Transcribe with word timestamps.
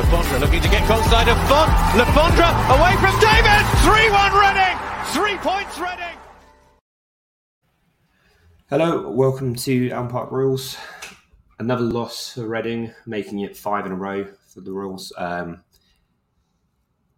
Le 0.00 0.06
Fondre 0.06 0.40
looking 0.40 0.62
to 0.62 0.68
get 0.70 0.82
close 0.86 1.04
side 1.10 1.28
of 1.28 1.36
Font. 1.46 1.70
Le 1.94 2.06
Fondre 2.14 2.48
away 2.74 2.96
from 3.02 3.12
David. 3.20 3.60
3-1 3.84 4.32
Reading. 4.40 4.78
Three 5.12 5.36
points 5.46 5.78
Reading. 5.78 6.16
Hello, 8.70 9.10
welcome 9.10 9.54
to 9.56 9.90
Elm 9.90 10.08
Park 10.08 10.32
Rules. 10.32 10.78
Another 11.58 11.84
loss 11.84 12.32
for 12.32 12.48
Reading, 12.48 12.94
making 13.04 13.40
it 13.40 13.54
five 13.54 13.84
in 13.84 13.92
a 13.92 13.94
row 13.94 14.24
for 14.48 14.62
the 14.62 14.72
Royals. 14.72 15.12
Um, 15.18 15.62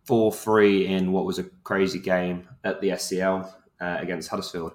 4-3 0.09 0.89
in 0.89 1.12
what 1.12 1.25
was 1.25 1.39
a 1.39 1.45
crazy 1.62 2.01
game 2.01 2.48
at 2.64 2.80
the 2.80 2.89
SCL 2.89 3.48
uh, 3.80 3.98
against 4.01 4.28
Huddersfield. 4.28 4.73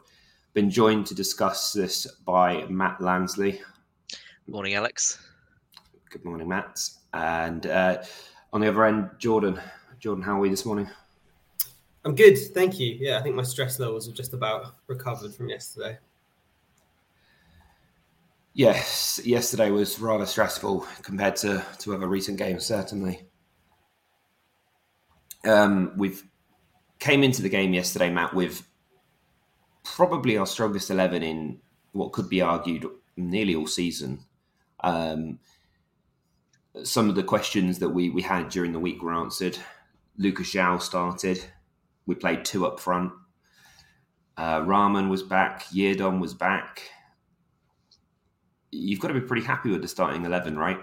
Been 0.53 0.70
joined 0.70 1.08
to 1.08 1.14
discuss 1.14 1.73
this 1.73 2.08
by 2.26 2.66
Matt 2.67 3.00
Lansley. 3.00 3.59
Morning, 4.48 4.76
Alex. 4.76 5.20
Good 6.09 6.23
morning, 6.23 6.48
Matt. 6.48 6.80
And 7.13 7.66
uh, 7.66 8.03
on 8.53 8.61
the 8.61 8.67
other 8.67 8.85
end, 8.85 9.09
Jordan. 9.20 9.59
Jordan, 9.99 10.23
how 10.23 10.38
are 10.38 10.39
we 10.39 10.50
this 10.50 10.66
morning? 10.66 10.88
I'm 12.05 12.16
good, 12.16 12.38
thank 12.53 12.80
you. 12.80 12.95
Yeah, 12.99 13.17
I 13.19 13.22
think 13.22 13.36
my 13.36 13.44
stress 13.44 13.80
levels 13.80 14.05
have 14.08 14.16
just 14.16 14.33
about 14.33 14.75
recovered 14.88 15.33
from 15.33 15.49
yesterday. 15.49 15.97
Yes, 18.53 19.19
yesterday 19.23 19.72
was 19.72 19.99
rather 19.99 20.25
stressful 20.25 20.88
compared 21.03 21.36
to, 21.38 21.64
to 21.80 21.94
other 21.94 22.08
recent 22.08 22.38
games, 22.38 22.66
certainly. 22.66 23.21
Um, 25.45 25.94
we've 25.97 26.23
came 26.99 27.23
into 27.23 27.42
the 27.42 27.49
game 27.49 27.73
yesterday, 27.73 28.09
Matt, 28.09 28.33
with 28.33 28.67
probably 29.83 30.38
our 30.38 30.47
strongest 30.47 30.89
11 30.89 31.23
in 31.23 31.59
what 31.92 32.14
could 32.14 32.30
be 32.30 32.42
argued 32.42 32.86
nearly 33.16 33.55
all 33.55 33.67
season. 33.67 34.19
Um, 34.81 35.39
some 36.83 37.09
of 37.09 37.16
the 37.16 37.23
questions 37.23 37.80
that 37.80 37.89
we, 37.89 38.09
we 38.09 38.22
had 38.22 38.50
during 38.50 38.72
the 38.72 38.80
week 38.80 39.02
were 39.02 39.14
answered. 39.14 39.58
Lucas 40.17 40.53
João 40.53 40.81
started. 40.81 41.44
We 42.06 42.16
played 42.16 42.45
two 42.45 42.66
up 42.66 42.80
front. 42.80 43.11
Uh, 44.38 44.64
Rahman 44.66 45.09
was 45.09 45.23
back. 45.23 45.66
Yiadom 45.66 46.20
was 46.20 46.33
back. 46.33 46.83
You've 48.72 49.00
got 49.00 49.09
to 49.09 49.14
be 49.14 49.22
pretty 49.22 49.45
happy 49.45 49.70
with 49.70 49.81
the 49.81 49.88
starting 49.88 50.25
11, 50.25 50.58
right? 50.58 50.80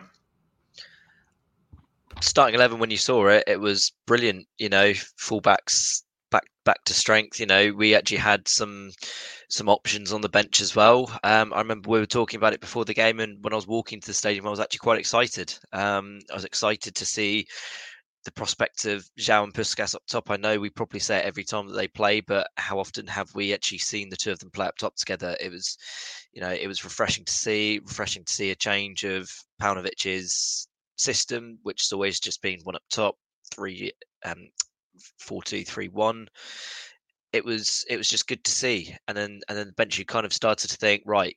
Starting 2.20 2.54
11, 2.54 2.78
when 2.78 2.90
you 2.90 2.96
saw 2.96 3.26
it, 3.28 3.44
it 3.46 3.60
was 3.60 3.92
brilliant. 4.06 4.46
You 4.58 4.68
know, 4.68 4.90
fullbacks 4.90 6.02
back 6.64 6.82
to 6.84 6.94
strength. 6.94 7.40
You 7.40 7.46
know, 7.46 7.72
we 7.72 7.94
actually 7.94 8.18
had 8.18 8.48
some 8.48 8.90
some 9.48 9.68
options 9.68 10.12
on 10.12 10.20
the 10.20 10.28
bench 10.28 10.60
as 10.60 10.74
well. 10.74 11.10
Um, 11.22 11.52
I 11.52 11.58
remember 11.58 11.90
we 11.90 12.00
were 12.00 12.06
talking 12.06 12.38
about 12.38 12.54
it 12.54 12.60
before 12.60 12.84
the 12.84 12.94
game, 12.94 13.20
and 13.20 13.42
when 13.42 13.52
I 13.52 13.56
was 13.56 13.66
walking 13.66 14.00
to 14.00 14.06
the 14.06 14.14
stadium, 14.14 14.46
I 14.46 14.50
was 14.50 14.60
actually 14.60 14.78
quite 14.78 14.98
excited. 14.98 15.54
Um, 15.72 16.20
I 16.30 16.34
was 16.34 16.44
excited 16.44 16.94
to 16.96 17.06
see 17.06 17.46
the 18.24 18.32
prospect 18.32 18.86
of 18.86 19.06
João 19.18 19.44
and 19.44 19.54
Puscas 19.54 19.94
up 19.94 20.02
top. 20.08 20.30
I 20.30 20.36
know 20.36 20.58
we 20.58 20.70
probably 20.70 21.00
say 21.00 21.18
it 21.18 21.26
every 21.26 21.44
time 21.44 21.68
that 21.68 21.74
they 21.74 21.88
play, 21.88 22.20
but 22.20 22.48
how 22.56 22.78
often 22.78 23.06
have 23.06 23.28
we 23.34 23.52
actually 23.52 23.78
seen 23.78 24.08
the 24.08 24.16
two 24.16 24.32
of 24.32 24.38
them 24.38 24.50
play 24.50 24.66
up 24.66 24.76
top 24.76 24.96
together? 24.96 25.36
It 25.40 25.50
was, 25.50 25.76
you 26.32 26.40
know, 26.40 26.50
it 26.50 26.66
was 26.66 26.84
refreshing 26.84 27.24
to 27.26 27.32
see, 27.32 27.80
refreshing 27.84 28.24
to 28.24 28.32
see 28.32 28.50
a 28.50 28.56
change 28.56 29.04
of 29.04 29.28
Paunovic's 29.60 30.66
system, 30.96 31.58
which 31.62 31.82
has 31.82 31.92
always 31.92 32.18
just 32.18 32.40
been 32.40 32.60
one 32.62 32.76
up 32.76 32.82
top, 32.90 33.16
three, 33.54 33.92
um, 34.24 34.48
four, 35.18 35.42
two, 35.42 35.64
three, 35.64 35.88
one 35.88 36.28
it 37.34 37.44
was 37.44 37.84
it 37.90 37.96
was 37.96 38.08
just 38.08 38.28
good 38.28 38.44
to 38.44 38.50
see. 38.50 38.96
And 39.08 39.16
then 39.16 39.40
and 39.48 39.58
then 39.58 39.66
the 39.66 39.72
bench 39.72 39.98
you 39.98 40.04
kind 40.06 40.24
of 40.24 40.32
started 40.32 40.70
to 40.70 40.76
think, 40.76 41.02
right, 41.04 41.36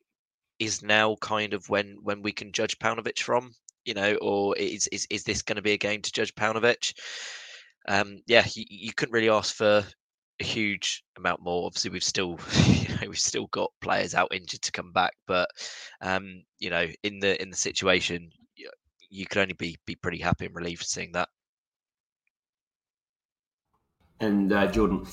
is 0.59 0.83
now 0.83 1.15
kind 1.21 1.53
of 1.53 1.67
when 1.69 1.97
when 2.03 2.21
we 2.21 2.31
can 2.31 2.51
judge 2.51 2.77
Paunovic 2.79 3.19
from, 3.19 3.53
you 3.83 3.95
know, 3.95 4.15
or 4.21 4.55
is 4.57 4.87
is 4.87 5.07
is 5.09 5.23
this 5.23 5.41
going 5.41 5.55
to 5.57 5.61
be 5.63 5.73
a 5.73 5.77
game 5.77 6.01
to 6.03 6.11
judge 6.11 6.33
Paunovic? 6.35 6.93
Um, 7.87 8.19
yeah, 8.27 8.45
you, 8.53 8.65
you 8.69 8.93
couldn't 8.93 9.13
really 9.13 9.29
ask 9.29 9.55
for 9.55 9.83
a 10.39 10.43
huge 10.43 11.03
amount 11.17 11.41
more. 11.41 11.65
Obviously, 11.65 11.89
we've 11.91 12.03
still, 12.03 12.39
you 12.67 12.89
know, 12.89 13.07
we've 13.07 13.17
still 13.19 13.47
got 13.47 13.71
players 13.81 14.13
out 14.13 14.33
injured 14.33 14.61
to 14.61 14.71
come 14.71 14.91
back, 14.93 15.13
but 15.25 15.49
um, 16.01 16.43
you 16.59 16.69
know, 16.69 16.87
in 17.03 17.19
the 17.19 17.41
in 17.41 17.49
the 17.49 17.55
situation, 17.55 18.29
you, 18.55 18.69
you 19.09 19.25
could 19.25 19.41
only 19.41 19.55
be 19.55 19.77
be 19.87 19.95
pretty 19.95 20.19
happy 20.19 20.45
and 20.45 20.55
relieved 20.55 20.85
seeing 20.85 21.11
that. 21.13 21.29
And 24.19 24.51
uh, 24.51 24.67
Jordan, 24.71 25.05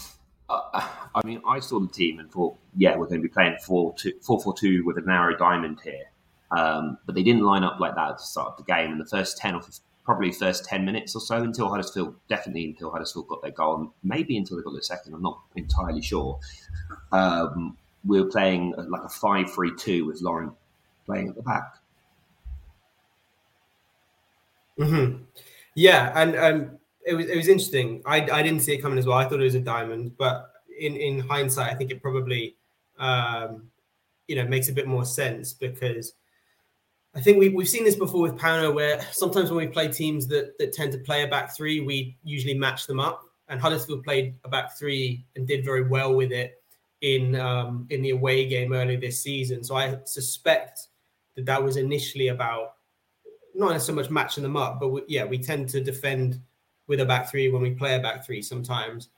uh, 0.48 0.88
I 1.15 1.26
mean, 1.26 1.42
I 1.47 1.60
saw 1.60 1.81
the 1.81 1.88
team 1.88 2.19
and 2.19 2.31
thought, 2.31 2.56
yeah, 2.76 2.97
we're 2.97 3.06
going 3.06 3.20
to 3.20 3.28
be 3.28 3.32
playing 3.32 3.56
4 3.65 3.94
2, 3.97 4.12
4 4.22 4.41
4 4.41 4.54
2 4.59 4.84
with 4.84 4.98
a 4.98 5.03
narrow 5.03 5.37
diamond 5.37 5.81
here. 5.82 6.10
Um, 6.50 6.98
but 7.06 7.14
they 7.14 7.22
didn't 7.22 7.43
line 7.43 7.64
up 7.64 7.81
like 7.81 7.94
that 7.97 8.10
at 8.10 8.19
the 8.19 8.22
start 8.22 8.53
of 8.53 8.56
the 8.56 8.72
game. 8.72 8.93
In 8.93 8.98
the 8.98 9.06
first 9.06 9.38
10 9.38 9.54
or 9.56 9.62
probably 10.04 10.32
first 10.32 10.64
10 10.66 10.84
minutes 10.84 11.16
or 11.16 11.20
so 11.20 11.37
until 11.37 11.69
Huddersfield, 11.69 12.14
definitely 12.28 12.66
until 12.66 12.91
Huddersfield 12.91 13.28
got 13.28 13.43
their 13.43 13.50
goal, 13.50 13.93
maybe 14.03 14.37
until 14.37 14.56
they 14.56 14.62
got 14.62 14.72
their 14.72 14.82
second, 14.82 15.14
I'm 15.14 15.22
not 15.22 15.41
entirely 15.56 16.03
sure. 16.03 16.38
Um, 17.10 17.76
we 18.04 18.20
were 18.20 18.28
playing 18.28 18.75
like 18.76 19.03
a 19.03 19.09
5 19.09 19.53
3 19.53 19.72
2 19.76 20.06
with 20.06 20.20
Laurent 20.20 20.53
playing 21.06 21.28
at 21.28 21.34
the 21.34 21.43
back. 21.43 21.75
Mm-hmm. 24.78 25.22
Yeah, 25.75 26.12
and 26.14 26.37
um, 26.37 26.78
it 27.06 27.15
was 27.15 27.26
it 27.26 27.37
was 27.37 27.48
interesting. 27.48 28.03
I, 28.06 28.16
I 28.31 28.42
didn't 28.42 28.60
see 28.60 28.75
it 28.75 28.82
coming 28.82 28.98
as 28.98 29.06
well. 29.06 29.19
I 29.19 29.28
thought 29.28 29.41
it 29.41 29.44
was 29.44 29.54
a 29.54 29.60
diamond, 29.60 30.16
but 30.16 30.50
in 30.78 30.97
in 30.97 31.20
hindsight, 31.20 31.72
I 31.72 31.75
think 31.75 31.91
it 31.91 32.03
probably 32.03 32.56
um, 32.98 33.69
you 34.26 34.37
know 34.37 34.47
makes 34.47 34.69
a 34.69 34.72
bit 34.72 34.87
more 34.87 35.04
sense 35.04 35.53
because 35.53 36.14
I 37.14 37.20
think 37.20 37.38
we 37.38 37.50
we've 37.50 37.69
seen 37.69 37.84
this 37.84 37.97
before 37.97 38.22
with 38.22 38.37
Pauno, 38.37 38.75
where 38.75 39.00
sometimes 39.12 39.50
when 39.50 39.66
we 39.66 39.72
play 39.72 39.88
teams 39.88 40.26
that 40.28 40.59
that 40.59 40.72
tend 40.72 40.93
to 40.93 40.98
play 40.98 41.22
a 41.22 41.28
back 41.28 41.54
three, 41.56 41.81
we 41.81 42.16
usually 42.22 42.54
match 42.54 42.87
them 42.87 43.00
up. 43.00 43.22
And 43.48 43.60
Huddersfield 43.60 44.04
played 44.04 44.37
a 44.44 44.48
back 44.48 44.78
three 44.78 45.26
and 45.37 45.47
did 45.47 45.66
very 45.66 45.87
well 45.87 46.14
with 46.14 46.32
it 46.32 46.62
in 47.03 47.37
um, 47.37 47.87
in 47.91 48.00
the 48.00 48.10
away 48.10 48.47
game 48.47 48.72
earlier 48.72 48.98
this 48.98 49.22
season. 49.22 49.62
So 49.62 49.76
I 49.76 49.98
suspect 50.06 50.88
that 51.37 51.44
that 51.44 51.62
was 51.62 51.76
initially 51.76 52.28
about 52.28 52.76
not 53.54 53.81
so 53.82 53.93
much 53.93 54.10
matching 54.10 54.43
them 54.43 54.56
up, 54.56 54.81
but 54.81 54.88
we, 54.88 55.03
yeah, 55.09 55.25
we 55.25 55.38
tend 55.38 55.69
to 55.69 55.82
defend 55.82 56.41
with 56.87 57.00
a 57.00 57.05
back 57.05 57.31
three 57.31 57.50
when 57.50 57.62
we 57.62 57.71
play 57.71 57.95
a 57.95 58.00
back 58.00 58.25
three 58.25 58.43
sometimes. 58.43 59.09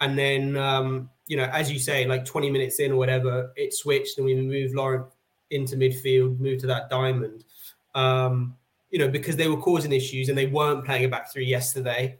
And 0.00 0.18
then, 0.18 0.56
um, 0.56 1.10
you 1.28 1.36
know, 1.36 1.44
as 1.44 1.70
you 1.70 1.78
say, 1.78 2.06
like 2.06 2.24
20 2.24 2.50
minutes 2.50 2.80
in 2.80 2.92
or 2.92 2.96
whatever, 2.96 3.52
it 3.56 3.72
switched 3.72 4.18
and 4.18 4.26
we 4.26 4.34
moved 4.34 4.74
Laurent 4.74 5.06
into 5.50 5.76
midfield, 5.76 6.40
moved 6.40 6.60
to 6.62 6.66
that 6.66 6.90
diamond, 6.90 7.44
um, 7.94 8.56
you 8.90 8.98
know, 8.98 9.08
because 9.08 9.36
they 9.36 9.48
were 9.48 9.56
causing 9.56 9.92
issues 9.92 10.28
and 10.28 10.36
they 10.36 10.46
weren't 10.46 10.84
playing 10.84 11.04
a 11.04 11.08
back 11.08 11.32
three 11.32 11.46
yesterday. 11.46 12.18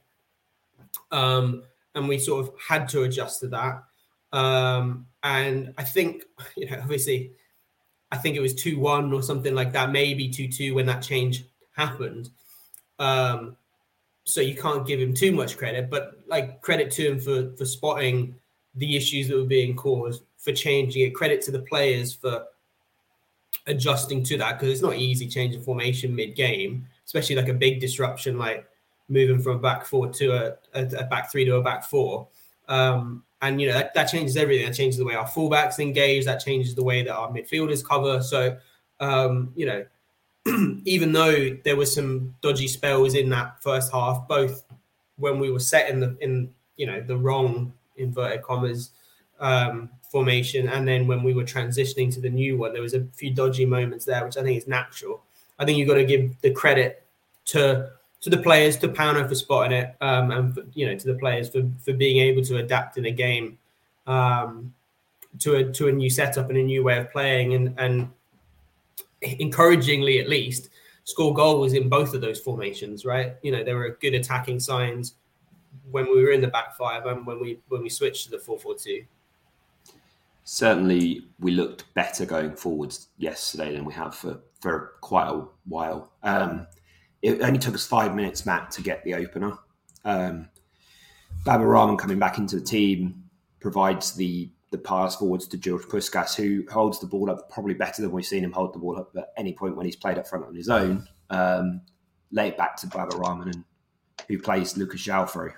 Um, 1.10 1.64
and 1.94 2.08
we 2.08 2.18
sort 2.18 2.46
of 2.46 2.54
had 2.68 2.88
to 2.90 3.02
adjust 3.02 3.40
to 3.40 3.48
that. 3.48 3.82
Um, 4.32 5.06
and 5.22 5.74
I 5.76 5.84
think, 5.84 6.24
you 6.56 6.70
know, 6.70 6.78
obviously, 6.80 7.32
I 8.10 8.18
think 8.18 8.36
it 8.36 8.40
was 8.40 8.54
2 8.54 8.78
1 8.78 9.12
or 9.12 9.22
something 9.22 9.54
like 9.54 9.72
that, 9.72 9.90
maybe 9.90 10.28
2 10.28 10.48
2 10.48 10.74
when 10.74 10.86
that 10.86 11.02
change 11.02 11.44
happened. 11.74 12.30
Um, 12.98 13.56
so 14.24 14.40
you 14.40 14.54
can't 14.54 14.86
give 14.86 15.00
him 15.00 15.14
too 15.14 15.32
much 15.32 15.56
credit, 15.56 15.90
but 15.90 16.18
like 16.26 16.60
credit 16.60 16.90
to 16.92 17.08
him 17.08 17.20
for 17.20 17.54
for 17.56 17.64
spotting 17.64 18.34
the 18.76 18.96
issues 18.96 19.28
that 19.28 19.36
were 19.36 19.44
being 19.44 19.76
caused, 19.76 20.22
for 20.38 20.52
changing 20.52 21.06
it. 21.06 21.14
Credit 21.14 21.40
to 21.42 21.50
the 21.50 21.60
players 21.60 22.14
for 22.14 22.46
adjusting 23.66 24.22
to 24.24 24.36
that 24.38 24.58
because 24.58 24.72
it's 24.72 24.82
not 24.82 24.96
easy 24.96 25.28
changing 25.28 25.62
formation 25.62 26.14
mid 26.14 26.34
game, 26.34 26.86
especially 27.04 27.36
like 27.36 27.48
a 27.48 27.54
big 27.54 27.80
disruption 27.80 28.38
like 28.38 28.66
moving 29.08 29.40
from 29.40 29.56
a 29.56 29.58
back 29.58 29.84
four 29.84 30.08
to 30.08 30.32
a, 30.32 30.54
a, 30.74 30.84
a 30.98 31.04
back 31.04 31.30
three 31.30 31.44
to 31.44 31.56
a 31.56 31.62
back 31.62 31.84
four. 31.84 32.28
Um, 32.68 33.24
and 33.42 33.60
you 33.60 33.68
know 33.68 33.74
that, 33.74 33.92
that 33.94 34.04
changes 34.04 34.36
everything. 34.36 34.66
That 34.66 34.74
changes 34.74 34.98
the 34.98 35.04
way 35.04 35.14
our 35.14 35.28
fullbacks 35.28 35.80
engage. 35.80 36.24
That 36.24 36.38
changes 36.44 36.74
the 36.74 36.84
way 36.84 37.02
that 37.02 37.14
our 37.14 37.28
midfielders 37.28 37.84
cover. 37.84 38.22
So 38.22 38.56
um, 39.00 39.52
you 39.56 39.66
know 39.66 39.84
even 40.84 41.12
though 41.12 41.56
there 41.64 41.76
were 41.76 41.86
some 41.86 42.34
dodgy 42.40 42.66
spells 42.66 43.14
in 43.14 43.28
that 43.30 43.62
first 43.62 43.92
half, 43.92 44.26
both 44.26 44.64
when 45.16 45.38
we 45.38 45.50
were 45.50 45.60
set 45.60 45.88
in 45.88 46.00
the 46.00 46.16
in 46.20 46.52
you 46.76 46.86
know 46.86 47.00
the 47.00 47.16
wrong 47.16 47.72
inverted 47.96 48.42
commas 48.42 48.90
um, 49.40 49.88
formation, 50.10 50.68
and 50.68 50.86
then 50.86 51.06
when 51.06 51.22
we 51.22 51.34
were 51.34 51.44
transitioning 51.44 52.12
to 52.12 52.20
the 52.20 52.30
new 52.30 52.56
one, 52.56 52.72
there 52.72 52.82
was 52.82 52.94
a 52.94 53.04
few 53.14 53.32
dodgy 53.32 53.66
moments 53.66 54.04
there, 54.04 54.24
which 54.24 54.36
I 54.36 54.42
think 54.42 54.58
is 54.58 54.66
natural. 54.66 55.22
I 55.58 55.64
think 55.64 55.78
you've 55.78 55.88
got 55.88 55.94
to 55.94 56.04
give 56.04 56.40
the 56.40 56.50
credit 56.50 57.04
to 57.46 57.90
to 58.22 58.30
the 58.30 58.38
players, 58.38 58.76
to 58.78 58.88
Pauno 58.88 59.28
for 59.28 59.34
spotting 59.34 59.72
it, 59.72 59.96
um, 60.00 60.30
and 60.30 60.54
for, 60.54 60.64
you 60.74 60.86
know 60.86 60.96
to 60.96 61.06
the 61.06 61.18
players 61.18 61.48
for 61.48 61.68
for 61.84 61.92
being 61.92 62.18
able 62.18 62.42
to 62.42 62.56
adapt 62.56 62.98
in 62.98 63.06
a 63.06 63.10
game 63.10 63.58
um, 64.06 64.74
to 65.38 65.56
a 65.56 65.72
to 65.72 65.88
a 65.88 65.92
new 65.92 66.10
setup 66.10 66.48
and 66.48 66.58
a 66.58 66.62
new 66.62 66.82
way 66.82 66.98
of 66.98 67.10
playing, 67.12 67.54
and 67.54 67.74
and 67.78 68.10
encouragingly 69.22 70.18
at 70.18 70.28
least 70.28 70.70
score 71.04 71.34
goals 71.34 71.72
in 71.72 71.88
both 71.88 72.14
of 72.14 72.20
those 72.20 72.40
formations. 72.40 73.04
Right, 73.04 73.34
you 73.42 73.52
know 73.52 73.64
there 73.64 73.76
were 73.76 73.98
good 74.00 74.14
attacking 74.14 74.60
signs 74.60 75.14
when 75.90 76.06
we 76.06 76.22
were 76.22 76.32
in 76.32 76.40
the 76.40 76.48
back 76.48 76.76
five 76.76 77.06
and 77.06 77.26
when 77.26 77.40
we 77.40 77.60
when 77.68 77.82
we 77.82 77.88
switched 77.88 78.24
to 78.24 78.30
the 78.30 78.38
four 78.38 78.58
four 78.58 78.74
two. 78.74 79.04
Certainly, 80.44 81.26
we 81.38 81.52
looked 81.52 81.92
better 81.94 82.26
going 82.26 82.56
forwards 82.56 83.08
yesterday 83.16 83.76
than 83.76 83.84
we 83.84 83.94
have 83.94 84.14
for, 84.14 84.40
for 84.60 84.94
quite 85.00 85.28
a 85.28 85.44
while. 85.66 86.10
Um, 86.24 86.66
it 87.22 87.40
only 87.42 87.60
took 87.60 87.76
us 87.76 87.86
five 87.86 88.16
minutes, 88.16 88.44
Matt, 88.44 88.72
to 88.72 88.82
get 88.82 89.04
the 89.04 89.14
opener. 89.14 89.56
Um, 90.04 90.48
Baba 91.44 91.64
Rahman 91.64 91.96
coming 91.96 92.18
back 92.18 92.38
into 92.38 92.56
the 92.56 92.64
team 92.64 93.22
provides 93.60 94.14
the 94.14 94.50
the 94.72 94.78
pass 94.78 95.16
forwards 95.16 95.46
to 95.46 95.56
George 95.56 95.82
Puscas, 95.82 96.34
who 96.34 96.64
holds 96.68 96.98
the 96.98 97.06
ball 97.06 97.30
up 97.30 97.48
probably 97.50 97.74
better 97.74 98.02
than 98.02 98.10
we've 98.10 98.26
seen 98.26 98.42
him 98.42 98.50
hold 98.50 98.74
the 98.74 98.78
ball 98.78 98.98
up 98.98 99.12
at 99.16 99.28
any 99.36 99.52
point 99.52 99.76
when 99.76 99.86
he's 99.86 99.96
played 99.96 100.18
up 100.18 100.26
front 100.26 100.46
on 100.46 100.54
his 100.54 100.68
own. 100.68 101.06
Um, 101.30 101.82
lay 102.32 102.48
it 102.48 102.56
back 102.56 102.76
to 102.78 102.86
Baba 102.88 103.16
Rahman, 103.16 103.48
and 103.48 103.64
who 104.26 104.38
plays 104.38 104.76
Lucas 104.76 105.06
João 105.06 105.28
through. 105.28 105.52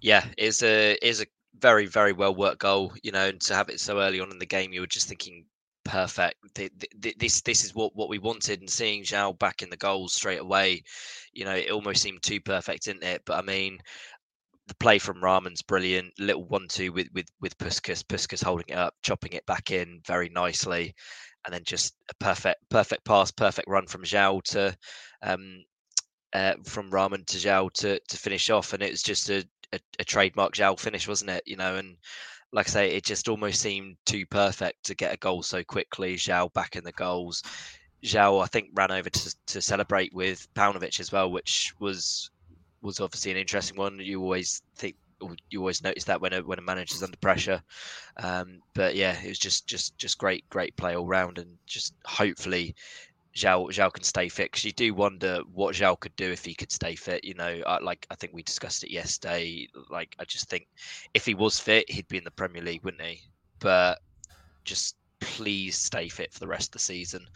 Yeah, 0.00 0.24
it's 0.36 0.62
a 0.62 0.96
is 1.02 1.22
a 1.22 1.26
very 1.58 1.86
very 1.86 2.12
well 2.12 2.34
worked 2.34 2.60
goal. 2.60 2.92
You 3.02 3.12
know, 3.12 3.28
and 3.28 3.40
to 3.42 3.54
have 3.54 3.70
it 3.70 3.80
so 3.80 3.98
early 3.98 4.20
on 4.20 4.30
in 4.30 4.38
the 4.38 4.46
game, 4.46 4.72
you 4.72 4.80
were 4.80 4.86
just 4.86 5.08
thinking 5.08 5.46
perfect. 5.84 6.36
This 7.18 7.40
this 7.40 7.64
is 7.64 7.74
what 7.74 7.96
what 7.96 8.10
we 8.10 8.18
wanted, 8.18 8.60
and 8.60 8.68
seeing 8.68 9.02
João 9.04 9.38
back 9.38 9.62
in 9.62 9.70
the 9.70 9.76
goals 9.76 10.12
straight 10.12 10.40
away, 10.40 10.82
you 11.32 11.44
know, 11.46 11.54
it 11.54 11.70
almost 11.70 12.02
seemed 12.02 12.22
too 12.22 12.40
perfect, 12.40 12.84
didn't 12.84 13.04
it? 13.04 13.22
But 13.24 13.38
I 13.38 13.42
mean, 13.42 13.78
the 14.70 14.74
play 14.76 15.00
from 15.00 15.22
Rahman's 15.22 15.62
brilliant. 15.62 16.12
Little 16.20 16.44
one-two 16.44 16.92
with 16.92 17.08
with 17.12 17.26
with 17.40 17.58
Puscas, 17.58 18.04
Puscas 18.04 18.42
holding 18.42 18.66
it 18.68 18.78
up, 18.78 18.94
chopping 19.02 19.32
it 19.32 19.44
back 19.44 19.72
in 19.72 20.00
very 20.06 20.28
nicely, 20.28 20.94
and 21.44 21.52
then 21.52 21.64
just 21.64 21.94
a 22.08 22.14
perfect 22.14 22.60
perfect 22.70 23.04
pass, 23.04 23.32
perfect 23.32 23.68
run 23.68 23.86
from 23.88 24.04
João 24.04 24.40
to 24.44 24.76
um, 25.22 25.64
uh, 26.32 26.54
from 26.64 26.88
Rahman 26.88 27.24
to 27.26 27.36
João 27.38 27.72
to 27.74 27.98
to 27.98 28.16
finish 28.16 28.48
off, 28.48 28.72
and 28.72 28.82
it 28.82 28.92
was 28.92 29.02
just 29.02 29.28
a, 29.28 29.44
a, 29.72 29.80
a 29.98 30.04
trademark 30.04 30.54
João 30.54 30.78
finish, 30.78 31.08
wasn't 31.08 31.30
it? 31.30 31.42
You 31.46 31.56
know, 31.56 31.74
and 31.74 31.96
like 32.52 32.68
I 32.68 32.70
say, 32.70 32.90
it 32.92 33.04
just 33.04 33.28
almost 33.28 33.60
seemed 33.60 33.96
too 34.06 34.24
perfect 34.26 34.84
to 34.84 34.94
get 34.94 35.12
a 35.12 35.18
goal 35.18 35.42
so 35.42 35.64
quickly. 35.64 36.14
João 36.14 36.52
back 36.52 36.76
in 36.76 36.84
the 36.84 36.92
goals. 36.92 37.42
João, 38.04 38.42
I 38.42 38.46
think, 38.46 38.68
ran 38.74 38.92
over 38.92 39.10
to, 39.10 39.36
to 39.48 39.60
celebrate 39.60 40.14
with 40.14 40.46
Paunovic 40.54 41.00
as 41.00 41.10
well, 41.10 41.30
which 41.30 41.74
was 41.80 42.30
was 42.82 43.00
obviously 43.00 43.30
an 43.30 43.36
interesting 43.36 43.76
one. 43.76 43.98
You 43.98 44.20
always 44.22 44.62
think 44.76 44.96
you 45.50 45.60
always 45.60 45.82
notice 45.82 46.04
that 46.04 46.20
when 46.20 46.32
a 46.32 46.42
when 46.42 46.58
a 46.58 46.62
manager's 46.62 47.02
under 47.02 47.16
pressure. 47.18 47.62
Um, 48.16 48.60
but 48.74 48.94
yeah, 48.94 49.20
it 49.22 49.28
was 49.28 49.38
just 49.38 49.66
just 49.66 49.96
just 49.98 50.18
great 50.18 50.48
great 50.48 50.76
play 50.76 50.96
all 50.96 51.06
round, 51.06 51.38
and 51.38 51.58
just 51.66 51.94
hopefully 52.04 52.74
João, 53.34 53.70
João 53.70 53.92
can 53.92 54.02
stay 54.02 54.28
fit 54.28 54.50
because 54.50 54.64
you 54.64 54.72
do 54.72 54.92
wonder 54.92 55.40
what 55.52 55.74
João 55.74 55.98
could 55.98 56.16
do 56.16 56.30
if 56.30 56.44
he 56.44 56.54
could 56.54 56.72
stay 56.72 56.94
fit. 56.96 57.24
You 57.24 57.34
know, 57.34 57.62
I, 57.66 57.78
like 57.78 58.06
I 58.10 58.14
think 58.14 58.32
we 58.32 58.42
discussed 58.42 58.82
it 58.84 58.90
yesterday. 58.90 59.68
Like 59.90 60.16
I 60.18 60.24
just 60.24 60.48
think 60.48 60.66
if 61.14 61.26
he 61.26 61.34
was 61.34 61.60
fit, 61.60 61.90
he'd 61.90 62.08
be 62.08 62.18
in 62.18 62.24
the 62.24 62.30
Premier 62.30 62.62
League, 62.62 62.84
wouldn't 62.84 63.02
he? 63.02 63.22
But 63.60 64.00
just 64.64 64.96
please 65.20 65.76
stay 65.76 66.08
fit 66.08 66.32
for 66.32 66.40
the 66.40 66.48
rest 66.48 66.68
of 66.68 66.72
the 66.72 66.78
season 66.78 67.26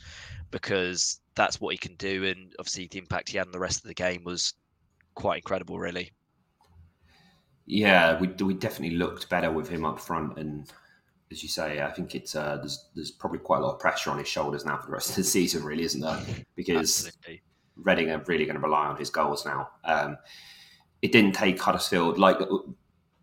because 0.50 1.20
that's 1.34 1.60
what 1.60 1.74
he 1.74 1.78
can 1.78 1.94
do. 1.96 2.24
And 2.24 2.54
obviously, 2.58 2.88
the 2.88 2.98
impact 2.98 3.28
he 3.28 3.38
had 3.38 3.46
on 3.46 3.52
the 3.52 3.58
rest 3.58 3.82
of 3.82 3.88
the 3.88 3.94
game 3.94 4.24
was 4.24 4.54
quite 5.14 5.36
incredible, 5.38 5.78
really. 5.78 6.12
Yeah, 7.66 8.18
we 8.20 8.28
we 8.28 8.54
definitely 8.54 8.96
looked 8.96 9.30
better 9.30 9.50
with 9.50 9.68
him 9.68 9.84
up 9.84 9.98
front, 9.98 10.38
and 10.38 10.70
as 11.30 11.42
you 11.42 11.48
say, 11.48 11.80
I 11.82 11.90
think 11.90 12.14
it's 12.14 12.34
uh, 12.34 12.58
there's 12.58 12.88
there's 12.94 13.10
probably 13.10 13.38
quite 13.38 13.58
a 13.58 13.66
lot 13.66 13.74
of 13.74 13.80
pressure 13.80 14.10
on 14.10 14.18
his 14.18 14.28
shoulders 14.28 14.64
now 14.64 14.76
for 14.78 14.86
the 14.86 14.92
rest 14.92 15.10
of 15.10 15.16
the 15.16 15.24
season, 15.36 15.64
really, 15.64 15.84
isn't 15.84 16.00
there? 16.00 16.20
Because 16.54 17.06
Absolutely. 17.06 17.42
Reading 17.76 18.10
are 18.10 18.22
really 18.26 18.44
going 18.44 18.54
to 18.54 18.62
rely 18.62 18.86
on 18.86 18.96
his 18.96 19.10
goals 19.10 19.44
now. 19.44 19.68
Um, 19.84 20.16
it 21.02 21.10
didn't 21.10 21.34
take 21.34 21.60
Huddersfield 21.60 22.18
like 22.18 22.38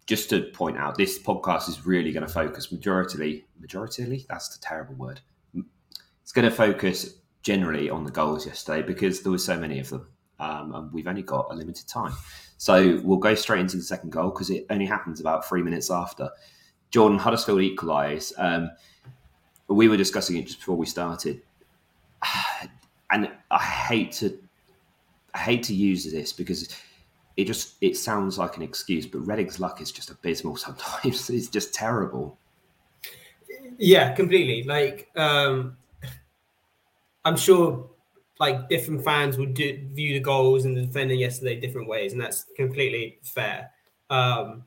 just 0.06 0.30
to 0.30 0.42
point 0.54 0.78
out 0.78 0.98
this 0.98 1.18
podcast 1.20 1.70
is 1.70 1.86
really 1.86 2.12
going 2.12 2.26
to 2.26 2.32
focus 2.32 2.72
majority 2.72 3.46
majority 3.60 4.26
that's 4.28 4.50
the 4.50 4.62
terrible 4.62 4.96
word. 4.96 5.22
It's 6.22 6.32
going 6.32 6.50
to 6.50 6.56
focus 6.56 7.16
generally 7.44 7.90
on 7.90 8.04
the 8.04 8.12
goals 8.12 8.46
yesterday 8.46 8.86
because 8.86 9.22
there 9.22 9.32
were 9.32 9.38
so 9.38 9.58
many 9.58 9.80
of 9.80 9.90
them, 9.90 10.08
um, 10.42 10.74
and 10.74 10.92
we've 10.92 11.08
only 11.08 11.22
got 11.22 11.48
a 11.52 11.54
limited 11.54 11.88
time. 11.88 12.14
So 12.58 13.00
we'll 13.04 13.20
go 13.20 13.36
straight 13.36 13.62
into 13.62 13.78
the 13.78 13.84
second 13.84 14.12
goal 14.12 14.32
because 14.32 14.50
it 14.50 14.66
only 14.70 14.86
happens 14.86 15.20
about 15.20 15.48
three 15.48 15.62
minutes 15.62 15.92
after. 15.92 16.30
Jordan 16.90 17.20
Huddersfield 17.20 17.62
equalise. 17.62 18.34
Um, 18.38 18.72
we 19.68 19.88
were 19.88 19.98
discussing 19.98 20.36
it 20.38 20.48
just 20.48 20.60
before 20.60 20.76
we 20.76 20.86
started, 20.86 21.42
and 23.12 23.30
I 23.50 23.60
hate 23.60 24.12
to, 24.14 24.38
I 25.34 25.38
hate 25.38 25.64
to 25.64 25.74
use 25.74 26.12
this 26.12 26.34
because 26.34 26.76
it 27.38 27.46
just 27.46 27.76
it 27.80 27.96
sounds 27.96 28.38
like 28.38 28.58
an 28.58 28.64
excuse, 28.64 29.06
but 29.06 29.20
Reading's 29.20 29.60
luck 29.60 29.80
is 29.80 29.92
just 29.92 30.10
abysmal 30.10 30.58
sometimes. 30.58 31.30
it's 31.30 31.48
just 31.48 31.74
terrible. 31.74 32.38
Yeah, 33.78 34.14
completely. 34.14 34.64
Like, 34.64 35.10
um, 35.16 35.78
I'm 37.24 37.38
sure 37.38 37.91
like 38.42 38.68
different 38.70 39.04
fans 39.06 39.38
would 39.38 39.54
do, 39.54 39.88
view 39.94 40.14
the 40.16 40.20
goals 40.20 40.66
and 40.66 40.76
the 40.76 40.82
defending 40.82 41.20
yesterday 41.20 41.60
different 41.60 41.88
ways, 41.88 42.12
and 42.12 42.20
that's 42.20 42.46
completely 42.56 43.20
fair. 43.22 43.70
Um, 44.10 44.64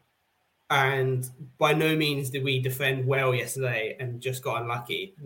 and 0.71 1.29
by 1.59 1.75
no 1.75 1.97
means 1.97 2.31
did 2.31 2.45
we 2.45 2.61
defend 2.61 3.05
well 3.05 3.35
yesterday 3.35 3.97
and 3.99 4.21
just 4.21 4.45
got 4.45 4.63
unlucky. 4.63 5.17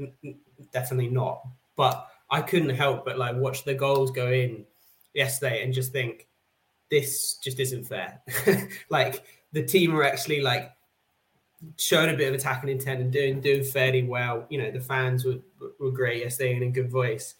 Definitely 0.72 1.10
not. 1.10 1.46
But 1.76 2.08
I 2.30 2.40
couldn't 2.40 2.70
help 2.70 3.04
but 3.04 3.18
like 3.18 3.36
watch 3.36 3.64
the 3.64 3.74
goals 3.74 4.10
go 4.10 4.32
in 4.32 4.64
yesterday 5.12 5.62
and 5.62 5.74
just 5.74 5.92
think 5.92 6.26
this 6.90 7.34
just 7.34 7.60
isn't 7.60 7.84
fair. 7.84 8.22
like 8.88 9.24
the 9.52 9.62
team 9.62 9.94
are 9.94 10.04
actually 10.04 10.40
like 10.40 10.72
showing 11.76 12.14
a 12.14 12.16
bit 12.16 12.28
of 12.28 12.34
attacking 12.34 12.70
intent 12.70 13.02
and 13.02 13.12
doing 13.12 13.42
doing 13.42 13.62
fairly 13.62 14.04
well. 14.04 14.46
You 14.48 14.62
know, 14.62 14.70
the 14.70 14.80
fans 14.80 15.26
were 15.26 15.38
were 15.78 15.90
great 15.90 16.22
yesterday 16.22 16.54
and 16.54 16.62
in 16.62 16.72
good 16.72 16.90
voice. 16.90 17.34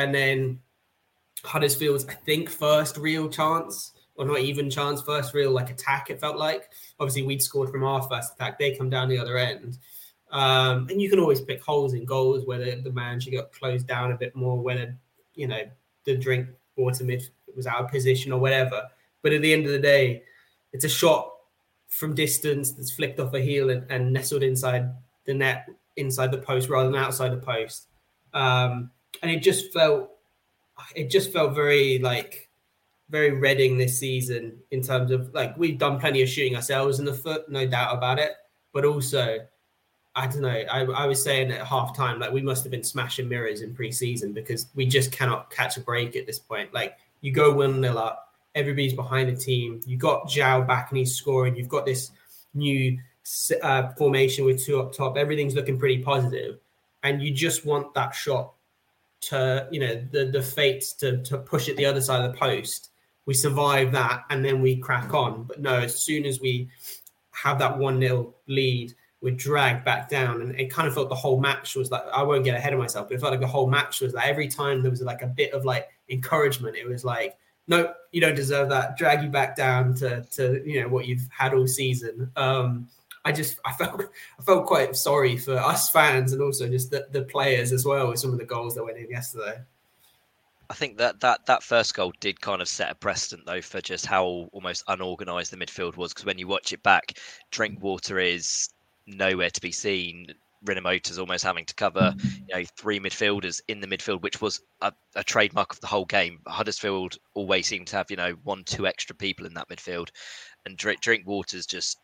And 0.00 0.14
then 0.14 0.60
Huddersfield's, 1.44 2.06
I 2.06 2.14
think, 2.14 2.48
first 2.48 2.96
real 2.96 3.28
chance 3.28 3.92
or 4.16 4.26
not 4.26 4.40
even 4.40 4.68
chance, 4.68 5.00
first 5.00 5.32
real 5.32 5.50
like 5.50 5.70
attack. 5.70 6.10
It 6.10 6.20
felt 6.20 6.36
like 6.36 6.70
obviously 6.98 7.22
we'd 7.22 7.42
scored 7.42 7.70
from 7.70 7.84
our 7.84 8.02
first 8.02 8.34
attack. 8.34 8.58
They 8.58 8.76
come 8.76 8.90
down 8.90 9.08
the 9.08 9.18
other 9.18 9.38
end, 9.38 9.78
um, 10.30 10.88
and 10.90 11.00
you 11.00 11.08
can 11.08 11.18
always 11.18 11.40
pick 11.40 11.62
holes 11.62 11.94
in 11.94 12.04
goals 12.04 12.44
whether 12.44 12.80
the 12.80 12.92
manager 12.92 13.30
got 13.30 13.52
closed 13.52 13.86
down 13.86 14.12
a 14.12 14.16
bit 14.16 14.36
more, 14.36 14.60
whether 14.60 14.94
you 15.34 15.48
know 15.48 15.62
the 16.04 16.16
drink 16.16 16.48
water 16.76 17.04
mid 17.04 17.22
was 17.56 17.66
out 17.66 17.84
of 17.84 17.90
position 17.90 18.30
or 18.30 18.38
whatever. 18.38 18.88
But 19.22 19.32
at 19.32 19.40
the 19.40 19.52
end 19.52 19.64
of 19.64 19.72
the 19.72 19.78
day, 19.78 20.22
it's 20.72 20.84
a 20.84 20.88
shot 20.88 21.32
from 21.88 22.14
distance 22.14 22.72
that's 22.72 22.92
flicked 22.92 23.20
off 23.20 23.32
a 23.34 23.40
heel 23.40 23.70
and, 23.70 23.90
and 23.90 24.12
nestled 24.12 24.42
inside 24.42 24.90
the 25.24 25.34
net, 25.34 25.68
inside 25.96 26.30
the 26.30 26.38
post 26.38 26.68
rather 26.68 26.90
than 26.90 27.00
outside 27.00 27.32
the 27.32 27.38
post. 27.38 27.86
Um, 28.34 28.90
and 29.22 29.30
it 29.30 29.40
just 29.40 29.72
felt, 29.72 30.10
it 30.94 31.10
just 31.10 31.32
felt 31.32 31.54
very 31.54 31.98
like 31.98 32.50
very 33.10 33.32
Reading 33.32 33.76
this 33.76 33.98
season 33.98 34.56
in 34.70 34.82
terms 34.82 35.10
of 35.10 35.34
like 35.34 35.56
we've 35.58 35.78
done 35.78 35.98
plenty 35.98 36.22
of 36.22 36.28
shooting 36.28 36.54
ourselves 36.54 37.00
in 37.00 37.04
the 37.04 37.12
foot, 37.12 37.50
no 37.50 37.66
doubt 37.66 37.94
about 37.94 38.20
it. 38.20 38.32
But 38.72 38.84
also, 38.84 39.38
I 40.14 40.26
don't 40.28 40.42
know. 40.42 40.48
I, 40.48 40.84
I 40.84 41.06
was 41.06 41.22
saying 41.22 41.50
at 41.50 41.66
half 41.66 41.96
time, 41.96 42.20
like 42.20 42.32
we 42.32 42.40
must 42.40 42.62
have 42.62 42.70
been 42.70 42.84
smashing 42.84 43.28
mirrors 43.28 43.62
in 43.62 43.74
preseason 43.74 44.32
because 44.32 44.68
we 44.76 44.86
just 44.86 45.10
cannot 45.10 45.50
catch 45.50 45.76
a 45.76 45.80
break 45.80 46.14
at 46.14 46.26
this 46.26 46.38
point. 46.38 46.72
Like 46.72 46.98
you 47.20 47.32
go 47.32 47.52
1 47.52 47.80
nil 47.80 47.98
up, 47.98 48.32
everybody's 48.54 48.94
behind 48.94 49.28
the 49.28 49.40
team. 49.40 49.80
You 49.86 49.96
got 49.96 50.28
João 50.28 50.66
back 50.66 50.90
and 50.90 50.98
he's 50.98 51.16
scoring. 51.16 51.56
You've 51.56 51.68
got 51.68 51.86
this 51.86 52.12
new 52.54 52.96
uh, 53.62 53.88
formation 53.94 54.44
with 54.44 54.64
two 54.64 54.80
up 54.80 54.92
top. 54.92 55.16
Everything's 55.16 55.56
looking 55.56 55.80
pretty 55.80 55.98
positive, 55.98 56.60
and 57.02 57.20
you 57.20 57.32
just 57.32 57.66
want 57.66 57.92
that 57.94 58.14
shot 58.14 58.52
to, 59.22 59.68
you 59.70 59.80
know, 59.80 60.02
the 60.10 60.26
the 60.26 60.42
fates 60.42 60.92
to 60.94 61.22
to 61.24 61.38
push 61.38 61.68
it 61.68 61.76
the 61.76 61.86
other 61.86 62.00
side 62.00 62.24
of 62.24 62.32
the 62.32 62.38
post 62.38 62.90
we 63.30 63.34
survive 63.34 63.92
that 63.92 64.24
and 64.30 64.44
then 64.44 64.60
we 64.60 64.76
crack 64.76 65.14
on. 65.14 65.44
But 65.44 65.60
no, 65.60 65.74
as 65.74 66.02
soon 66.02 66.24
as 66.24 66.40
we 66.40 66.68
have 67.30 67.60
that 67.60 67.78
1 67.78 68.00
0 68.00 68.34
lead, 68.48 68.92
we're 69.20 69.34
dragged 69.34 69.84
back 69.84 70.08
down. 70.08 70.42
And 70.42 70.58
it 70.58 70.68
kind 70.68 70.88
of 70.88 70.94
felt 70.94 71.08
the 71.08 71.14
whole 71.14 71.38
match 71.38 71.76
was 71.76 71.92
like, 71.92 72.02
I 72.12 72.24
won't 72.24 72.44
get 72.44 72.56
ahead 72.56 72.72
of 72.72 72.80
myself, 72.80 73.08
but 73.08 73.14
it 73.14 73.20
felt 73.20 73.30
like 73.30 73.40
the 73.40 73.46
whole 73.46 73.68
match 73.68 74.00
was 74.00 74.14
like 74.14 74.26
every 74.26 74.48
time 74.48 74.82
there 74.82 74.90
was 74.90 75.02
like 75.02 75.22
a 75.22 75.28
bit 75.28 75.52
of 75.52 75.64
like 75.64 75.88
encouragement, 76.08 76.76
it 76.76 76.88
was 76.88 77.04
like, 77.04 77.38
no, 77.68 77.92
you 78.10 78.20
don't 78.20 78.34
deserve 78.34 78.68
that. 78.70 78.96
Drag 78.96 79.22
you 79.22 79.28
back 79.28 79.54
down 79.54 79.94
to, 79.96 80.22
to 80.32 80.60
you 80.68 80.82
know, 80.82 80.88
what 80.88 81.06
you've 81.06 81.28
had 81.30 81.54
all 81.54 81.68
season. 81.68 82.32
Um, 82.34 82.88
I 83.24 83.32
just 83.32 83.58
I 83.64 83.72
felt 83.72 84.02
I 84.38 84.42
felt 84.42 84.66
quite 84.66 84.96
sorry 84.96 85.36
for 85.36 85.56
us 85.56 85.90
fans 85.90 86.32
and 86.32 86.42
also 86.42 86.68
just 86.68 86.90
the, 86.90 87.06
the 87.10 87.22
players 87.22 87.72
as 87.72 87.84
well 87.84 88.08
with 88.08 88.18
some 88.18 88.32
of 88.32 88.38
the 88.38 88.44
goals 88.44 88.74
that 88.74 88.84
went 88.84 88.98
in 88.98 89.10
yesterday. 89.10 89.60
I 90.70 90.74
think 90.74 90.98
that 90.98 91.20
that 91.20 91.46
that 91.46 91.64
first 91.64 91.94
goal 91.94 92.12
did 92.20 92.40
kind 92.40 92.62
of 92.62 92.68
set 92.68 92.92
a 92.92 92.94
precedent 92.94 93.44
though 93.44 93.60
for 93.60 93.80
just 93.80 94.06
how 94.06 94.48
almost 94.52 94.84
unorganised 94.86 95.50
the 95.50 95.56
midfield 95.56 95.96
was. 95.96 96.12
Because 96.12 96.24
when 96.24 96.38
you 96.38 96.46
watch 96.46 96.72
it 96.72 96.82
back, 96.82 97.18
Drinkwater 97.50 98.20
is 98.20 98.70
nowhere 99.06 99.50
to 99.50 99.60
be 99.60 99.72
seen. 99.72 100.32
Rinomhota's 100.64 101.18
almost 101.18 101.42
having 101.42 101.64
to 101.64 101.74
cover, 101.74 102.14
you 102.22 102.54
know, 102.54 102.64
three 102.76 103.00
midfielders 103.00 103.60
in 103.66 103.80
the 103.80 103.86
midfield, 103.86 104.22
which 104.22 104.40
was 104.40 104.60
a, 104.82 104.92
a, 105.16 105.24
trademark 105.24 105.72
of 105.72 105.80
the 105.80 105.86
whole 105.86 106.04
game. 106.04 106.38
Huddersfield 106.46 107.16
always 107.32 107.66
seemed 107.66 107.86
to 107.88 107.96
have, 107.96 108.10
you 108.10 108.18
know, 108.18 108.32
one, 108.44 108.62
two 108.64 108.86
extra 108.86 109.16
people 109.16 109.46
in 109.46 109.54
that 109.54 109.70
midfield, 109.70 110.10
and 110.66 110.76
Drink 110.76 111.00
Drinkwater's 111.00 111.64
just, 111.64 111.98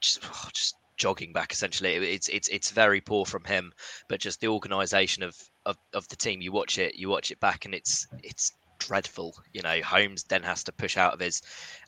just, 0.00 0.20
oh, 0.24 0.48
just 0.52 0.76
jogging 0.96 1.32
back. 1.32 1.52
Essentially, 1.52 1.94
it's 1.94 2.28
it's 2.28 2.48
it's 2.48 2.70
very 2.70 3.00
poor 3.00 3.24
from 3.24 3.44
him, 3.44 3.72
but 4.08 4.20
just 4.20 4.40
the 4.40 4.48
organisation 4.48 5.22
of, 5.22 5.36
of 5.66 5.76
of 5.94 6.06
the 6.08 6.16
team. 6.16 6.40
You 6.40 6.52
watch 6.52 6.78
it, 6.78 6.96
you 6.96 7.08
watch 7.08 7.30
it 7.30 7.40
back, 7.40 7.64
and 7.64 7.74
it's 7.74 8.06
it's 8.22 8.52
dreadful. 8.78 9.34
You 9.52 9.62
know, 9.62 9.80
Holmes 9.82 10.24
then 10.24 10.42
has 10.42 10.62
to 10.64 10.72
push 10.72 10.96
out 10.96 11.14
of 11.14 11.20
his 11.20 11.42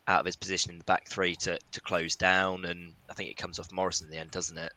out 0.07 0.21
of 0.21 0.27
his 0.27 0.37
position 0.37 0.73
in 0.73 0.79
the 0.79 0.85
back 0.85 1.09
three 1.09 1.35
to 1.37 1.59
to 1.73 1.81
close 1.81 2.17
down, 2.17 2.65
and 2.65 2.95
I 3.11 3.15
think 3.15 3.31
it 3.31 3.37
comes 3.37 3.59
off 3.59 3.73
Morrison 3.73 4.07
in 4.07 4.13
the 4.13 4.19
end, 4.19 4.31
doesn't 4.31 4.59
it? 4.59 4.73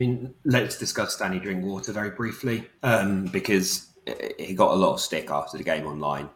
I 0.00 0.04
mean, 0.04 0.34
let's 0.44 0.78
discuss 0.78 1.16
Danny 1.16 1.40
Drinkwater 1.40 1.92
very 1.92 2.10
briefly 2.10 2.68
um, 2.84 3.24
because 3.26 3.88
he 4.38 4.54
got 4.54 4.70
a 4.70 4.74
lot 4.76 4.92
of 4.92 5.00
stick 5.00 5.30
after 5.30 5.58
the 5.58 5.64
game 5.64 5.86
online. 5.86 6.28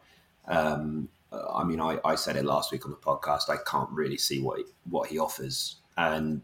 Um, 0.49 1.09
I 1.55 1.65
mean, 1.65 1.81
I, 1.81 1.99
I, 2.05 2.15
said 2.15 2.37
it 2.37 2.45
last 2.45 2.73
week 2.73 2.85
on 2.85 2.91
the 2.91 2.97
podcast. 2.97 3.49
I 3.49 3.57
can't 3.67 3.91
really 3.91 4.19
see 4.19 4.41
what 4.41 4.59
he, 4.59 4.65
what 4.89 5.09
he 5.09 5.19
offers, 5.19 5.77
and 5.97 6.43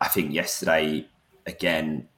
I 0.00 0.08
think 0.08 0.32
yesterday 0.32 1.06
again, 1.46 2.08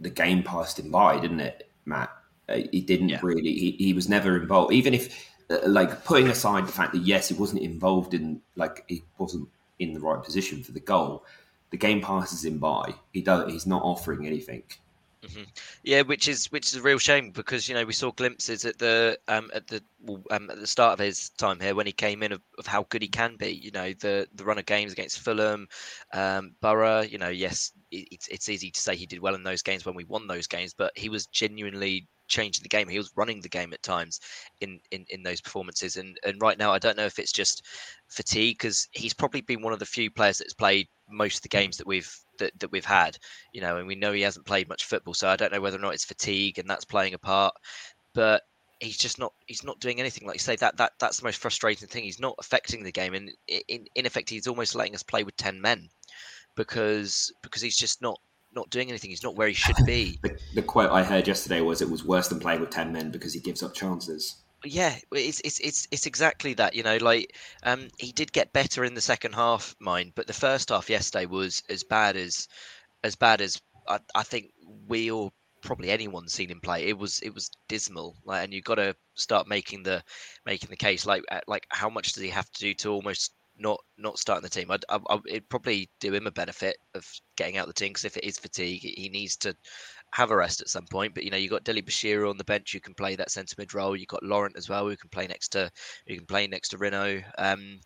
the 0.00 0.10
game 0.10 0.42
passed 0.42 0.78
him 0.78 0.90
by, 0.90 1.20
didn't 1.20 1.40
it, 1.40 1.70
Matt? 1.84 2.10
Uh, 2.48 2.60
he 2.72 2.80
didn't 2.80 3.10
yeah. 3.10 3.20
really. 3.22 3.52
He, 3.52 3.76
he 3.78 3.92
was 3.92 4.08
never 4.08 4.40
involved, 4.40 4.72
even 4.72 4.94
if, 4.94 5.30
uh, 5.50 5.58
like, 5.66 6.04
putting 6.04 6.28
aside 6.28 6.66
the 6.66 6.72
fact 6.72 6.92
that 6.92 7.02
yes, 7.02 7.28
he 7.28 7.34
wasn't 7.34 7.62
involved 7.62 8.14
in, 8.14 8.40
like, 8.56 8.84
he 8.88 9.04
wasn't 9.18 9.48
in 9.78 9.92
the 9.92 10.00
right 10.00 10.22
position 10.22 10.62
for 10.62 10.72
the 10.72 10.80
goal 10.80 11.24
the 11.72 11.78
game 11.78 12.02
passes 12.02 12.44
him 12.44 12.58
by. 12.58 12.94
He 13.12 13.22
does. 13.22 13.50
He's 13.50 13.66
not 13.66 13.82
offering 13.82 14.26
anything. 14.26 14.62
Mm-hmm. 15.24 15.42
Yeah, 15.84 16.02
which 16.02 16.26
is 16.26 16.50
which 16.50 16.66
is 16.66 16.74
a 16.74 16.82
real 16.82 16.98
shame 16.98 17.30
because 17.30 17.68
you 17.68 17.76
know 17.76 17.84
we 17.84 17.92
saw 17.92 18.10
glimpses 18.10 18.64
at 18.64 18.78
the 18.78 19.16
um, 19.28 19.52
at 19.54 19.68
the 19.68 19.80
um, 20.32 20.50
at 20.50 20.58
the 20.58 20.66
start 20.66 20.94
of 20.94 20.98
his 20.98 21.30
time 21.30 21.60
here 21.60 21.76
when 21.76 21.86
he 21.86 21.92
came 21.92 22.24
in 22.24 22.32
of, 22.32 22.40
of, 22.58 22.66
how 22.66 22.84
good 22.88 23.02
he 23.02 23.08
can 23.08 23.36
be. 23.36 23.52
You 23.52 23.70
know 23.70 23.92
the 24.00 24.26
the 24.34 24.44
run 24.44 24.58
of 24.58 24.66
games 24.66 24.90
against 24.90 25.20
Fulham, 25.20 25.68
um, 26.12 26.56
Borough. 26.60 27.02
You 27.02 27.18
know, 27.18 27.28
yes, 27.28 27.70
it, 27.92 28.08
it's 28.10 28.26
it's 28.28 28.48
easy 28.48 28.72
to 28.72 28.80
say 28.80 28.96
he 28.96 29.06
did 29.06 29.20
well 29.20 29.36
in 29.36 29.44
those 29.44 29.62
games 29.62 29.86
when 29.86 29.94
we 29.94 30.04
won 30.04 30.26
those 30.26 30.48
games, 30.48 30.74
but 30.74 30.92
he 30.96 31.08
was 31.08 31.26
genuinely 31.28 32.08
changing 32.26 32.64
the 32.64 32.68
game. 32.68 32.88
He 32.88 32.98
was 32.98 33.12
running 33.14 33.40
the 33.40 33.48
game 33.48 33.72
at 33.72 33.82
times 33.84 34.18
in 34.60 34.80
in, 34.90 35.04
in 35.10 35.22
those 35.22 35.40
performances. 35.40 35.96
And 35.98 36.18
and 36.24 36.42
right 36.42 36.58
now, 36.58 36.72
I 36.72 36.80
don't 36.80 36.96
know 36.96 37.06
if 37.06 37.20
it's 37.20 37.32
just 37.32 37.64
fatigue 38.08 38.58
because 38.58 38.88
he's 38.90 39.14
probably 39.14 39.42
been 39.42 39.62
one 39.62 39.72
of 39.72 39.78
the 39.78 39.86
few 39.86 40.10
players 40.10 40.38
that's 40.38 40.54
played 40.54 40.88
most 41.08 41.36
of 41.36 41.42
the 41.42 41.48
games 41.48 41.76
that 41.76 41.86
we've 41.86 42.12
that, 42.38 42.58
that 42.60 42.72
we've 42.72 42.84
had. 42.84 43.18
You 43.52 43.60
know, 43.60 43.76
and 43.76 43.86
we 43.86 43.94
know 43.94 44.12
he 44.12 44.22
hasn't 44.22 44.46
played 44.46 44.68
much 44.68 44.84
football, 44.84 45.14
so 45.14 45.28
I 45.28 45.36
don't 45.36 45.52
know 45.52 45.60
whether 45.60 45.78
or 45.78 45.80
not 45.80 45.94
it's 45.94 46.04
fatigue 46.04 46.58
and 46.58 46.68
that's 46.68 46.84
playing 46.84 47.14
a 47.14 47.18
part. 47.18 47.54
But 48.14 48.42
he's 48.80 48.98
just 48.98 49.18
not 49.18 49.32
he's 49.46 49.64
not 49.64 49.78
doing 49.80 50.00
anything 50.00 50.26
like 50.26 50.34
you 50.34 50.40
say 50.40 50.56
that 50.56 50.76
that 50.76 50.92
that's 50.98 51.18
the 51.18 51.24
most 51.24 51.40
frustrating 51.40 51.86
thing 51.86 52.02
he's 52.02 52.18
not 52.18 52.34
affecting 52.40 52.82
the 52.82 52.90
game 52.90 53.14
and 53.14 53.30
in, 53.68 53.86
in 53.94 54.06
effect 54.06 54.28
he's 54.28 54.48
almost 54.48 54.74
letting 54.74 54.92
us 54.92 55.04
play 55.04 55.22
with 55.22 55.36
10 55.36 55.60
men 55.60 55.88
because 56.56 57.32
because 57.42 57.62
he's 57.62 57.76
just 57.76 58.02
not 58.02 58.18
not 58.54 58.70
doing 58.70 58.88
anything. 58.88 59.10
He's 59.10 59.22
not 59.22 59.36
where 59.36 59.48
he 59.48 59.54
should 59.54 59.76
be. 59.86 60.18
the, 60.22 60.36
the, 60.54 60.62
quote 60.62 60.90
I 60.90 61.02
heard 61.02 61.26
yesterday 61.26 61.60
was, 61.60 61.80
"It 61.80 61.90
was 61.90 62.04
worse 62.04 62.28
than 62.28 62.40
playing 62.40 62.60
with 62.60 62.70
ten 62.70 62.92
men 62.92 63.10
because 63.10 63.32
he 63.32 63.40
gives 63.40 63.62
up 63.62 63.74
chances." 63.74 64.41
Yeah, 64.64 64.96
it's 65.10 65.40
it's 65.44 65.58
it's 65.60 65.88
it's 65.90 66.06
exactly 66.06 66.54
that. 66.54 66.74
You 66.74 66.84
know, 66.84 66.96
like 66.98 67.34
um, 67.64 67.88
he 67.98 68.12
did 68.12 68.32
get 68.32 68.52
better 68.52 68.84
in 68.84 68.94
the 68.94 69.00
second 69.00 69.34
half, 69.34 69.74
mind, 69.80 70.12
but 70.14 70.26
the 70.28 70.32
first 70.32 70.68
half 70.68 70.88
yesterday 70.88 71.26
was 71.26 71.62
as 71.68 71.82
bad 71.82 72.16
as 72.16 72.46
as 73.04 73.16
bad 73.16 73.40
as 73.40 73.60
I, 73.88 74.00
I 74.14 74.22
think 74.24 74.52
we 74.88 75.10
or 75.10 75.32
probably 75.62 75.90
anyone 75.90 76.28
seen 76.28 76.50
him 76.50 76.60
play. 76.60 76.88
It 76.88 76.98
was 76.98 77.20
it 77.20 77.34
was 77.34 77.50
dismal. 77.68 78.16
Like, 78.24 78.44
and 78.44 78.54
you've 78.54 78.64
got 78.64 78.76
to 78.76 78.96
start 79.16 79.48
making 79.48 79.82
the 79.84 80.02
making 80.46 80.70
the 80.70 80.76
case. 80.76 81.06
Like 81.06 81.24
uh, 81.32 81.40
like 81.48 81.66
how 81.70 81.90
much 81.90 82.12
does 82.12 82.22
he 82.22 82.30
have 82.30 82.50
to 82.52 82.60
do 82.60 82.74
to 82.74 82.90
almost 82.92 83.32
not 83.58 83.80
not 83.98 84.18
starting 84.18 84.42
the 84.44 84.50
team. 84.50 84.70
I'd, 84.70 84.84
I, 84.90 85.18
it'd 85.28 85.48
probably 85.48 85.90
do 86.00 86.14
him 86.14 86.26
a 86.28 86.32
benefit 86.32 86.76
of 86.94 87.06
getting 87.36 87.58
out 87.58 87.66
the 87.68 87.72
team 87.74 87.90
because 87.90 88.04
if 88.04 88.16
it 88.16 88.24
is 88.24 88.38
fatigue, 88.38 88.82
he 88.82 89.08
needs 89.08 89.36
to 89.38 89.56
have 90.12 90.30
a 90.30 90.36
rest 90.36 90.60
at 90.60 90.68
some 90.68 90.86
point. 90.86 91.14
But 91.14 91.24
you 91.24 91.30
know, 91.30 91.36
you've 91.36 91.50
got 91.50 91.64
Dele 91.64 91.82
Bashiru 91.82 92.28
on 92.28 92.36
the 92.36 92.44
bench 92.44 92.72
who 92.72 92.80
can 92.80 92.94
play 92.94 93.16
that 93.16 93.30
centre 93.30 93.54
mid 93.58 93.74
role. 93.74 93.96
You've 93.96 94.08
got 94.08 94.22
Laurent 94.22 94.56
as 94.56 94.68
well 94.68 94.88
who 94.88 94.96
can 94.96 95.10
play 95.10 95.26
next 95.26 95.48
to 95.48 95.70
who 96.06 96.16
can 96.16 96.26
play 96.26 96.46
next 96.46 96.70
to 96.70 96.78
Rino. 96.78 97.22
Um, 97.38 97.80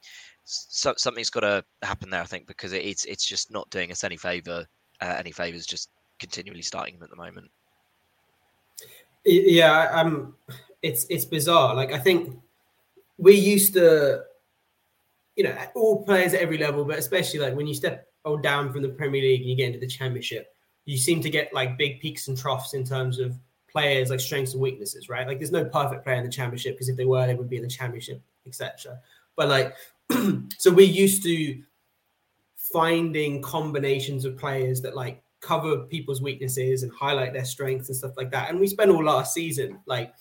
so 0.45 0.95
something's 0.97 1.31
got 1.31 1.41
to 1.41 1.65
happen 1.83 2.11
there, 2.11 2.23
I 2.23 2.27
think, 2.27 2.47
because 2.47 2.73
it, 2.73 2.85
it's 2.85 3.05
it's 3.05 3.27
just 3.27 3.51
not 3.51 3.71
doing 3.71 3.91
us 3.91 4.05
any 4.05 4.17
favour 4.17 4.67
uh, 5.01 5.15
any 5.19 5.33
favours 5.33 5.67
just 5.67 5.91
continually 6.19 6.63
starting 6.63 6.95
him 6.95 7.03
at 7.03 7.11
the 7.11 7.17
moment. 7.17 7.51
Yeah, 9.25 9.91
um, 9.93 10.35
it's 10.83 11.07
it's 11.11 11.25
bizarre. 11.25 11.75
Like 11.75 11.93
I 11.93 11.99
think 11.99 12.39
we 13.19 13.35
used 13.35 13.75
to 13.75 14.23
you 15.37 15.45
know, 15.45 15.55
all 15.75 16.03
players 16.03 16.35
at 16.35 16.41
every 16.41 16.59
level, 16.59 16.85
but 16.85 16.99
especially 16.99 17.39
like 17.39 17.55
when 17.55 17.67
you 17.67 17.75
step 17.75 18.09
down 18.43 18.73
from 18.73 18.83
the 18.83 18.89
Premier 18.89 19.23
League 19.23 19.43
and 19.43 19.51
you 19.51 19.57
get 19.57 19.67
into 19.67 19.79
the 19.79 19.87
Championship, 19.87 20.49
you 20.87 20.97
seem 20.97 21.21
to 21.21 21.29
get 21.29 21.53
like 21.53 21.77
big 21.77 22.01
peaks 22.01 22.29
and 22.29 22.39
troughs 22.39 22.73
in 22.73 22.85
terms 22.85 23.19
of 23.19 23.37
players 23.71 24.09
like 24.09 24.21
strengths 24.21 24.53
and 24.53 24.63
weaknesses, 24.63 25.09
right? 25.11 25.27
Like 25.27 25.39
there's 25.39 25.53
no 25.53 25.65
perfect 25.65 26.05
player 26.05 26.17
in 26.17 26.25
the 26.25 26.31
Championship 26.31 26.77
because 26.77 26.89
if 26.89 26.97
they 26.97 27.05
were, 27.05 27.27
they 27.27 27.35
would 27.35 27.51
be 27.51 27.57
in 27.57 27.63
the 27.63 27.69
Championship, 27.69 28.23
etc. 28.47 28.99
But 29.37 29.49
like, 29.49 29.75
so 30.59 30.71
we're 30.73 30.87
used 30.87 31.23
to 31.25 31.61
finding 32.57 33.43
combinations 33.43 34.25
of 34.25 34.39
players 34.39 34.81
that 34.81 34.97
like 34.97 35.23
cover 35.41 35.79
people's 35.79 36.23
weaknesses 36.23 36.83
and 36.83 36.93
highlight 36.93 37.33
their 37.33 37.45
strengths 37.45 37.89
and 37.89 37.97
stuff 37.97 38.17
like 38.17 38.31
that. 38.31 38.49
And 38.49 38.59
we 38.59 38.67
spent 38.67 38.91
all 38.91 39.05
last 39.05 39.35
season 39.35 39.81
like 39.87 40.15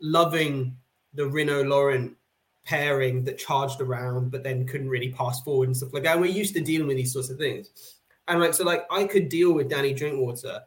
loving 0.00 0.76
the 1.14 1.26
Rino 1.26 1.62
Laurent 1.62 2.16
pairing 2.64 3.24
that 3.24 3.38
charged 3.38 3.80
around 3.80 4.30
but 4.30 4.42
then 4.42 4.66
couldn't 4.66 4.88
really 4.88 5.10
pass 5.10 5.40
forward 5.42 5.68
and 5.68 5.76
stuff 5.76 5.92
like 5.92 6.02
that. 6.02 6.12
And 6.12 6.20
we're 6.20 6.26
used 6.26 6.54
to 6.54 6.60
dealing 6.60 6.88
with 6.88 6.96
these 6.96 7.12
sorts 7.12 7.30
of 7.30 7.38
things. 7.38 7.99
And 8.30 8.40
like 8.40 8.54
so, 8.54 8.64
like 8.64 8.86
I 8.90 9.04
could 9.04 9.28
deal 9.28 9.52
with 9.52 9.68
Danny 9.68 9.92
Drinkwater 9.92 10.60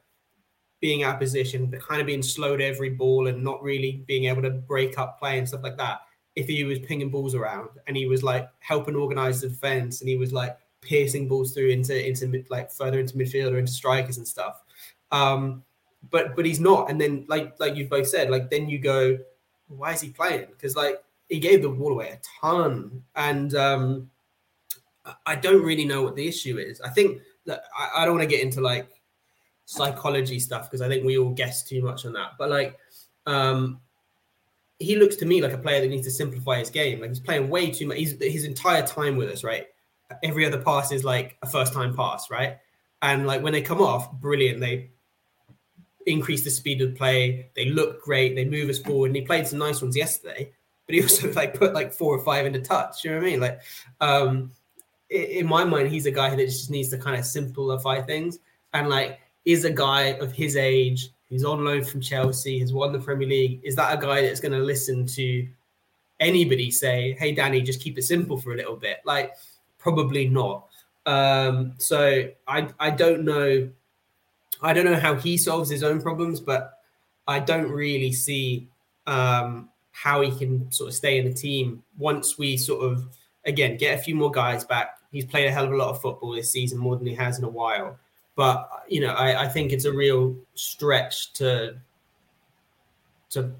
being 0.81 1.03
out 1.03 1.13
of 1.13 1.19
position, 1.19 1.67
but 1.67 1.81
kind 1.81 2.01
of 2.01 2.07
being 2.07 2.21
slowed 2.21 2.59
every 2.59 2.89
ball 2.89 3.27
and 3.27 3.41
not 3.41 3.63
really 3.63 4.03
being 4.05 4.25
able 4.25 4.41
to 4.41 4.49
break 4.49 4.99
up 4.99 5.17
play 5.17 5.37
and 5.37 5.47
stuff 5.47 5.63
like 5.63 5.77
that. 5.77 6.01
If 6.35 6.47
he 6.47 6.65
was 6.65 6.79
pinging 6.79 7.09
balls 7.09 7.35
around 7.35 7.69
and 7.87 7.95
he 7.95 8.05
was 8.05 8.21
like 8.21 8.49
helping 8.59 8.95
organize 8.95 9.39
the 9.39 9.47
defense 9.47 10.01
and 10.01 10.09
he 10.09 10.17
was 10.17 10.33
like 10.33 10.57
piercing 10.81 11.29
balls 11.29 11.53
through 11.53 11.69
into 11.69 12.05
into 12.05 12.43
like 12.49 12.69
further 12.69 12.99
into 12.99 13.15
midfield 13.15 13.53
or 13.53 13.59
into 13.59 13.71
strikers 13.71 14.17
and 14.17 14.27
stuff. 14.27 14.61
Um, 15.11 15.63
but 16.09 16.35
but 16.35 16.45
he's 16.45 16.59
not. 16.59 16.89
And 16.89 16.99
then 16.99 17.23
like 17.29 17.57
like 17.61 17.77
you've 17.77 17.89
both 17.89 18.07
said, 18.07 18.29
like 18.29 18.49
then 18.49 18.67
you 18.67 18.77
go, 18.77 19.17
why 19.69 19.93
is 19.93 20.01
he 20.01 20.09
playing? 20.09 20.47
Because 20.49 20.75
like 20.75 21.01
he 21.29 21.39
gave 21.39 21.61
the 21.61 21.69
ball 21.69 21.93
away 21.93 22.09
a 22.09 22.19
ton, 22.41 23.03
and 23.15 23.55
um, 23.55 24.09
I 25.25 25.35
don't 25.35 25.63
really 25.63 25.85
know 25.85 26.01
what 26.01 26.17
the 26.17 26.27
issue 26.27 26.57
is. 26.57 26.81
I 26.81 26.89
think 26.89 27.21
I, 27.47 28.05
don't 28.05 28.15
want 28.15 28.29
to 28.29 28.35
get 28.35 28.43
into 28.43 28.61
like 28.61 28.89
psychology 29.65 30.39
stuff 30.39 30.69
because 30.69 30.81
I 30.81 30.87
think 30.87 31.05
we 31.05 31.17
all 31.17 31.31
guess 31.31 31.63
too 31.63 31.81
much 31.81 32.05
on 32.05 32.13
that. 32.13 32.31
But 32.37 32.49
like, 32.49 32.77
um, 33.25 33.79
he 34.79 34.95
looks 34.95 35.15
to 35.17 35.25
me 35.25 35.41
like 35.41 35.53
a 35.53 35.57
player 35.57 35.81
that 35.81 35.87
needs 35.87 36.05
to 36.05 36.11
simplify 36.11 36.59
his 36.59 36.69
game. 36.69 36.99
Like 36.99 37.09
he's 37.09 37.19
playing 37.19 37.49
way 37.49 37.69
too 37.71 37.87
much. 37.87 37.97
He's 37.97 38.21
his 38.21 38.45
entire 38.45 38.85
time 38.85 39.15
with 39.15 39.29
us, 39.29 39.43
right? 39.43 39.67
Every 40.23 40.45
other 40.45 40.61
pass 40.61 40.91
is 40.91 41.03
like 41.03 41.37
a 41.41 41.49
first 41.49 41.73
time 41.73 41.95
pass, 41.95 42.29
right? 42.29 42.57
And 43.01 43.27
like 43.27 43.41
when 43.41 43.53
they 43.53 43.61
come 43.61 43.81
off, 43.81 44.11
brilliant. 44.13 44.59
They 44.59 44.91
increase 46.05 46.43
the 46.43 46.49
speed 46.49 46.81
of 46.81 46.95
play. 46.95 47.49
They 47.55 47.65
look 47.65 48.01
great. 48.03 48.35
They 48.35 48.45
move 48.45 48.69
us 48.69 48.79
forward. 48.79 49.07
And 49.07 49.15
he 49.15 49.21
played 49.23 49.47
some 49.47 49.59
nice 49.59 49.81
ones 49.81 49.95
yesterday 49.95 50.51
but 50.85 50.95
he 50.95 51.01
also 51.03 51.31
like 51.33 51.53
put 51.53 51.73
like 51.73 51.93
four 51.93 52.15
or 52.15 52.23
five 52.23 52.45
into 52.45 52.59
touch. 52.59 53.03
You 53.03 53.11
know 53.11 53.17
what 53.17 53.25
I 53.25 53.29
mean? 53.29 53.39
Like, 53.39 53.61
um, 54.01 54.51
in 55.13 55.45
my 55.45 55.63
mind, 55.63 55.89
he's 55.89 56.07
a 56.07 56.11
guy 56.11 56.35
that 56.35 56.45
just 56.45 56.71
needs 56.71 56.89
to 56.89 56.97
kind 56.97 57.17
of 57.17 57.25
simplify 57.25 58.01
things 58.01 58.39
and 58.73 58.89
like 58.89 59.19
is 59.45 59.63
a 59.63 59.71
guy 59.71 60.13
of 60.19 60.31
his 60.31 60.55
age. 60.55 61.09
He's 61.29 61.45
on 61.45 61.63
loan 61.63 61.83
from 61.83 62.01
Chelsea. 62.01 62.59
Has 62.59 62.73
won 62.73 62.91
the 62.91 62.99
Premier 62.99 63.27
League. 63.27 63.61
Is 63.63 63.75
that 63.75 63.97
a 63.97 64.01
guy 64.01 64.21
that's 64.21 64.39
going 64.39 64.51
to 64.53 64.59
listen 64.59 65.05
to 65.07 65.47
anybody 66.19 66.71
say, 66.71 67.15
"Hey, 67.19 67.31
Danny, 67.31 67.61
just 67.61 67.81
keep 67.81 67.97
it 67.97 68.03
simple 68.03 68.37
for 68.37 68.53
a 68.53 68.57
little 68.57 68.75
bit"? 68.75 68.99
Like, 69.05 69.33
probably 69.77 70.27
not. 70.27 70.67
Um, 71.05 71.73
so 71.77 72.29
I 72.47 72.69
I 72.79 72.89
don't 72.89 73.23
know. 73.23 73.69
I 74.61 74.73
don't 74.73 74.85
know 74.85 74.99
how 74.99 75.15
he 75.15 75.37
solves 75.37 75.69
his 75.69 75.83
own 75.83 76.01
problems, 76.01 76.39
but 76.39 76.79
I 77.27 77.39
don't 77.39 77.69
really 77.69 78.13
see 78.13 78.67
um, 79.07 79.69
how 79.91 80.21
he 80.21 80.31
can 80.31 80.71
sort 80.71 80.89
of 80.89 80.95
stay 80.95 81.19
in 81.19 81.25
the 81.25 81.33
team 81.33 81.83
once 81.97 82.37
we 82.37 82.57
sort 82.57 82.83
of 82.83 83.07
again 83.45 83.77
get 83.77 83.99
a 83.99 84.01
few 84.01 84.15
more 84.15 84.31
guys 84.31 84.63
back. 84.63 84.97
He's 85.13 85.25
played 85.25 85.47
a 85.47 85.51
hell 85.51 85.65
of 85.65 85.71
a 85.71 85.77
lot 85.77 85.89
of 85.89 86.01
football 86.01 86.31
this 86.33 86.51
season, 86.51 86.77
more 86.77 86.97
than 86.97 87.07
he 87.07 87.15
has 87.15 87.37
in 87.37 87.45
a 87.45 87.49
while. 87.49 87.97
But 88.35 88.69
you 88.89 88.99
know, 88.99 89.13
I, 89.13 89.43
I 89.43 89.47
think 89.47 89.71
it's 89.71 89.85
a 89.85 89.93
real 89.93 90.35
stretch 90.55 91.31
to 91.33 91.77
to 93.29 93.51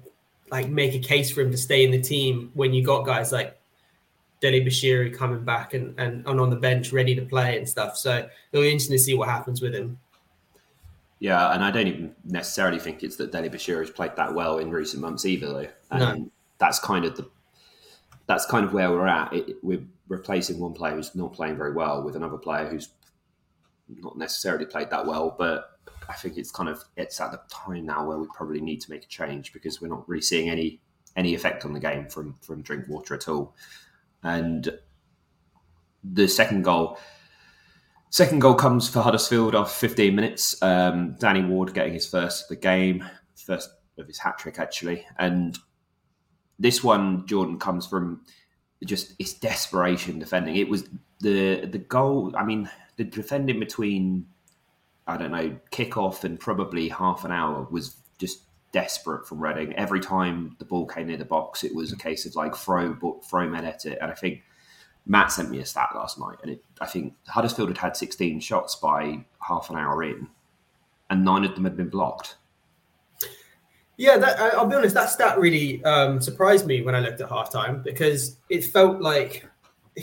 like 0.50 0.68
make 0.68 0.94
a 0.94 0.98
case 0.98 1.30
for 1.30 1.40
him 1.40 1.50
to 1.50 1.56
stay 1.56 1.84
in 1.84 1.90
the 1.90 2.00
team 2.00 2.50
when 2.54 2.74
you 2.74 2.84
got 2.84 3.06
guys 3.06 3.32
like 3.32 3.58
Dele 4.40 4.60
Bashiru 4.60 5.16
coming 5.16 5.42
back 5.44 5.74
and, 5.74 5.98
and, 5.98 6.26
and 6.26 6.40
on 6.40 6.50
the 6.50 6.56
bench 6.56 6.92
ready 6.92 7.14
to 7.14 7.22
play 7.22 7.56
and 7.56 7.68
stuff. 7.68 7.96
So 7.96 8.28
it'll 8.52 8.62
be 8.62 8.68
interesting 8.70 8.96
to 8.96 9.02
see 9.02 9.14
what 9.14 9.28
happens 9.28 9.62
with 9.62 9.74
him. 9.74 9.98
Yeah, 11.18 11.54
and 11.54 11.64
I 11.64 11.70
don't 11.70 11.86
even 11.86 12.14
necessarily 12.24 12.78
think 12.78 13.02
it's 13.02 13.16
that 13.16 13.32
Dele 13.32 13.48
Bashiru 13.48 13.78
has 13.78 13.90
played 13.90 14.14
that 14.16 14.34
well 14.34 14.58
in 14.58 14.70
recent 14.70 15.00
months 15.00 15.24
either, 15.24 15.46
though. 15.46 15.68
And 15.90 16.24
no. 16.24 16.30
that's 16.58 16.78
kind 16.78 17.04
of 17.04 17.16
the 17.16 17.26
that's 18.26 18.46
kind 18.46 18.64
of 18.64 18.72
where 18.72 18.90
we're 18.90 19.06
at. 19.06 19.32
It, 19.32 19.56
we're 19.62 19.84
replacing 20.08 20.58
one 20.58 20.72
player 20.72 20.94
who's 20.94 21.14
not 21.14 21.32
playing 21.32 21.56
very 21.56 21.72
well 21.72 22.02
with 22.02 22.16
another 22.16 22.38
player 22.38 22.68
who's 22.68 22.88
not 23.88 24.16
necessarily 24.16 24.66
played 24.66 24.90
that 24.90 25.06
well, 25.06 25.34
but 25.38 25.78
I 26.08 26.14
think 26.14 26.36
it's 26.36 26.50
kind 26.50 26.68
of 26.68 26.82
it's 26.96 27.20
at 27.20 27.32
the 27.32 27.40
time 27.50 27.86
now 27.86 28.06
where 28.06 28.18
we 28.18 28.26
probably 28.34 28.60
need 28.60 28.80
to 28.82 28.90
make 28.90 29.04
a 29.04 29.08
change 29.08 29.52
because 29.52 29.80
we're 29.80 29.88
not 29.88 30.08
really 30.08 30.22
seeing 30.22 30.50
any 30.50 30.80
any 31.16 31.34
effect 31.34 31.64
on 31.64 31.72
the 31.72 31.80
game 31.80 32.08
from 32.08 32.34
from 32.42 32.62
Drinkwater 32.62 33.14
at 33.14 33.28
all. 33.28 33.54
And 34.22 34.78
the 36.02 36.28
second 36.28 36.62
goal, 36.62 36.98
second 38.10 38.40
goal 38.40 38.54
comes 38.54 38.88
for 38.88 39.00
Huddersfield 39.00 39.54
after 39.54 39.72
15 39.72 40.14
minutes. 40.14 40.62
Um, 40.62 41.16
Danny 41.18 41.42
Ward 41.42 41.74
getting 41.74 41.94
his 41.94 42.06
first 42.06 42.44
of 42.44 42.48
the 42.48 42.56
game, 42.56 43.04
first 43.34 43.70
of 43.98 44.06
his 44.06 44.18
hat 44.18 44.38
trick 44.38 44.58
actually, 44.58 45.06
and 45.18 45.58
this 46.58 46.82
one 46.82 47.26
Jordan 47.26 47.58
comes 47.58 47.86
from 47.86 48.20
just 48.84 49.14
it's 49.18 49.32
desperation 49.32 50.18
defending. 50.18 50.56
It 50.56 50.68
was 50.68 50.88
the 51.20 51.66
the 51.66 51.78
goal. 51.78 52.32
I 52.36 52.44
mean, 52.44 52.70
the 52.96 53.04
defending 53.04 53.58
between 53.58 54.26
I 55.06 55.16
don't 55.16 55.32
know 55.32 55.56
kickoff 55.70 56.24
and 56.24 56.38
probably 56.38 56.88
half 56.88 57.24
an 57.24 57.32
hour 57.32 57.66
was 57.70 57.96
just 58.18 58.42
desperate 58.72 59.26
from 59.26 59.40
Reading. 59.42 59.72
Every 59.74 60.00
time 60.00 60.56
the 60.58 60.64
ball 60.64 60.86
came 60.86 61.06
near 61.06 61.16
the 61.16 61.24
box, 61.24 61.64
it 61.64 61.74
was 61.74 61.92
a 61.92 61.96
case 61.96 62.26
of 62.26 62.34
like 62.34 62.54
throw 62.54 62.96
throw 63.28 63.48
men 63.48 63.64
at 63.64 63.84
it. 63.86 63.98
And 64.00 64.10
I 64.10 64.14
think 64.14 64.42
Matt 65.06 65.32
sent 65.32 65.50
me 65.50 65.60
a 65.60 65.66
stat 65.66 65.90
last 65.94 66.18
night, 66.18 66.38
and 66.42 66.52
it, 66.52 66.64
I 66.80 66.86
think 66.86 67.14
Huddersfield 67.28 67.68
had 67.68 67.78
had 67.78 67.96
16 67.96 68.40
shots 68.40 68.74
by 68.76 69.24
half 69.46 69.70
an 69.70 69.76
hour 69.76 70.02
in, 70.02 70.28
and 71.10 71.24
nine 71.24 71.44
of 71.44 71.54
them 71.54 71.64
had 71.64 71.76
been 71.76 71.90
blocked. 71.90 72.36
Yeah, 73.96 74.18
that, 74.18 74.40
I'll 74.54 74.66
be 74.66 74.74
honest. 74.74 74.94
That 74.94 75.10
stat 75.10 75.38
really 75.38 75.82
um, 75.84 76.20
surprised 76.20 76.66
me 76.66 76.82
when 76.82 76.94
I 76.94 77.00
looked 77.00 77.20
at 77.20 77.28
halftime 77.28 77.82
because 77.82 78.38
it 78.48 78.64
felt 78.64 79.00
like, 79.00 79.46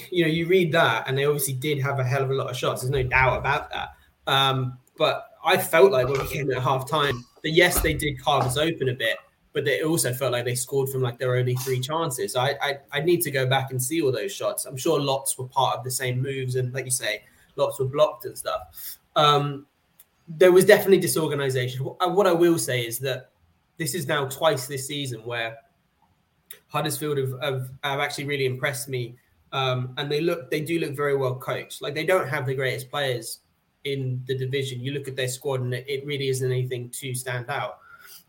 you 0.09 0.23
know, 0.23 0.31
you 0.31 0.47
read 0.47 0.71
that 0.71 1.07
and 1.07 1.17
they 1.17 1.25
obviously 1.25 1.53
did 1.53 1.81
have 1.81 1.99
a 1.99 2.03
hell 2.03 2.23
of 2.23 2.29
a 2.29 2.33
lot 2.33 2.49
of 2.49 2.55
shots. 2.55 2.81
There's 2.81 2.91
no 2.91 3.03
doubt 3.03 3.37
about 3.37 3.69
that. 3.71 3.89
Um, 4.27 4.77
but 4.97 5.31
I 5.43 5.57
felt 5.57 5.91
like 5.91 6.07
when 6.07 6.21
we 6.21 6.27
came 6.27 6.49
at 6.51 6.61
halftime 6.61 7.21
that 7.43 7.49
yes, 7.49 7.81
they 7.81 7.93
did 7.93 8.21
carve 8.21 8.45
us 8.45 8.57
open 8.57 8.89
a 8.89 8.93
bit, 8.93 9.17
but 9.53 9.67
it 9.67 9.83
also 9.83 10.13
felt 10.13 10.31
like 10.31 10.45
they 10.45 10.55
scored 10.55 10.89
from 10.89 11.01
like 11.01 11.17
their 11.17 11.35
only 11.35 11.55
three 11.55 11.79
chances. 11.79 12.35
I, 12.35 12.51
I 12.61 12.77
I 12.91 13.01
need 13.01 13.21
to 13.21 13.31
go 13.31 13.47
back 13.47 13.71
and 13.71 13.81
see 13.81 14.01
all 14.01 14.11
those 14.11 14.31
shots. 14.31 14.65
I'm 14.65 14.77
sure 14.77 15.01
lots 15.01 15.37
were 15.37 15.47
part 15.47 15.77
of 15.77 15.83
the 15.83 15.91
same 15.91 16.21
moves, 16.21 16.55
and 16.55 16.73
like 16.73 16.85
you 16.85 16.91
say, 16.91 17.23
lots 17.55 17.79
were 17.79 17.85
blocked 17.85 18.25
and 18.25 18.37
stuff. 18.37 18.97
Um, 19.15 19.65
there 20.27 20.51
was 20.51 20.65
definitely 20.65 20.99
disorganization. 20.99 21.83
What 21.83 22.27
I 22.27 22.31
will 22.31 22.57
say 22.57 22.85
is 22.85 22.99
that 22.99 23.30
this 23.81 23.95
is 23.95 24.07
now 24.07 24.25
twice 24.25 24.67
this 24.67 24.85
season 24.85 25.21
where 25.25 25.57
Huddersfield 26.67 27.17
have, 27.17 27.33
have, 27.41 27.69
have 27.83 27.99
actually 27.99 28.25
really 28.25 28.45
impressed 28.45 28.87
me. 28.87 29.15
Um, 29.53 29.95
and 29.97 30.09
they 30.09 30.21
look, 30.21 30.51
they 30.51 30.61
do 30.61 30.77
look 30.77 30.95
very 30.95 31.17
well 31.17 31.33
coached. 31.33 31.81
Like 31.81 31.95
they 31.95 32.05
don't 32.05 32.29
have 32.29 32.45
the 32.45 32.53
greatest 32.53 32.91
players 32.91 33.39
in 33.83 34.23
the 34.27 34.37
division. 34.37 34.81
You 34.81 34.91
look 34.91 35.07
at 35.07 35.15
their 35.15 35.27
squad, 35.27 35.61
and 35.61 35.73
it, 35.73 35.85
it 35.87 36.05
really 36.05 36.27
isn't 36.27 36.49
anything 36.49 36.91
to 36.91 37.15
stand 37.15 37.49
out. 37.49 37.79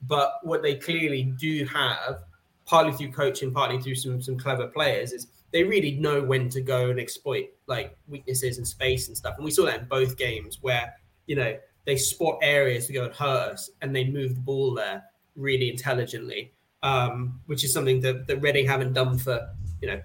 But 0.09 0.39
what 0.43 0.63
they 0.63 0.77
clearly 0.77 1.25
do 1.25 1.67
have, 1.67 2.25
partly 2.65 2.95
through 2.95 3.13
coaching, 3.13 3.53
partly 3.53 3.79
through 3.79 3.97
some 3.97 4.23
some 4.23 4.39
clever 4.39 4.69
players, 4.69 5.13
is 5.13 5.27
they 5.53 5.65
really 5.65 5.93
know 5.93 6.23
when 6.23 6.49
to 6.49 6.63
go 6.63 6.89
and 6.89 6.99
exploit 6.99 7.51
like 7.67 7.95
weaknesses 8.09 8.57
and 8.57 8.67
space 8.67 9.09
and 9.09 9.17
stuff. 9.17 9.35
And 9.37 9.45
we 9.45 9.51
saw 9.51 9.67
that 9.67 9.81
in 9.81 9.85
both 9.85 10.17
games 10.17 10.61
where 10.63 10.95
you 11.27 11.37
know 11.37 11.59
they 11.85 11.97
spot 11.97 12.39
areas 12.41 12.87
to 12.87 12.95
go 12.95 13.05
and 13.05 13.15
hurt 13.15 13.53
us, 13.53 13.71
and 13.83 13.95
they 13.95 14.07
move 14.07 14.35
the 14.35 14.41
ball 14.41 14.73
there 14.73 15.05
really 15.37 15.71
intelligently, 15.71 16.53
um, 16.83 17.41
which 17.47 17.65
is 17.65 17.73
something 17.73 18.01
that, 18.01 18.27
that 18.27 18.39
Reading 18.39 18.67
haven't 18.67 18.93
done 18.93 19.19
for, 19.19 19.49
you 19.81 19.89
know, 19.89 20.01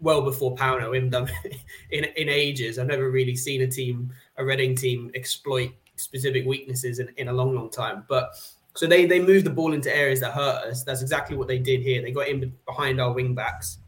well 0.00 0.22
before 0.22 0.54
Pauno. 0.54 0.94
Haven't 0.94 1.10
done 1.10 1.30
in, 1.90 2.04
in 2.04 2.28
ages. 2.28 2.78
I've 2.78 2.86
never 2.86 3.10
really 3.10 3.36
seen 3.36 3.62
a 3.62 3.66
team, 3.66 4.12
a 4.36 4.44
Reading 4.44 4.74
team, 4.76 5.10
exploit 5.14 5.70
specific 5.96 6.44
weaknesses 6.46 6.98
in, 6.98 7.08
in 7.16 7.28
a 7.28 7.32
long, 7.32 7.54
long 7.54 7.70
time. 7.70 8.04
But 8.08 8.34
so 8.74 8.86
they 8.86 9.06
they 9.06 9.20
moved 9.20 9.46
the 9.46 9.50
ball 9.50 9.72
into 9.72 9.94
areas 9.94 10.20
that 10.20 10.32
hurt 10.32 10.64
us. 10.64 10.82
That's 10.84 11.02
exactly 11.02 11.36
what 11.36 11.48
they 11.48 11.58
did 11.58 11.82
here. 11.82 12.02
They 12.02 12.10
got 12.10 12.28
in 12.28 12.52
behind 12.66 13.00
our 13.00 13.12
wing 13.12 13.34
backs. 13.34 13.78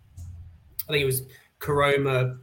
I 0.89 0.93
think 0.93 1.03
it 1.03 1.07
was 1.07 1.23
Koroma, 1.59 2.39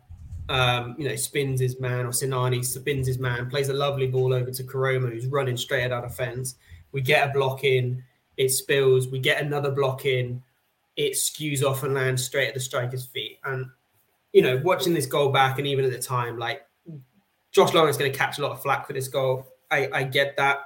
um, 0.50 0.96
you 0.98 1.08
know, 1.08 1.16
spins 1.16 1.60
his 1.60 1.80
man, 1.80 2.06
or 2.06 2.10
Sinani 2.10 2.66
spins 2.66 3.06
his 3.06 3.20
man, 3.20 3.50
plays 3.50 3.70
a 3.70 3.74
lovely 3.74 4.08
ball 4.08 4.34
over 4.34 4.52
to 4.52 4.64
Koroma, 4.64 5.12
who's 5.12 5.28
running 5.28 5.58
straight 5.58 5.84
at 5.84 5.92
our 5.92 6.02
defence. 6.02 6.56
We 6.92 7.02
get 7.02 7.30
a 7.30 7.34
block 7.34 7.64
in 7.64 8.04
it 8.38 8.50
spills, 8.50 9.08
we 9.08 9.20
get 9.20 9.42
another 9.42 9.72
block 9.72 10.06
in, 10.06 10.42
it 10.96 11.14
skews 11.14 11.64
off 11.64 11.84
and 11.84 11.94
lands 11.94 12.24
straight 12.24 12.48
at 12.48 12.54
the 12.54 12.60
striker's 12.60 13.06
feet. 13.06 13.40
And, 13.44 13.66
you 14.34 14.42
know, 14.42 14.62
watching 14.64 14.94
this 14.94 15.06
goal 15.06 15.32
back 15.32 15.58
and 15.58 15.68
even 15.68 15.86
at 15.86 15.92
the 15.92 16.00
time, 16.00 16.38
like 16.38 16.66
Josh 17.52 17.74
Laurent 17.74 17.90
is 17.90 17.98
going 17.98 18.12
to 18.12 18.18
catch 18.18 18.40
a 18.40 18.42
lot 18.42 18.52
of 18.52 18.62
flack 18.62 18.88
for 18.88 18.94
this 18.94 19.08
goal. 19.08 19.46
I, 19.70 19.90
I 19.94 20.04
get 20.04 20.36
that. 20.38 20.60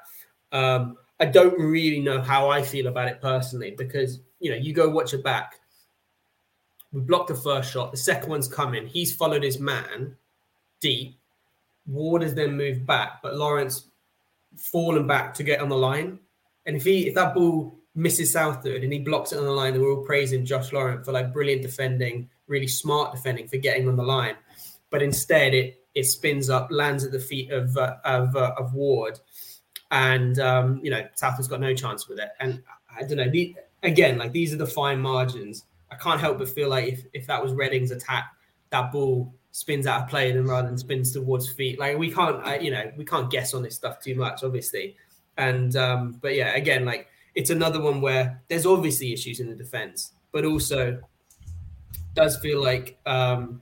Um, 0.51 0.97
I 1.19 1.25
don't 1.25 1.58
really 1.60 1.99
know 2.01 2.21
how 2.21 2.49
I 2.49 2.62
feel 2.62 2.88
about 2.88 3.08
it 3.08 3.21
personally 3.21 3.71
because, 3.71 4.19
you 4.39 4.51
know, 4.51 4.58
you 4.58 4.73
go 4.73 4.89
watch 4.89 5.13
it 5.13 5.23
back. 5.23 5.56
We 6.91 7.01
blocked 7.01 7.28
the 7.28 7.36
first 7.36 7.71
shot. 7.71 7.91
The 7.91 7.97
second 7.97 8.30
one's 8.30 8.47
coming. 8.47 8.88
He's 8.88 9.15
followed 9.15 9.43
his 9.43 9.60
man 9.60 10.15
deep. 10.82 11.17
Ward 11.88 12.21
has 12.21 12.34
then 12.34 12.58
moved 12.58 12.86
back, 12.86 13.21
but 13.21 13.36
Laurent 13.36 13.82
fallen 14.58 15.06
back 15.08 15.34
to 15.36 15.43
get 15.43 15.62
on 15.62 15.69
the 15.69 15.78
line. 15.78 16.19
And 16.65 16.75
if 16.75 16.84
he 16.84 17.08
if 17.08 17.15
that 17.15 17.34
ball 17.34 17.78
misses 17.93 18.34
Southwood 18.34 18.84
and 18.84 18.91
he 18.91 18.99
blocks 18.99 19.32
it 19.32 19.38
on 19.38 19.45
the 19.45 19.51
line, 19.51 19.73
then 19.73 19.82
we're 19.82 19.93
all 19.95 20.06
praising 20.06 20.45
Josh 20.45 20.73
Laurent 20.73 21.06
for 21.06 21.12
like 21.12 21.34
brilliant 21.34 21.62
defending, 21.62 22.30
really 22.47 22.67
smart 22.67 23.13
defending 23.13 23.47
for 23.47 23.58
getting 23.58 23.88
on 23.88 23.95
the 23.95 24.04
line. 24.04 24.36
But 24.89 25.01
instead, 25.01 25.54
it 25.54 25.82
it 25.93 26.04
spins 26.04 26.49
up, 26.49 26.67
lands 26.71 27.06
at 27.06 27.12
the 27.12 27.19
feet 27.19 27.51
of 27.51 27.75
uh, 27.78 27.95
of, 28.04 28.36
uh, 28.36 28.54
of 28.58 28.73
Ward, 28.73 29.19
and 29.91 30.38
um, 30.39 30.80
you 30.84 30.91
know 30.91 31.08
Southwood's 31.15 31.47
got 31.47 31.62
no 31.62 31.73
chance 31.73 32.08
with 32.08 32.19
it. 32.19 32.30
And 32.39 32.62
I 32.95 33.04
don't 33.04 33.17
know. 33.17 33.30
The, 33.30 33.56
again, 33.84 34.17
like 34.17 34.32
these 34.32 34.54
are 34.54 34.58
the 34.58 34.67
fine 34.67 34.99
margins. 34.99 35.63
I 35.91 35.95
can't 35.95 36.19
help 36.19 36.39
but 36.39 36.49
feel 36.49 36.69
like 36.69 36.91
if, 36.91 37.06
if 37.13 37.28
that 37.28 37.41
was 37.41 37.54
Reading's 37.54 37.91
attack, 37.91 38.25
that 38.71 38.91
ball 38.91 39.34
spins 39.51 39.88
out 39.88 40.04
of 40.04 40.10
play 40.10 40.32
then 40.32 40.45
rather 40.45 40.67
than 40.67 40.78
spins 40.78 41.13
towards 41.13 41.49
feet. 41.49 41.80
Like 41.80 41.97
we 41.97 42.12
can't, 42.12 42.62
you 42.62 42.71
know, 42.71 42.91
we 42.97 43.06
can't 43.06 43.32
guess 43.32 43.54
on 43.54 43.63
this 43.63 43.75
stuff 43.75 44.01
too 44.01 44.15
much, 44.15 44.43
obviously. 44.43 44.97
And 45.38 45.76
um, 45.76 46.19
but 46.21 46.36
yeah, 46.36 46.56
again, 46.56 46.86
like 46.86 47.08
it's 47.36 47.50
another 47.50 47.82
one 47.82 48.02
where 48.02 48.41
there's 48.48 48.65
obviously 48.65 49.13
issues 49.13 49.39
in 49.39 49.50
the 49.50 49.56
defense, 49.56 50.13
but 50.32 50.45
also 50.45 51.00
does 52.13 52.38
feel 52.38 52.63
like 52.63 52.98
um, 53.06 53.62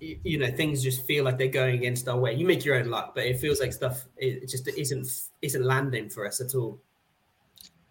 you, 0.00 0.18
you 0.22 0.38
know 0.38 0.50
things 0.50 0.82
just 0.82 1.04
feel 1.06 1.24
like 1.24 1.38
they're 1.38 1.48
going 1.48 1.74
against 1.74 2.08
our 2.08 2.18
way. 2.18 2.34
You 2.34 2.46
make 2.46 2.64
your 2.64 2.76
own 2.76 2.88
luck, 2.88 3.14
but 3.14 3.26
it 3.26 3.40
feels 3.40 3.60
like 3.60 3.72
stuff 3.72 4.06
it 4.16 4.48
just 4.48 4.68
isn't 4.68 5.08
isn't 5.42 5.64
landing 5.64 6.08
for 6.08 6.26
us 6.26 6.40
at 6.40 6.54
all. 6.54 6.80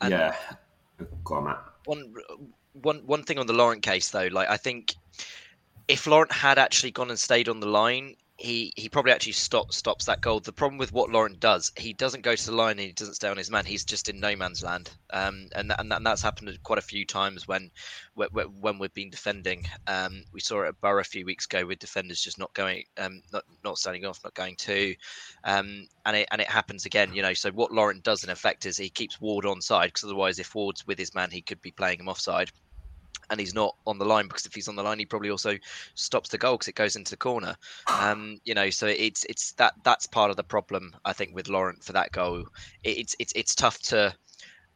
And 0.01 0.11
yeah, 0.11 0.35
go 1.23 1.35
on, 1.35 1.45
Matt. 1.45 1.63
One 1.85 2.13
one 2.73 2.99
one 3.05 3.23
thing 3.23 3.37
on 3.37 3.47
the 3.47 3.53
Laurent 3.53 3.83
case 3.83 4.09
though, 4.11 4.29
like 4.31 4.49
I 4.49 4.57
think 4.57 4.95
if 5.87 6.07
Laurent 6.07 6.31
had 6.31 6.57
actually 6.57 6.91
gone 6.91 7.09
and 7.09 7.19
stayed 7.19 7.49
on 7.49 7.59
the 7.59 7.67
line, 7.67 8.15
he 8.37 8.71
he 8.75 8.87
probably 8.87 9.11
actually 9.11 9.31
stops 9.31 9.77
stops 9.77 10.05
that 10.05 10.21
goal. 10.21 10.39
The 10.39 10.53
problem 10.53 10.77
with 10.77 10.93
what 10.93 11.09
Laurent 11.09 11.39
does, 11.39 11.71
he 11.75 11.93
doesn't 11.93 12.21
go 12.21 12.35
to 12.35 12.45
the 12.45 12.55
line 12.55 12.71
and 12.71 12.81
he 12.81 12.91
doesn't 12.91 13.15
stay 13.15 13.29
on 13.29 13.37
his 13.37 13.49
man. 13.49 13.65
He's 13.65 13.83
just 13.83 14.09
in 14.09 14.19
no 14.19 14.35
man's 14.35 14.63
land, 14.63 14.91
um, 15.11 15.47
and 15.55 15.73
and, 15.77 15.91
and 15.91 16.05
that's 16.05 16.21
happened 16.21 16.55
quite 16.61 16.77
a 16.77 16.83
few 16.83 17.03
times 17.03 17.47
when 17.47 17.71
when 18.13 18.77
we've 18.77 18.93
been 18.93 19.09
defending. 19.09 19.65
Um, 19.87 20.23
we 20.31 20.39
saw 20.39 20.63
it 20.63 20.67
at 20.67 20.81
Borough 20.81 21.01
a 21.01 21.03
few 21.03 21.25
weeks 21.25 21.45
ago 21.45 21.65
with 21.65 21.79
defenders 21.79 22.21
just 22.21 22.37
not 22.37 22.53
going, 22.53 22.83
um, 22.97 23.23
not 23.33 23.43
not 23.63 23.79
standing 23.79 24.05
off, 24.05 24.19
not 24.23 24.35
going 24.35 24.55
to, 24.57 24.95
um, 25.43 25.87
and 26.05 26.17
it 26.17 26.27
and 26.31 26.39
it 26.39 26.49
happens 26.49 26.85
again. 26.85 27.15
You 27.15 27.23
know, 27.23 27.33
so 27.33 27.49
what 27.51 27.71
Laurent 27.71 28.03
does 28.03 28.23
in 28.23 28.29
effect 28.29 28.67
is 28.67 28.77
he 28.77 28.89
keeps 28.89 29.19
Ward 29.19 29.47
on 29.47 29.61
side 29.61 29.87
because 29.87 30.03
otherwise, 30.03 30.37
if 30.37 30.53
Ward's 30.53 30.85
with 30.85 30.99
his 30.99 31.15
man, 31.15 31.31
he 31.31 31.41
could 31.41 31.61
be 31.61 31.71
playing 31.71 31.99
him 31.99 32.09
offside 32.09 32.51
and 33.29 33.39
he's 33.39 33.53
not 33.53 33.75
on 33.85 33.97
the 33.97 34.05
line 34.05 34.27
because 34.27 34.45
if 34.45 34.53
he's 34.53 34.67
on 34.67 34.75
the 34.75 34.83
line, 34.83 34.99
he 34.99 35.05
probably 35.05 35.29
also 35.29 35.57
stops 35.95 36.29
the 36.29 36.37
goal 36.37 36.53
because 36.53 36.67
it 36.67 36.75
goes 36.75 36.95
into 36.95 37.11
the 37.11 37.17
corner. 37.17 37.55
Um, 37.87 38.39
you 38.45 38.53
know, 38.53 38.69
so 38.69 38.87
it's 38.87 39.25
it's 39.25 39.51
that 39.53 39.73
that's 39.83 40.05
part 40.05 40.31
of 40.31 40.37
the 40.37 40.43
problem 40.43 40.95
I 41.05 41.13
think 41.13 41.35
with 41.35 41.49
Laurent 41.49 41.83
for 41.83 41.93
that 41.93 42.11
goal. 42.11 42.45
It's 42.83 43.15
it's 43.19 43.33
it's 43.35 43.55
tough 43.55 43.79
to 43.83 44.15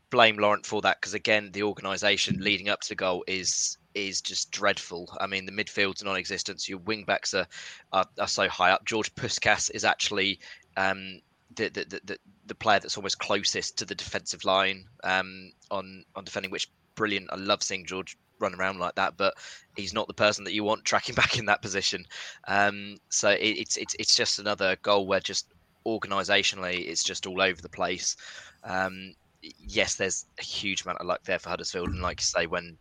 blame 0.10 0.38
Laurent 0.38 0.66
for 0.66 0.82
that 0.82 1.00
because 1.00 1.14
again, 1.14 1.50
the 1.52 1.64
organisation 1.64 2.38
leading 2.42 2.70
up 2.70 2.82
to 2.82 2.90
the 2.90 2.96
goal 2.96 3.24
is 3.28 3.78
is 3.96 4.22
just 4.22 4.52
dreadful. 4.52 5.10
I 5.20 5.28
mean, 5.28 5.46
the 5.46 5.52
midfield's 5.52 6.04
non-existent. 6.04 6.68
Your 6.70 6.80
wing 6.80 7.04
backs 7.04 7.34
are, 7.34 7.48
are, 7.92 8.06
are 8.20 8.28
so 8.28 8.48
high 8.48 8.72
up. 8.72 8.86
George 8.86 9.14
Puscas 9.16 9.70
is 9.74 9.84
actually 9.84 10.40
um, 10.78 11.20
the, 11.56 11.70
the, 11.70 12.02
the, 12.06 12.18
the 12.46 12.56
player 12.56 12.80
that's 12.80 12.98
almost 12.98 13.20
closest 13.20 13.78
to 13.80 13.86
the 13.86 13.96
defensive 13.96 14.46
line 14.46 14.86
um, 15.04 15.52
on 15.70 16.06
on 16.16 16.24
defending, 16.24 16.52
which 16.52 16.70
brilliant. 16.96 17.30
I 17.32 17.36
love 17.36 17.64
seeing 17.64 17.86
George 17.86 18.18
run 18.42 18.56
around 18.56 18.80
like 18.80 18.96
that, 18.96 19.16
but 19.18 19.36
he's 19.76 19.94
not 19.94 20.08
the 20.08 20.14
person 20.14 20.44
that 20.44 20.54
you 20.54 20.64
want 20.64 20.84
tracking 20.84 21.16
back 21.22 21.38
in 21.38 21.46
that 21.46 21.62
position. 21.62 22.06
Um, 22.48 22.98
so 23.10 23.30
it, 23.30 23.40
it's 23.40 23.78
it's 23.78 23.96
it's 24.00 24.16
just 24.16 24.40
another 24.40 24.76
goal 24.82 25.08
where 25.08 25.20
just 25.20 25.48
organisationally 25.86 26.88
it's 26.88 27.04
just 27.04 27.26
all 27.28 27.42
over 27.42 27.62
the 27.62 27.70
place. 27.70 28.16
Um, 28.64 29.16
yes, 29.60 29.96
there's 29.96 30.26
a 30.40 30.44
huge 30.44 30.84
amount 30.84 31.00
of 31.00 31.08
luck 31.08 31.24
there 31.24 31.40
for 31.40 31.50
Huddersfield, 31.50 31.90
and 31.90 32.02
like 32.02 32.20
you 32.20 32.26
say, 32.26 32.46
when 32.48 32.78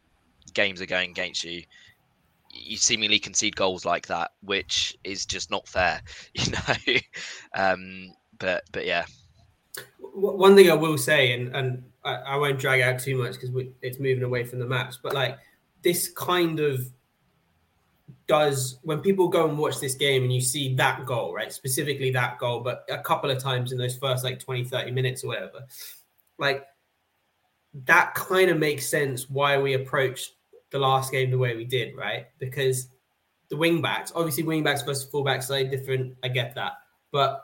games 0.54 0.80
are 0.80 0.86
going 0.86 1.10
against 1.10 1.44
you, 1.44 1.62
you 2.52 2.76
seemingly 2.76 3.18
concede 3.18 3.56
goals 3.56 3.84
like 3.84 4.06
that, 4.08 4.32
which 4.42 4.96
is 5.04 5.24
just 5.24 5.50
not 5.50 5.68
fair, 5.68 6.02
you 6.34 6.52
know. 6.52 7.00
um, 7.54 8.12
but 8.38 8.64
but 8.72 8.86
yeah. 8.86 9.04
One 10.12 10.56
thing 10.56 10.70
I 10.70 10.74
will 10.74 10.98
say, 10.98 11.32
and 11.32 11.54
and 11.54 11.84
I, 12.04 12.14
I 12.14 12.36
won't 12.36 12.58
drag 12.58 12.80
out 12.80 13.00
too 13.00 13.16
much 13.16 13.34
because 13.34 13.50
it's 13.82 13.98
moving 13.98 14.24
away 14.24 14.44
from 14.44 14.58
the 14.58 14.66
match, 14.66 14.96
but 15.02 15.14
like 15.14 15.38
this 15.82 16.10
kind 16.12 16.60
of 16.60 16.88
does 18.26 18.78
when 18.82 19.00
people 19.00 19.28
go 19.28 19.48
and 19.48 19.58
watch 19.58 19.80
this 19.80 19.94
game 19.94 20.22
and 20.22 20.32
you 20.32 20.40
see 20.40 20.74
that 20.76 21.04
goal, 21.04 21.34
right? 21.34 21.52
Specifically 21.52 22.10
that 22.12 22.38
goal, 22.38 22.60
but 22.60 22.84
a 22.88 22.98
couple 22.98 23.30
of 23.30 23.42
times 23.42 23.72
in 23.72 23.78
those 23.78 23.96
first 23.96 24.22
like 24.22 24.38
20, 24.38 24.64
30 24.64 24.92
minutes 24.92 25.24
or 25.24 25.28
whatever, 25.28 25.66
like 26.38 26.64
that 27.86 28.14
kind 28.14 28.50
of 28.50 28.58
makes 28.58 28.88
sense 28.88 29.28
why 29.28 29.58
we 29.58 29.74
approached 29.74 30.34
the 30.70 30.78
last 30.78 31.10
game 31.10 31.30
the 31.30 31.38
way 31.38 31.56
we 31.56 31.64
did, 31.64 31.96
right? 31.96 32.26
Because 32.38 32.88
the 33.48 33.56
wing 33.56 33.82
backs, 33.82 34.12
obviously 34.14 34.44
wing 34.44 34.62
backs 34.62 34.82
versus 34.82 35.10
fullbacks 35.10 35.44
slightly 35.44 35.76
different. 35.76 36.16
I 36.22 36.28
get 36.28 36.54
that. 36.54 36.74
But 37.10 37.42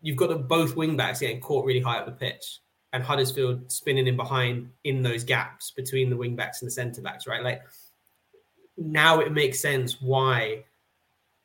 you've 0.00 0.16
got 0.16 0.28
the, 0.28 0.36
both 0.36 0.76
wing 0.76 0.96
backs 0.96 1.20
getting 1.20 1.40
caught 1.40 1.66
really 1.66 1.80
high 1.80 1.98
up 1.98 2.06
the 2.06 2.12
pitch 2.12 2.60
and 2.92 3.02
Huddersfield 3.02 3.70
spinning 3.70 4.06
in 4.06 4.16
behind 4.16 4.70
in 4.84 5.02
those 5.02 5.24
gaps 5.24 5.70
between 5.70 6.10
the 6.10 6.16
wing 6.16 6.36
backs 6.36 6.62
and 6.62 6.66
the 6.66 6.72
centre 6.72 7.02
backs, 7.02 7.26
right? 7.26 7.42
Like 7.42 7.62
now 8.76 9.20
it 9.20 9.32
makes 9.32 9.60
sense 9.60 10.00
why, 10.00 10.64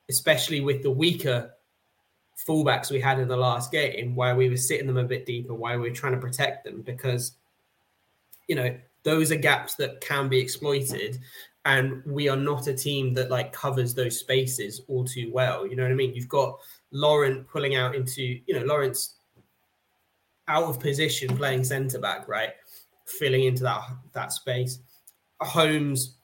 especially 0.10 0.62
with 0.62 0.84
the 0.84 0.92
weaker 0.92 1.52
fullbacks 2.48 2.92
we 2.92 3.00
had 3.00 3.20
in 3.20 3.28
the 3.28 3.38
last 3.38 3.72
game, 3.72 4.16
why 4.16 4.34
we 4.34 4.50
were 4.50 4.58
sitting 4.58 4.88
them 4.88 4.98
a 4.98 5.04
bit 5.04 5.26
deeper, 5.26 5.54
why 5.54 5.76
we 5.76 5.90
were 5.90 5.96
trying 5.96 6.14
to 6.14 6.20
protect 6.20 6.64
them, 6.64 6.82
because 6.82 7.34
you 8.48 8.56
know 8.56 8.76
those 9.04 9.32
are 9.32 9.38
gaps 9.38 9.76
that 9.76 10.02
can 10.02 10.30
be 10.30 10.40
exploited 10.40 11.20
and 11.66 12.04
we 12.06 12.28
are 12.28 12.38
not 12.38 12.68
a 12.68 12.74
team 12.74 13.14
that 13.14 13.30
like 13.30 13.54
covers 13.54 13.94
those 13.94 14.20
spaces 14.20 14.82
all 14.88 15.06
too 15.06 15.32
well 15.34 15.66
you 15.66 15.76
know 15.76 15.84
what 15.84 15.92
i 15.92 15.96
mean 15.96 16.14
you've 16.14 16.30
got 16.30 16.58
Laurent 16.92 17.48
pulling 17.48 17.76
out 17.76 17.96
into 17.96 18.40
you 18.46 18.54
know 18.54 18.66
Laurent 18.66 18.98
out 20.48 20.64
of 20.64 20.80
position 20.80 21.36
playing 21.38 21.64
centre 21.64 22.00
back 22.00 22.28
right? 22.28 22.52
Filling 23.06 23.44
into 23.44 23.64
that 23.64 23.82
that 24.14 24.32
space. 24.32 24.80
Holmes 25.42 26.16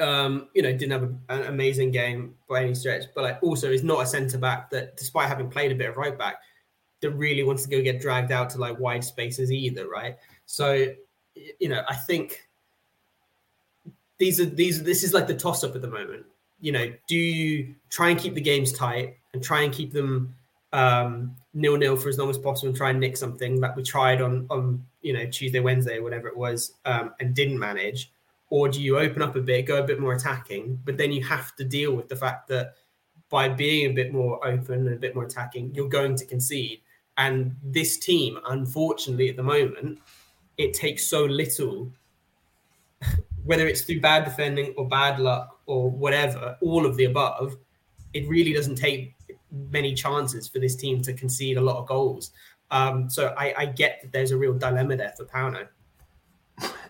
um 0.00 0.48
you 0.54 0.62
know 0.62 0.72
didn't 0.72 0.90
have 0.90 1.02
a, 1.02 1.34
an 1.34 1.46
amazing 1.48 1.90
game 1.90 2.34
by 2.48 2.62
any 2.62 2.74
stretch 2.74 3.04
but 3.14 3.22
like 3.22 3.38
also 3.42 3.70
is 3.70 3.84
not 3.84 4.02
a 4.02 4.06
centre 4.06 4.38
back 4.38 4.70
that 4.70 4.96
despite 4.96 5.28
having 5.28 5.50
played 5.50 5.70
a 5.70 5.74
bit 5.74 5.90
of 5.90 5.98
right 5.98 6.18
back 6.18 6.36
that 7.02 7.10
really 7.10 7.42
wants 7.42 7.62
to 7.62 7.68
go 7.68 7.82
get 7.82 8.00
dragged 8.00 8.32
out 8.32 8.48
to 8.48 8.58
like 8.58 8.78
wide 8.80 9.04
spaces 9.04 9.52
either 9.52 9.88
right? 9.88 10.16
So 10.46 10.94
you 11.34 11.68
know, 11.68 11.82
I 11.88 11.94
think 11.94 12.48
these 14.18 14.40
are 14.40 14.46
these 14.46 14.82
this 14.82 15.02
is 15.02 15.12
like 15.12 15.26
the 15.26 15.34
toss 15.34 15.64
up 15.64 15.74
at 15.74 15.82
the 15.82 15.88
moment. 15.88 16.24
You 16.60 16.72
know, 16.72 16.92
do 17.08 17.16
you 17.16 17.74
try 17.90 18.10
and 18.10 18.18
keep 18.18 18.34
the 18.34 18.40
games 18.40 18.72
tight 18.72 19.16
and 19.34 19.42
try 19.42 19.62
and 19.62 19.72
keep 19.72 19.92
them 19.92 20.34
um, 20.72 21.34
nil 21.54 21.76
nil 21.76 21.96
for 21.96 22.08
as 22.08 22.18
long 22.18 22.30
as 22.30 22.38
possible 22.38 22.68
and 22.68 22.76
try 22.76 22.90
and 22.90 23.00
nick 23.00 23.16
something 23.16 23.60
that 23.60 23.76
we 23.76 23.82
tried 23.82 24.22
on 24.22 24.46
on 24.50 24.84
you 25.02 25.12
know 25.12 25.26
Tuesday, 25.26 25.60
Wednesday, 25.60 26.00
whatever 26.00 26.28
it 26.28 26.36
was, 26.36 26.74
um, 26.84 27.14
and 27.20 27.34
didn't 27.34 27.58
manage, 27.58 28.12
or 28.50 28.68
do 28.68 28.82
you 28.82 28.98
open 28.98 29.22
up 29.22 29.36
a 29.36 29.40
bit, 29.40 29.66
go 29.66 29.82
a 29.82 29.86
bit 29.86 30.00
more 30.00 30.12
attacking, 30.12 30.78
but 30.84 30.96
then 30.96 31.10
you 31.10 31.24
have 31.24 31.56
to 31.56 31.64
deal 31.64 31.94
with 31.94 32.08
the 32.08 32.16
fact 32.16 32.48
that 32.48 32.74
by 33.30 33.48
being 33.48 33.90
a 33.90 33.94
bit 33.94 34.12
more 34.12 34.46
open 34.46 34.86
and 34.86 34.94
a 34.94 34.98
bit 34.98 35.14
more 35.14 35.24
attacking, 35.24 35.74
you're 35.74 35.88
going 35.88 36.14
to 36.14 36.26
concede. 36.26 36.82
And 37.16 37.56
this 37.62 37.98
team, 37.98 38.38
unfortunately, 38.50 39.30
at 39.30 39.36
the 39.36 39.42
moment, 39.42 39.98
it 40.58 40.74
takes 40.74 41.06
so 41.06 41.24
little, 41.24 41.90
whether 43.44 43.66
it's 43.66 43.80
through 43.80 44.02
bad 44.02 44.26
defending 44.26 44.74
or 44.76 44.86
bad 44.86 45.18
luck 45.18 45.58
or 45.64 45.90
whatever, 45.90 46.58
all 46.60 46.84
of 46.84 46.98
the 46.98 47.04
above, 47.04 47.56
it 48.12 48.28
really 48.28 48.52
doesn't 48.52 48.76
take 48.76 49.14
many 49.52 49.94
chances 49.94 50.48
for 50.48 50.58
this 50.58 50.74
team 50.74 51.02
to 51.02 51.12
concede 51.12 51.56
a 51.56 51.60
lot 51.60 51.76
of 51.76 51.86
goals. 51.86 52.30
Um, 52.70 53.10
so 53.10 53.34
I, 53.36 53.54
I, 53.56 53.66
get 53.66 54.00
that 54.00 54.12
there's 54.12 54.30
a 54.30 54.36
real 54.36 54.54
dilemma 54.54 54.96
there 54.96 55.12
for 55.14 55.26
Pauno. 55.26 55.68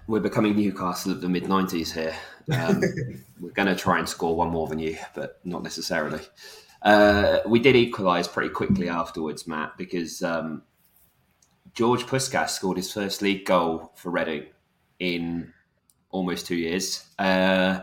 We're 0.07 0.21
becoming 0.21 0.55
Newcastle 0.55 1.11
of 1.11 1.21
the 1.21 1.29
mid 1.29 1.45
90s 1.45 1.93
here. 1.93 2.15
Um, 2.53 2.81
we're 3.41 3.51
going 3.51 3.69
to 3.69 3.75
try 3.75 3.99
and 3.99 4.09
score 4.09 4.37
one 4.37 4.51
more 4.51 4.69
than 4.69 4.79
you, 4.79 4.97
but 5.15 5.41
not 5.45 5.65
necessarily. 5.65 6.21
Uh, 6.83 7.39
we 7.47 7.59
did 7.59 7.75
equalise 7.75 8.29
pretty 8.29 8.51
quickly 8.51 8.89
afterwards, 8.89 9.47
Matt, 9.47 9.77
because 9.77 10.23
um, 10.23 10.63
George 11.75 12.05
Puscas 12.05 12.51
scored 12.51 12.77
his 12.77 12.93
first 12.93 13.23
league 13.23 13.45
goal 13.45 13.93
for 13.97 14.11
Reading 14.11 14.47
in 14.99 15.53
almost 16.11 16.47
two 16.47 16.57
years. 16.57 17.07
Uh, 17.19 17.81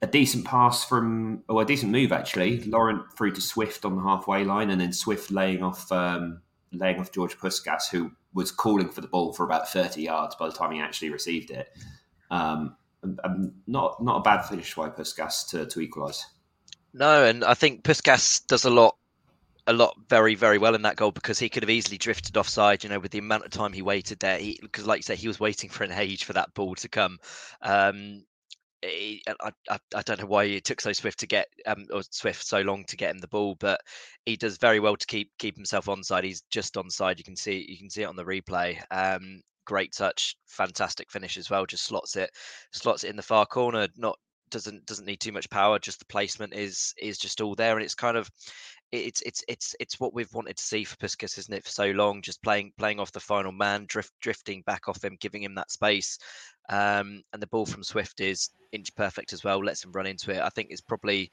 a 0.00 0.06
decent 0.06 0.44
pass 0.44 0.84
from, 0.84 1.42
or 1.48 1.62
a 1.62 1.64
decent 1.64 1.90
move 1.90 2.12
actually. 2.12 2.60
Laurent 2.64 3.02
through 3.16 3.32
to 3.32 3.40
Swift 3.40 3.84
on 3.84 3.96
the 3.96 4.02
halfway 4.02 4.44
line, 4.44 4.70
and 4.70 4.80
then 4.80 4.92
Swift 4.92 5.30
laying 5.30 5.62
off, 5.62 5.90
um, 5.90 6.40
laying 6.72 7.00
off 7.00 7.12
George 7.12 7.36
Puscas, 7.38 7.88
who 7.90 8.12
was 8.34 8.50
calling 8.52 8.90
for 8.90 9.00
the 9.00 9.08
ball 9.08 9.32
for 9.32 9.44
about 9.44 9.68
thirty 9.68 10.02
yards 10.02 10.36
by 10.36 10.46
the 10.46 10.54
time 10.54 10.72
he 10.72 10.80
actually 10.80 11.10
received 11.10 11.50
it. 11.50 11.68
Um, 12.30 12.76
not 13.66 14.02
not 14.02 14.18
a 14.18 14.22
bad 14.22 14.42
finish 14.42 14.74
by 14.74 14.88
Puscas 14.88 15.48
to, 15.50 15.66
to 15.66 15.80
equalise. 15.80 16.24
No, 16.94 17.24
and 17.24 17.44
I 17.44 17.54
think 17.54 17.82
Puscas 17.82 18.46
does 18.46 18.64
a 18.64 18.70
lot 18.70 18.96
a 19.68 19.72
lot 19.72 19.94
very 20.08 20.34
very 20.34 20.56
well 20.56 20.74
in 20.74 20.82
that 20.82 20.96
goal 20.96 21.12
because 21.12 21.38
he 21.38 21.50
could 21.50 21.62
have 21.62 21.68
easily 21.68 21.98
drifted 21.98 22.38
offside 22.38 22.82
you 22.82 22.88
know 22.88 22.98
with 22.98 23.10
the 23.10 23.18
amount 23.18 23.44
of 23.44 23.50
time 23.50 23.70
he 23.70 23.82
waited 23.82 24.18
there 24.18 24.38
because 24.62 24.86
like 24.86 25.00
you 25.00 25.02
say 25.02 25.14
he 25.14 25.28
was 25.28 25.38
waiting 25.38 25.68
for 25.68 25.84
an 25.84 25.92
age 25.92 26.24
for 26.24 26.32
that 26.32 26.52
ball 26.54 26.74
to 26.74 26.88
come 26.88 27.18
um 27.60 28.24
I, 28.84 29.20
I, 29.40 29.78
I, 29.96 30.02
don't 30.02 30.20
know 30.20 30.26
why 30.26 30.44
it 30.44 30.64
took 30.64 30.80
so 30.80 30.92
swift 30.92 31.18
to 31.20 31.26
get 31.26 31.48
um 31.66 31.86
or 31.92 32.02
swift 32.10 32.46
so 32.46 32.60
long 32.60 32.84
to 32.84 32.96
get 32.96 33.10
him 33.10 33.18
the 33.18 33.26
ball 33.26 33.56
but 33.58 33.80
he 34.24 34.36
does 34.36 34.56
very 34.58 34.78
well 34.78 34.96
to 34.96 35.06
keep 35.06 35.30
keep 35.38 35.56
himself 35.56 35.86
onside. 35.86 36.24
He's 36.24 36.42
just 36.50 36.74
onside. 36.74 37.18
You 37.18 37.24
can 37.24 37.36
see 37.36 37.66
you 37.68 37.76
can 37.76 37.90
see 37.90 38.02
it 38.02 38.08
on 38.08 38.16
the 38.16 38.24
replay. 38.24 38.80
Um 38.90 39.42
great 39.64 39.92
touch 39.92 40.36
fantastic 40.46 41.10
finish 41.10 41.36
as 41.36 41.50
well. 41.50 41.66
Just 41.66 41.84
slots 41.84 42.16
it 42.16 42.30
slots 42.72 43.04
it 43.04 43.10
in 43.10 43.16
the 43.16 43.22
far 43.22 43.46
corner. 43.46 43.88
Not 43.96 44.18
doesn't 44.50 44.86
doesn't 44.86 45.06
need 45.06 45.20
too 45.20 45.32
much 45.32 45.50
power. 45.50 45.78
Just 45.78 45.98
the 45.98 46.06
placement 46.06 46.54
is 46.54 46.94
is 46.98 47.18
just 47.18 47.40
all 47.40 47.54
there 47.54 47.76
and 47.76 47.84
it's 47.84 47.94
kind 47.94 48.16
of 48.16 48.30
it's 48.92 49.20
it's 49.22 49.44
it's 49.48 49.74
it's 49.80 50.00
what 50.00 50.14
we've 50.14 50.32
wanted 50.32 50.56
to 50.56 50.62
see 50.62 50.84
for 50.84 50.96
Puscas, 50.96 51.38
isn't 51.38 51.54
it, 51.54 51.64
for 51.64 51.70
so 51.70 51.90
long? 51.90 52.22
Just 52.22 52.42
playing 52.42 52.72
playing 52.78 53.00
off 53.00 53.12
the 53.12 53.20
final 53.20 53.52
man, 53.52 53.84
drift 53.86 54.12
drifting 54.20 54.62
back 54.66 54.88
off 54.88 55.04
him, 55.04 55.16
giving 55.20 55.42
him 55.42 55.54
that 55.56 55.70
space. 55.70 56.18
Um, 56.70 57.22
and 57.32 57.42
the 57.42 57.46
ball 57.48 57.66
from 57.66 57.82
Swift 57.82 58.20
is 58.20 58.50
inch 58.72 58.94
perfect 58.94 59.32
as 59.32 59.44
well. 59.44 59.62
Lets 59.62 59.84
him 59.84 59.92
run 59.92 60.06
into 60.06 60.30
it. 60.32 60.40
I 60.40 60.48
think 60.48 60.68
it's 60.70 60.80
probably. 60.80 61.30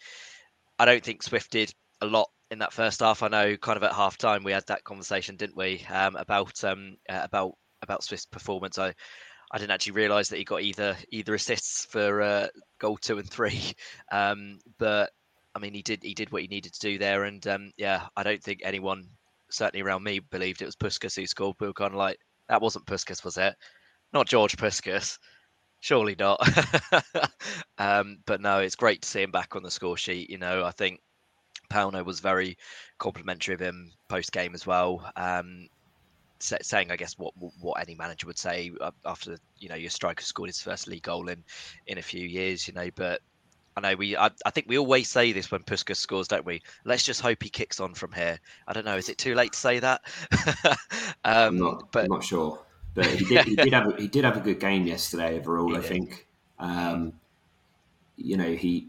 I 0.78 0.86
don't 0.86 1.04
think 1.04 1.24
Swift 1.24 1.52
did 1.52 1.74
a 2.02 2.06
lot 2.06 2.30
in 2.52 2.60
that 2.60 2.74
first 2.74 3.00
half. 3.00 3.24
I 3.24 3.30
know, 3.30 3.56
kind 3.58 3.78
of 3.78 3.84
at 3.84 3.94
half 3.94 4.18
time, 4.18 4.44
we 4.44 4.52
had 4.52 4.68
that 4.68 4.84
conversation, 4.84 5.38
didn't 5.38 5.58
we, 5.58 5.86
um, 5.89 6.15
about 6.18 6.63
um, 6.63 6.98
uh, 7.10 7.22
about 7.24 7.54
about 7.82 8.04
Swift's 8.04 8.26
performance. 8.26 8.78
I 8.78 8.94
I 9.52 9.58
didn't 9.58 9.72
actually 9.72 9.94
realise 9.94 10.30
that 10.30 10.38
he 10.38 10.44
got 10.44 10.62
either 10.62 10.98
either 11.12 11.36
assists 11.36 11.86
for 11.86 12.22
uh, 12.22 12.48
goal 12.80 12.98
two 12.98 13.18
and 13.20 13.30
three, 13.30 13.74
um, 14.12 14.60
but 14.78 15.12
I 15.56 15.60
mean, 15.60 15.74
he 15.74 15.82
did 15.82 16.04
he 16.04 16.13
did 16.13 16.32
what 16.32 16.41
he 16.41 16.48
needed 16.48 16.74
to 16.74 16.80
do 16.80 16.98
there, 16.98 17.24
and 17.24 17.46
um, 17.48 17.72
yeah, 17.78 18.08
I 18.18 18.24
don't 18.24 18.44
think 18.44 18.62
anyone, 18.63 19.08
certainly 19.50 19.84
around 19.84 20.04
me, 20.04 20.20
believed 20.20 20.62
it 20.62 20.65
was 20.65 20.76
Puscas 20.76 21.15
who 21.15 21.26
scored. 21.26 21.56
We 21.60 21.68
were 21.68 21.74
kind 21.74 21.94
of 21.94 21.98
like, 21.98 22.18
that 22.50 22.62
wasn't 22.62 22.86
Puscas, 22.86 23.24
was 23.24 23.38
it? 23.38 23.56
Not 24.13 24.28
George 24.28 24.58
Puscas, 24.58 25.18
Surely 25.86 26.15
not. 26.18 26.39
um, 27.78 28.18
but 28.26 28.41
no, 28.41 28.58
it's 28.58 28.76
great 28.76 29.04
to 29.04 29.08
see 29.08 29.22
him 29.22 29.30
back 29.30 29.56
on 29.56 29.62
the 29.62 29.70
score 29.70 29.96
sheet. 29.96 30.32
You 30.32 30.39
know, 30.39 30.63
I 30.63 30.72
think 30.72 31.00
Pauno 31.72 32.04
was 32.04 32.20
very 32.20 32.58
complimentary 32.98 33.54
of 33.54 33.60
him 33.60 33.91
post 34.10 34.32
game 34.32 34.56
as 34.56 34.65
well. 34.65 35.08
Um, 35.15 35.68
saying, 36.39 36.89
I 36.89 36.96
guess, 36.96 37.20
what 37.20 37.34
what 37.60 37.80
any 37.80 37.94
manager 37.94 38.26
would 38.26 38.39
say 38.39 38.72
uh, 38.82 38.89
after 39.06 39.38
you 39.60 39.70
know 39.70 39.76
your 39.76 39.91
striker 39.91 40.24
scored 40.24 40.50
his 40.50 40.60
first 40.60 40.88
league 40.88 41.04
goal 41.04 41.30
in 41.30 41.44
in 41.86 42.00
a 42.00 42.02
few 42.02 42.28
years. 42.28 42.68
You 42.68 42.74
know, 42.74 42.89
but 42.96 43.22
I 43.78 43.82
know 43.82 43.96
we. 43.96 44.16
I, 44.16 44.30
I, 44.46 44.52
think 44.52 44.68
we 44.70 44.78
always 44.78 45.10
say 45.10 45.32
this 45.32 45.52
when 45.52 45.62
Puscas 45.62 45.98
scores, 45.98 46.28
don't 46.28 46.46
we? 46.46 46.62
Let's 46.86 47.04
just 47.04 47.22
hope 47.22 47.44
he 47.44 47.50
kicks 47.50 47.80
on 47.80 47.94
from 47.94 48.12
here. 48.14 48.40
I 48.68 48.74
don't 48.74 48.86
know. 48.86 48.96
Is 48.96 49.10
it 49.10 49.18
too 49.18 49.36
late 49.36 49.52
to 49.52 49.60
say 49.60 49.80
that? 49.80 50.02
um, 50.66 50.78
I'm 51.26 51.58
not. 51.60 51.92
But, 51.92 52.06
I'm 52.06 52.12
not 52.12 52.24
sure. 52.24 52.60
But 52.94 53.08
he 53.08 53.26
did. 53.36 53.46
he 53.46 53.56
did 53.56 53.74
have. 53.74 53.88
A, 53.88 54.02
he 54.02 54.08
did 54.08 54.24
have 54.24 54.38
a 54.38 54.42
good 54.42 54.60
game 54.60 54.88
yesterday 54.88 55.38
overall. 55.38 55.76
I 55.76 55.82
think. 55.82 56.28
Um, 56.58 57.14
you 58.18 58.38
know 58.38 58.54
he 58.54 58.88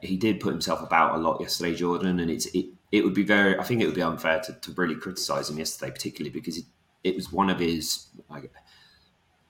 he 0.00 0.16
did 0.16 0.40
put 0.40 0.52
himself 0.52 0.82
about 0.82 1.16
a 1.16 1.18
lot 1.18 1.40
yesterday, 1.40 1.74
Jordan, 1.74 2.20
and 2.20 2.30
it's 2.30 2.46
it. 2.46 2.66
it 2.92 3.04
would 3.04 3.14
be 3.14 3.24
very. 3.24 3.58
I 3.58 3.64
think 3.64 3.82
it 3.82 3.86
would 3.86 3.94
be 3.94 4.02
unfair 4.02 4.40
to, 4.40 4.52
to 4.52 4.72
really 4.72 4.94
criticise 4.94 5.50
him 5.50 5.58
yesterday, 5.58 5.90
particularly 5.90 6.30
because 6.30 6.58
it, 6.58 6.64
it 7.02 7.16
was 7.16 7.32
one 7.32 7.50
of 7.50 7.58
his. 7.58 8.06
Like, 8.30 8.50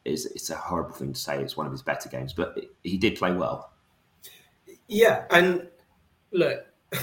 it's, 0.05 0.25
it's 0.27 0.51
a 0.51 0.57
horrible 0.57 0.95
thing 0.95 1.13
to 1.13 1.21
say. 1.21 1.41
It's 1.43 1.57
one 1.57 1.67
of 1.67 1.73
his 1.73 1.83
better 1.83 2.09
games, 2.09 2.33
but 2.33 2.59
he 2.83 2.97
did 2.97 3.17
play 3.17 3.33
well. 3.33 3.72
Yeah, 4.93 5.25
and 5.31 5.69
look, 6.33 6.67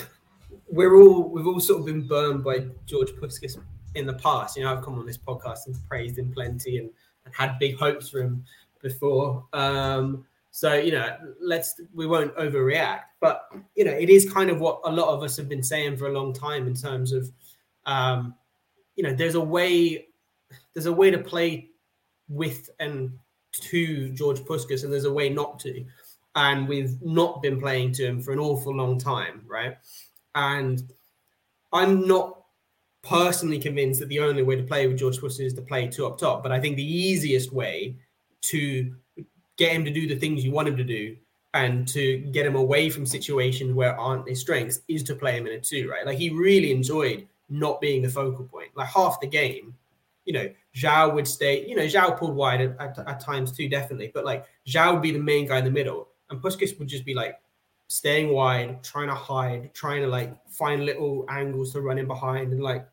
we're 0.69 0.95
all 0.95 1.27
we've 1.27 1.47
all 1.47 1.59
sort 1.59 1.79
of 1.79 1.87
been 1.87 2.07
burned 2.07 2.43
by 2.43 2.67
George 2.85 3.09
Puscas 3.13 3.57
in 3.95 4.05
the 4.05 4.13
past. 4.13 4.55
You 4.55 4.63
know, 4.63 4.75
I've 4.75 4.83
come 4.83 4.99
on 4.99 5.07
this 5.07 5.17
podcast 5.17 5.65
and 5.65 5.75
praised 5.89 6.19
him 6.19 6.31
plenty 6.31 6.77
and, 6.77 6.91
and 7.25 7.33
had 7.33 7.57
big 7.57 7.79
hopes 7.79 8.07
for 8.07 8.21
him 8.21 8.45
before. 8.83 9.43
Um, 9.53 10.23
so 10.51 10.75
you 10.75 10.91
know, 10.91 11.17
let's 11.41 11.81
we 11.91 12.05
won't 12.05 12.35
overreact, 12.35 13.05
but 13.19 13.49
you 13.75 13.85
know, 13.85 13.91
it 13.91 14.11
is 14.11 14.31
kind 14.31 14.51
of 14.51 14.59
what 14.59 14.81
a 14.83 14.91
lot 14.91 15.07
of 15.11 15.23
us 15.23 15.35
have 15.37 15.49
been 15.49 15.63
saying 15.63 15.97
for 15.97 16.09
a 16.09 16.13
long 16.13 16.31
time 16.31 16.67
in 16.67 16.75
terms 16.75 17.11
of, 17.11 17.31
um, 17.87 18.35
you 18.95 19.03
know, 19.03 19.15
there's 19.15 19.33
a 19.33 19.41
way, 19.41 20.05
there's 20.75 20.85
a 20.85 20.93
way 20.93 21.09
to 21.09 21.17
play 21.17 21.71
with 22.27 22.69
and 22.79 23.17
to 23.51 24.11
George 24.11 24.41
Puscas, 24.41 24.83
and 24.83 24.93
there's 24.93 25.05
a 25.05 25.13
way 25.13 25.29
not 25.29 25.59
to, 25.61 25.83
and 26.35 26.67
we've 26.67 27.01
not 27.01 27.41
been 27.41 27.59
playing 27.59 27.91
to 27.93 28.05
him 28.05 28.21
for 28.21 28.31
an 28.31 28.39
awful 28.39 28.75
long 28.75 28.99
time, 28.99 29.41
right? 29.47 29.77
And 30.35 30.81
I'm 31.73 32.07
not 32.07 32.43
personally 33.01 33.59
convinced 33.59 33.99
that 33.99 34.09
the 34.09 34.19
only 34.19 34.43
way 34.43 34.55
to 34.55 34.63
play 34.63 34.87
with 34.87 34.97
George 34.97 35.17
Puscas 35.19 35.45
is 35.45 35.53
to 35.55 35.61
play 35.61 35.87
two 35.87 36.05
up 36.05 36.17
top, 36.17 36.43
but 36.43 36.51
I 36.51 36.59
think 36.59 36.75
the 36.75 36.83
easiest 36.83 37.51
way 37.51 37.95
to 38.43 38.95
get 39.57 39.73
him 39.73 39.85
to 39.85 39.91
do 39.91 40.07
the 40.07 40.15
things 40.15 40.43
you 40.43 40.51
want 40.51 40.67
him 40.67 40.77
to 40.77 40.83
do 40.83 41.15
and 41.53 41.87
to 41.87 42.19
get 42.31 42.45
him 42.45 42.55
away 42.55 42.89
from 42.89 43.05
situations 43.05 43.73
where 43.73 43.99
aren't 43.99 44.29
his 44.29 44.39
strengths 44.39 44.81
is 44.87 45.03
to 45.03 45.15
play 45.15 45.37
him 45.37 45.47
in 45.47 45.53
a 45.53 45.59
two, 45.59 45.89
right? 45.89 46.05
Like 46.05 46.17
he 46.17 46.29
really 46.29 46.71
enjoyed 46.71 47.27
not 47.49 47.81
being 47.81 48.01
the 48.01 48.09
focal 48.09 48.45
point. 48.45 48.69
Like 48.75 48.87
half 48.89 49.19
the 49.19 49.27
game, 49.27 49.73
you 50.25 50.33
know, 50.33 50.49
João 50.75 51.15
would 51.15 51.27
stay, 51.27 51.67
you 51.67 51.75
know, 51.75 51.85
João 51.85 52.17
pulled 52.17 52.35
wide 52.35 52.61
at, 52.61 52.79
at, 52.79 52.99
at, 52.99 53.19
times 53.19 53.51
too, 53.51 53.67
definitely, 53.67 54.11
but 54.13 54.25
like 54.25 54.45
João 54.67 54.93
would 54.93 55.01
be 55.01 55.11
the 55.11 55.19
main 55.19 55.47
guy 55.47 55.57
in 55.57 55.65
the 55.65 55.71
middle, 55.71 56.07
and 56.29 56.41
Puscas 56.41 56.77
would 56.79 56.87
just 56.87 57.05
be 57.05 57.13
like 57.13 57.39
staying 57.87 58.31
wide, 58.31 58.83
trying 58.83 59.07
to 59.07 59.15
hide, 59.15 59.73
trying 59.73 60.01
to 60.01 60.07
like 60.07 60.35
find 60.47 60.85
little 60.85 61.25
angles 61.29 61.73
to 61.73 61.81
run 61.81 61.97
in 61.97 62.07
behind. 62.07 62.53
And 62.53 62.61
like 62.61 62.87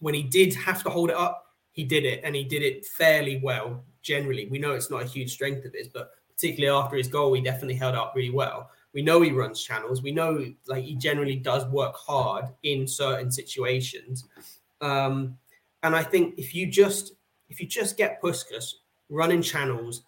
when 0.00 0.14
he 0.14 0.22
did 0.22 0.54
have 0.54 0.82
to 0.82 0.90
hold 0.90 1.10
it 1.10 1.16
up, 1.16 1.54
he 1.70 1.84
did 1.84 2.04
it 2.04 2.20
and 2.24 2.34
he 2.34 2.44
did 2.44 2.62
it 2.62 2.84
fairly 2.84 3.40
well 3.42 3.84
generally. 4.02 4.48
We 4.48 4.58
know 4.58 4.72
it's 4.72 4.90
not 4.90 5.02
a 5.02 5.06
huge 5.06 5.32
strength 5.32 5.64
of 5.64 5.72
his, 5.72 5.88
but 5.88 6.10
particularly 6.28 6.76
after 6.76 6.96
his 6.96 7.08
goal, 7.08 7.32
he 7.32 7.40
definitely 7.40 7.76
held 7.76 7.94
up 7.94 8.12
really 8.16 8.30
well. 8.30 8.70
We 8.92 9.02
know 9.02 9.20
he 9.20 9.30
runs 9.30 9.62
channels. 9.62 10.02
We 10.02 10.12
know 10.12 10.52
like 10.66 10.82
he 10.82 10.96
generally 10.96 11.36
does 11.36 11.64
work 11.66 11.94
hard 11.94 12.46
in 12.64 12.86
certain 12.86 13.30
situations. 13.30 14.24
Um, 14.80 15.36
and 15.82 15.94
I 15.94 16.02
think 16.02 16.34
if 16.38 16.54
you 16.54 16.66
just 16.66 17.12
if 17.48 17.60
you 17.60 17.66
just 17.66 17.96
get 17.96 18.20
Puscas 18.20 18.74
running 19.08 19.42
channels, 19.42 20.02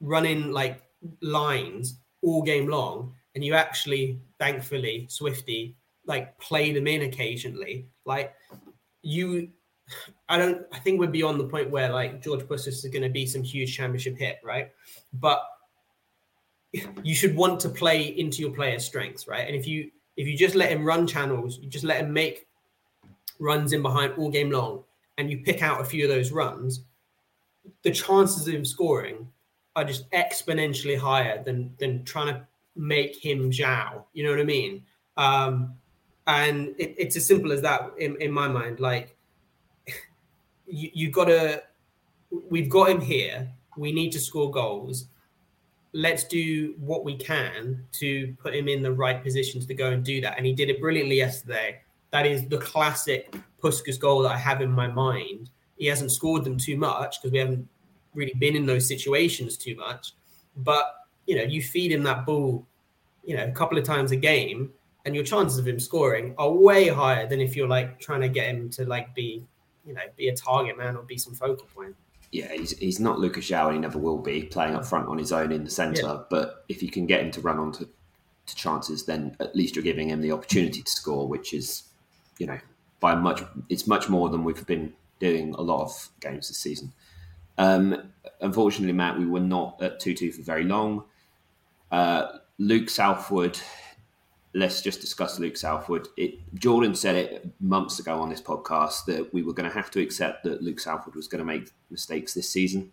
running 0.00 0.52
like 0.52 0.82
lines 1.20 1.98
all 2.22 2.42
game 2.42 2.68
long, 2.68 3.14
and 3.34 3.44
you 3.44 3.54
actually, 3.54 4.20
thankfully, 4.38 5.06
Swifty 5.08 5.76
like 6.06 6.38
play 6.38 6.72
them 6.72 6.86
in 6.86 7.02
occasionally, 7.02 7.86
like 8.04 8.34
you 9.02 9.50
I 10.28 10.38
don't. 10.38 10.62
I 10.72 10.78
think 10.78 10.98
we're 10.98 11.08
beyond 11.08 11.38
the 11.38 11.44
point 11.44 11.70
where 11.70 11.90
like 11.90 12.22
George 12.22 12.40
Puscas 12.40 12.68
is 12.68 12.86
going 12.86 13.02
to 13.02 13.10
be 13.10 13.26
some 13.26 13.42
huge 13.42 13.76
championship 13.76 14.16
hit, 14.16 14.40
right? 14.42 14.70
But 15.12 15.42
you 17.02 17.14
should 17.14 17.36
want 17.36 17.60
to 17.60 17.68
play 17.68 18.02
into 18.02 18.40
your 18.40 18.50
player's 18.50 18.84
strengths, 18.84 19.28
right? 19.28 19.46
And 19.46 19.54
if 19.54 19.66
you 19.66 19.90
if 20.16 20.26
you 20.26 20.36
just 20.36 20.54
let 20.54 20.70
him 20.70 20.84
run 20.84 21.06
channels, 21.06 21.58
you 21.60 21.68
just 21.68 21.84
let 21.84 22.00
him 22.00 22.12
make 22.12 22.46
runs 23.38 23.72
in 23.72 23.82
behind 23.82 24.14
all 24.16 24.30
game 24.30 24.50
long, 24.50 24.84
and 25.18 25.30
you 25.30 25.38
pick 25.38 25.62
out 25.62 25.80
a 25.80 25.84
few 25.84 26.04
of 26.04 26.10
those 26.10 26.32
runs, 26.32 26.84
the 27.82 27.90
chances 27.90 28.48
of 28.48 28.54
him 28.54 28.64
scoring 28.64 29.28
are 29.76 29.84
just 29.84 30.10
exponentially 30.12 30.96
higher 30.96 31.42
than 31.42 31.74
than 31.78 32.04
trying 32.04 32.34
to 32.34 32.46
make 32.76 33.16
him 33.16 33.50
João. 33.50 34.04
You 34.12 34.24
know 34.24 34.30
what 34.30 34.40
I 34.40 34.44
mean? 34.44 34.84
Um, 35.16 35.74
and 36.26 36.74
it, 36.78 36.94
it's 36.98 37.16
as 37.16 37.26
simple 37.26 37.52
as 37.52 37.62
that 37.62 37.92
in, 37.98 38.16
in 38.20 38.32
my 38.32 38.48
mind. 38.48 38.80
Like 38.80 39.16
you, 40.66 40.90
you 40.92 41.10
got 41.10 41.26
to, 41.26 41.62
we've 42.48 42.68
got 42.68 42.90
him 42.90 43.00
here. 43.00 43.48
We 43.76 43.92
need 43.92 44.12
to 44.12 44.20
score 44.20 44.50
goals. 44.50 45.06
Let's 45.92 46.24
do 46.24 46.74
what 46.78 47.04
we 47.04 47.16
can 47.16 47.84
to 47.92 48.34
put 48.40 48.54
him 48.54 48.68
in 48.68 48.82
the 48.82 48.92
right 48.92 49.22
positions 49.22 49.66
to 49.66 49.74
go 49.74 49.90
and 49.90 50.04
do 50.04 50.20
that. 50.22 50.36
And 50.36 50.46
he 50.46 50.52
did 50.52 50.70
it 50.70 50.80
brilliantly 50.80 51.16
yesterday. 51.16 51.80
That 52.10 52.26
is 52.26 52.46
the 52.48 52.58
classic 52.58 53.34
Puscas 53.62 53.98
goal 53.98 54.22
that 54.22 54.32
I 54.32 54.36
have 54.36 54.60
in 54.60 54.70
my 54.70 54.88
mind. 54.88 55.50
He 55.76 55.86
hasn't 55.86 56.12
scored 56.12 56.44
them 56.44 56.56
too 56.56 56.76
much 56.76 57.20
because 57.20 57.32
we 57.32 57.38
haven't 57.38 57.68
really 58.14 58.34
been 58.34 58.56
in 58.56 58.66
those 58.66 58.86
situations 58.86 59.56
too 59.56 59.76
much. 59.76 60.12
But 60.56 60.94
you 61.26 61.36
know, 61.36 61.42
you 61.42 61.62
feed 61.62 61.92
him 61.92 62.02
that 62.04 62.26
ball, 62.26 62.66
you 63.24 63.36
know, 63.36 63.44
a 63.44 63.52
couple 63.52 63.78
of 63.78 63.84
times 63.84 64.12
a 64.12 64.16
game, 64.16 64.72
and 65.04 65.14
your 65.14 65.24
chances 65.24 65.58
of 65.58 65.66
him 65.66 65.78
scoring 65.78 66.34
are 66.38 66.50
way 66.50 66.88
higher 66.88 67.26
than 67.26 67.40
if 67.40 67.56
you're 67.56 67.68
like 67.68 67.98
trying 68.00 68.20
to 68.20 68.28
get 68.28 68.48
him 68.48 68.70
to 68.70 68.84
like 68.84 69.14
be 69.14 69.44
you 69.86 69.94
know, 69.94 70.00
be 70.16 70.28
a 70.28 70.36
target 70.36 70.76
man 70.76 70.96
or 70.96 71.02
be 71.02 71.18
some 71.18 71.34
focal 71.34 71.66
point. 71.74 71.94
Yeah, 72.32 72.52
he's, 72.52 72.76
he's 72.78 72.98
not 72.98 73.20
Lucas 73.20 73.48
João 73.48 73.66
and 73.66 73.74
he 73.74 73.80
never 73.80 73.98
will 73.98 74.18
be 74.18 74.44
playing 74.44 74.74
up 74.74 74.84
front 74.84 75.08
on 75.08 75.18
his 75.18 75.30
own 75.30 75.52
in 75.52 75.64
the 75.64 75.70
centre. 75.70 76.02
Yeah. 76.02 76.22
But 76.30 76.64
if 76.68 76.82
you 76.82 76.90
can 76.90 77.06
get 77.06 77.22
him 77.22 77.30
to 77.32 77.40
run 77.40 77.58
onto 77.58 77.86
to 78.46 78.54
chances, 78.54 79.04
then 79.04 79.36
at 79.40 79.54
least 79.54 79.76
you're 79.76 79.84
giving 79.84 80.08
him 80.08 80.20
the 80.20 80.32
opportunity 80.32 80.82
to 80.82 80.90
score, 80.90 81.28
which 81.28 81.54
is, 81.54 81.84
you 82.38 82.46
know, 82.46 82.58
by 83.00 83.14
much 83.14 83.42
it's 83.68 83.86
much 83.86 84.08
more 84.08 84.28
than 84.28 84.42
we've 84.42 84.66
been 84.66 84.92
doing 85.20 85.54
a 85.54 85.62
lot 85.62 85.82
of 85.82 86.08
games 86.20 86.48
this 86.48 86.58
season. 86.58 86.92
Um, 87.58 88.10
unfortunately, 88.40 88.92
Matt, 88.92 89.18
we 89.18 89.26
were 89.26 89.40
not 89.40 89.82
at 89.82 90.00
two 90.00 90.14
two 90.14 90.32
for 90.32 90.42
very 90.42 90.64
long. 90.64 91.04
Uh, 91.90 92.38
Luke 92.58 92.90
Southwood 92.90 93.58
let's 94.54 94.80
just 94.80 95.00
discuss 95.00 95.38
Luke 95.38 95.56
Southwood. 95.56 96.08
It, 96.16 96.38
Jordan 96.54 96.94
said 96.94 97.16
it 97.16 97.50
months 97.60 97.98
ago 97.98 98.20
on 98.20 98.30
this 98.30 98.40
podcast 98.40 99.04
that 99.06 99.34
we 99.34 99.42
were 99.42 99.52
going 99.52 99.68
to 99.68 99.74
have 99.74 99.90
to 99.90 100.00
accept 100.00 100.44
that 100.44 100.62
Luke 100.62 100.80
Southwood 100.80 101.16
was 101.16 101.26
going 101.26 101.40
to 101.40 101.44
make 101.44 101.70
mistakes 101.90 102.32
this 102.34 102.48
season. 102.48 102.92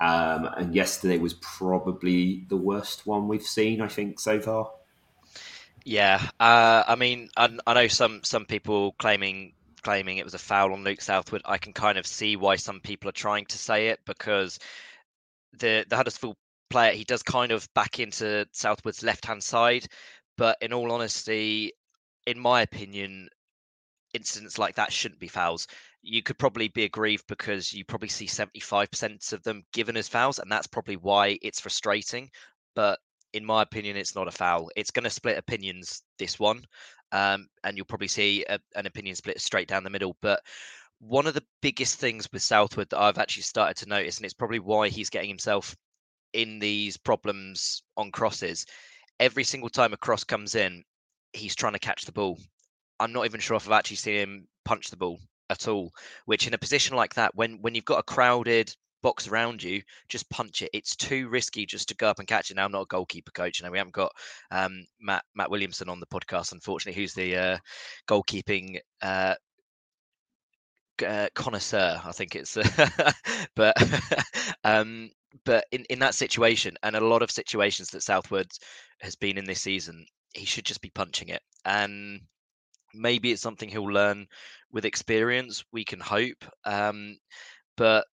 Um, 0.00 0.46
and 0.56 0.74
yesterday 0.74 1.18
was 1.18 1.34
probably 1.34 2.44
the 2.48 2.56
worst 2.56 3.06
one 3.06 3.28
we've 3.28 3.42
seen, 3.42 3.80
I 3.80 3.88
think, 3.88 4.20
so 4.20 4.40
far. 4.40 4.70
Yeah, 5.84 6.20
uh, 6.40 6.84
I 6.86 6.94
mean, 6.94 7.28
I, 7.36 7.50
I, 7.66 7.74
know 7.74 7.88
some 7.88 8.22
some 8.22 8.46
people 8.46 8.92
claiming 8.92 9.52
claiming 9.84 10.18
it 10.18 10.24
was 10.24 10.34
a 10.34 10.38
foul 10.38 10.72
on 10.72 10.82
Luke 10.82 11.00
Southwood. 11.00 11.42
I 11.44 11.58
can 11.58 11.72
kind 11.72 11.98
of 11.98 12.06
see 12.06 12.36
why 12.36 12.56
some 12.56 12.80
people 12.80 13.08
are 13.08 13.12
trying 13.12 13.46
to 13.46 13.58
say 13.58 13.88
it 13.88 14.00
because 14.06 14.58
the 15.52 15.84
the 15.88 15.96
Huddersfield 15.96 16.36
player 16.70 16.92
he 16.92 17.04
does 17.04 17.22
kind 17.22 17.52
of 17.52 17.68
back 17.74 18.00
into 18.00 18.46
Southwood's 18.52 19.02
left 19.02 19.26
hand 19.26 19.42
side, 19.42 19.86
but 20.36 20.56
in 20.60 20.72
all 20.72 20.90
honesty, 20.92 21.72
in 22.26 22.38
my 22.38 22.62
opinion, 22.62 23.28
incidents 24.14 24.58
like 24.58 24.74
that 24.76 24.92
shouldn't 24.92 25.20
be 25.20 25.28
fouls. 25.28 25.66
You 26.02 26.22
could 26.22 26.38
probably 26.38 26.68
be 26.68 26.84
aggrieved 26.84 27.24
because 27.28 27.72
you 27.72 27.84
probably 27.84 28.08
see 28.08 28.26
75% 28.26 29.32
of 29.32 29.42
them 29.42 29.64
given 29.72 29.96
as 29.96 30.08
fouls, 30.08 30.38
and 30.38 30.50
that's 30.50 30.66
probably 30.66 30.96
why 30.96 31.38
it's 31.42 31.60
frustrating. 31.60 32.30
But 32.74 32.98
in 33.32 33.44
my 33.44 33.62
opinion, 33.62 33.96
it's 33.96 34.14
not 34.14 34.28
a 34.28 34.32
foul. 34.32 34.70
It's 34.76 34.90
going 34.90 35.04
to 35.04 35.10
split 35.10 35.38
opinions, 35.38 36.02
this 36.18 36.38
one. 36.38 36.64
Um, 37.14 37.46
and 37.62 37.76
you'll 37.76 37.86
probably 37.86 38.08
see 38.08 38.44
a, 38.48 38.58
an 38.74 38.86
opinion 38.86 39.14
split 39.14 39.40
straight 39.40 39.68
down 39.68 39.84
the 39.84 39.90
middle. 39.90 40.16
But 40.20 40.40
one 40.98 41.28
of 41.28 41.34
the 41.34 41.44
biggest 41.62 41.98
things 41.98 42.28
with 42.32 42.42
Southwood 42.42 42.90
that 42.90 43.00
I've 43.00 43.18
actually 43.18 43.44
started 43.44 43.76
to 43.78 43.88
notice, 43.88 44.16
and 44.16 44.24
it's 44.24 44.34
probably 44.34 44.58
why 44.58 44.88
he's 44.88 45.10
getting 45.10 45.28
himself 45.28 45.76
in 46.32 46.58
these 46.58 46.96
problems 46.96 47.84
on 47.96 48.10
crosses, 48.10 48.66
every 49.20 49.44
single 49.44 49.70
time 49.70 49.92
a 49.92 49.96
cross 49.96 50.24
comes 50.24 50.56
in, 50.56 50.82
he's 51.32 51.54
trying 51.54 51.74
to 51.74 51.78
catch 51.78 52.04
the 52.04 52.12
ball. 52.12 52.36
I'm 52.98 53.12
not 53.12 53.26
even 53.26 53.40
sure 53.40 53.56
if 53.56 53.66
I've 53.66 53.78
actually 53.78 53.96
seen 53.96 54.16
him 54.16 54.48
punch 54.64 54.90
the 54.90 54.96
ball 54.96 55.20
at 55.50 55.68
all. 55.68 55.92
Which 56.26 56.48
in 56.48 56.54
a 56.54 56.58
position 56.58 56.96
like 56.96 57.14
that, 57.14 57.34
when 57.36 57.60
when 57.60 57.76
you've 57.76 57.84
got 57.84 58.00
a 58.00 58.02
crowded 58.02 58.74
box 59.04 59.28
around 59.28 59.62
you, 59.62 59.82
just 60.08 60.28
punch 60.30 60.62
it. 60.62 60.70
It's 60.72 60.96
too 60.96 61.28
risky 61.28 61.66
just 61.66 61.88
to 61.88 61.96
go 61.96 62.08
up 62.08 62.18
and 62.18 62.26
catch 62.26 62.50
it. 62.50 62.56
Now 62.56 62.64
I'm 62.64 62.72
not 62.72 62.82
a 62.82 62.86
goalkeeper 62.86 63.30
coach. 63.32 63.62
Now 63.62 63.70
we 63.70 63.76
haven't 63.76 63.94
got 63.94 64.10
um, 64.50 64.86
Matt 64.98 65.22
Matt 65.34 65.50
Williamson 65.50 65.90
on 65.90 66.00
the 66.00 66.06
podcast, 66.06 66.52
unfortunately, 66.52 67.00
who's 67.00 67.12
the 67.12 67.36
uh, 67.36 67.58
goalkeeping 68.08 68.78
uh, 69.02 69.34
uh, 71.06 71.28
connoisseur, 71.34 72.00
I 72.02 72.12
think 72.12 72.34
it's. 72.34 72.56
but 73.54 73.76
um, 74.64 75.10
but 75.44 75.66
in, 75.70 75.84
in 75.90 75.98
that 75.98 76.14
situation, 76.14 76.76
and 76.82 76.96
a 76.96 77.06
lot 77.06 77.20
of 77.20 77.30
situations 77.30 77.88
that 77.90 78.02
Southwood 78.02 78.50
has 79.00 79.16
been 79.16 79.36
in 79.36 79.44
this 79.44 79.60
season, 79.60 80.06
he 80.32 80.46
should 80.46 80.64
just 80.64 80.80
be 80.80 80.90
punching 80.94 81.28
it. 81.28 81.42
And 81.66 82.22
maybe 82.94 83.32
it's 83.32 83.42
something 83.42 83.68
he'll 83.68 83.84
learn 83.84 84.26
with 84.72 84.86
experience. 84.86 85.62
We 85.72 85.84
can 85.84 86.00
hope. 86.00 86.42
Um, 86.64 87.18
but 87.76 88.06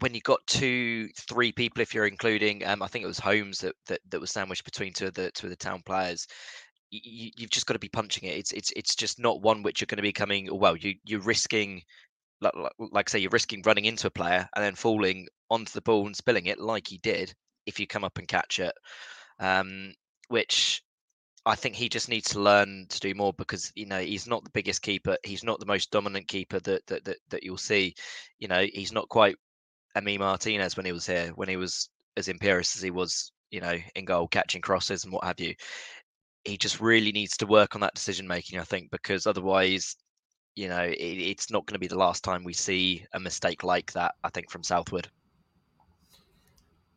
when 0.00 0.14
you've 0.14 0.24
got 0.24 0.46
two, 0.46 1.08
three 1.28 1.52
people, 1.52 1.80
if 1.80 1.94
you're 1.94 2.06
including, 2.06 2.66
um, 2.66 2.82
I 2.82 2.86
think 2.86 3.04
it 3.04 3.08
was 3.08 3.18
Holmes 3.18 3.58
that, 3.58 3.74
that, 3.86 4.00
that 4.10 4.20
was 4.20 4.30
sandwiched 4.30 4.64
between 4.64 4.92
two 4.92 5.06
of 5.06 5.14
the 5.14 5.30
two 5.32 5.46
of 5.46 5.50
the 5.50 5.56
town 5.56 5.82
players. 5.84 6.26
you, 6.90 7.30
have 7.40 7.50
just 7.50 7.66
got 7.66 7.74
to 7.74 7.78
be 7.78 7.88
punching 7.88 8.28
it. 8.28 8.36
It's 8.36 8.52
it's 8.52 8.72
it's 8.76 8.94
just 8.94 9.18
not 9.18 9.42
one 9.42 9.62
which 9.62 9.80
you're 9.80 9.86
going 9.86 9.96
to 9.96 10.02
be 10.02 10.12
coming. 10.12 10.48
Well, 10.50 10.76
you 10.76 10.94
you're 11.04 11.20
risking, 11.20 11.82
like, 12.40 12.54
like 12.78 13.08
I 13.08 13.10
say, 13.10 13.18
you're 13.20 13.30
risking 13.30 13.62
running 13.64 13.84
into 13.84 14.06
a 14.06 14.10
player 14.10 14.48
and 14.54 14.64
then 14.64 14.74
falling 14.74 15.28
onto 15.50 15.72
the 15.72 15.82
ball 15.82 16.06
and 16.06 16.16
spilling 16.16 16.46
it 16.46 16.60
like 16.60 16.88
he 16.88 16.98
did 16.98 17.34
if 17.66 17.78
you 17.78 17.86
come 17.86 18.04
up 18.04 18.18
and 18.18 18.28
catch 18.28 18.58
it. 18.58 18.72
Um, 19.38 19.94
which 20.28 20.82
I 21.46 21.54
think 21.56 21.74
he 21.74 21.88
just 21.88 22.08
needs 22.08 22.30
to 22.30 22.40
learn 22.40 22.86
to 22.90 23.00
do 23.00 23.14
more 23.14 23.32
because 23.32 23.72
you 23.74 23.86
know 23.86 24.00
he's 24.00 24.26
not 24.26 24.44
the 24.44 24.50
biggest 24.50 24.82
keeper. 24.82 25.16
He's 25.24 25.44
not 25.44 25.60
the 25.60 25.66
most 25.66 25.90
dominant 25.90 26.28
keeper 26.28 26.60
that 26.60 26.86
that 26.86 27.04
that, 27.04 27.16
that 27.30 27.42
you'll 27.42 27.56
see. 27.56 27.94
You 28.38 28.48
know, 28.48 28.66
he's 28.72 28.92
not 28.92 29.08
quite 29.08 29.36
Emi 29.96 30.18
Martinez 30.18 30.76
when 30.76 30.86
he 30.86 30.92
was 30.92 31.06
here, 31.06 31.32
when 31.34 31.48
he 31.48 31.56
was 31.56 31.88
as 32.16 32.28
imperious 32.28 32.76
as 32.76 32.82
he 32.82 32.90
was, 32.90 33.32
you 33.50 33.60
know, 33.60 33.74
in 33.94 34.04
goal, 34.04 34.28
catching 34.28 34.60
crosses 34.60 35.04
and 35.04 35.12
what 35.12 35.24
have 35.24 35.40
you. 35.40 35.54
He 36.44 36.56
just 36.56 36.80
really 36.80 37.12
needs 37.12 37.36
to 37.38 37.46
work 37.46 37.74
on 37.74 37.80
that 37.82 37.94
decision 37.94 38.26
making, 38.26 38.58
I 38.58 38.64
think, 38.64 38.90
because 38.90 39.26
otherwise, 39.26 39.96
you 40.56 40.68
know, 40.68 40.82
it, 40.82 40.96
it's 40.96 41.50
not 41.50 41.66
going 41.66 41.74
to 41.74 41.80
be 41.80 41.86
the 41.86 41.98
last 41.98 42.24
time 42.24 42.44
we 42.44 42.52
see 42.52 43.04
a 43.14 43.20
mistake 43.20 43.62
like 43.62 43.92
that. 43.92 44.14
I 44.24 44.30
think 44.30 44.50
from 44.50 44.62
Southwood. 44.62 45.08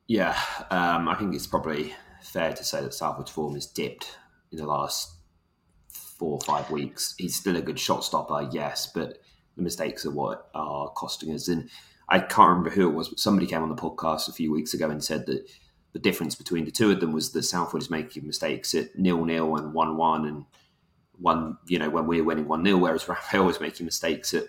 Yeah, 0.07 0.37
um, 0.69 1.07
I 1.07 1.15
think 1.15 1.33
it's 1.33 1.47
probably 1.47 1.95
fair 2.21 2.53
to 2.53 2.63
say 2.63 2.81
that 2.81 2.93
Southwood's 2.93 3.31
form 3.31 3.55
has 3.55 3.65
dipped 3.65 4.17
in 4.51 4.57
the 4.57 4.65
last 4.65 5.13
four 5.87 6.33
or 6.33 6.41
five 6.41 6.69
weeks. 6.69 7.15
He's 7.17 7.35
still 7.35 7.55
a 7.55 7.61
good 7.61 7.79
shot 7.79 8.03
stopper, 8.03 8.49
yes, 8.51 8.91
but 8.93 9.19
the 9.55 9.61
mistakes 9.61 10.05
are 10.05 10.11
what 10.11 10.49
are 10.53 10.89
costing 10.89 11.33
us. 11.33 11.47
And 11.47 11.69
I 12.13 12.19
can't 12.19 12.49
remember 12.49 12.69
who 12.69 12.87
it 12.87 12.93
was, 12.93 13.09
but 13.09 13.17
somebody 13.17 13.47
came 13.47 13.63
on 13.63 13.69
the 13.69 13.75
podcast 13.75 14.29
a 14.29 14.33
few 14.33 14.51
weeks 14.51 14.75
ago 14.75 14.87
and 14.87 15.03
said 15.03 15.25
that 15.25 15.49
the 15.93 15.99
difference 15.99 16.35
between 16.35 16.63
the 16.63 16.69
two 16.69 16.91
of 16.91 16.99
them 16.99 17.11
was 17.11 17.31
that 17.31 17.41
Southwood 17.41 17.81
is 17.81 17.89
making 17.89 18.27
mistakes 18.27 18.75
at 18.75 18.95
nil 18.95 19.25
nil 19.25 19.55
and 19.55 19.73
one 19.73 19.97
one 19.97 20.27
and 20.27 20.45
one, 21.17 21.57
you 21.65 21.79
know, 21.79 21.89
when 21.89 22.05
we 22.05 22.21
were 22.21 22.27
winning 22.27 22.47
one 22.47 22.63
0 22.63 22.77
whereas 22.77 23.07
Rafael 23.07 23.45
was 23.45 23.59
making 23.59 23.87
mistakes 23.87 24.31
at 24.35 24.43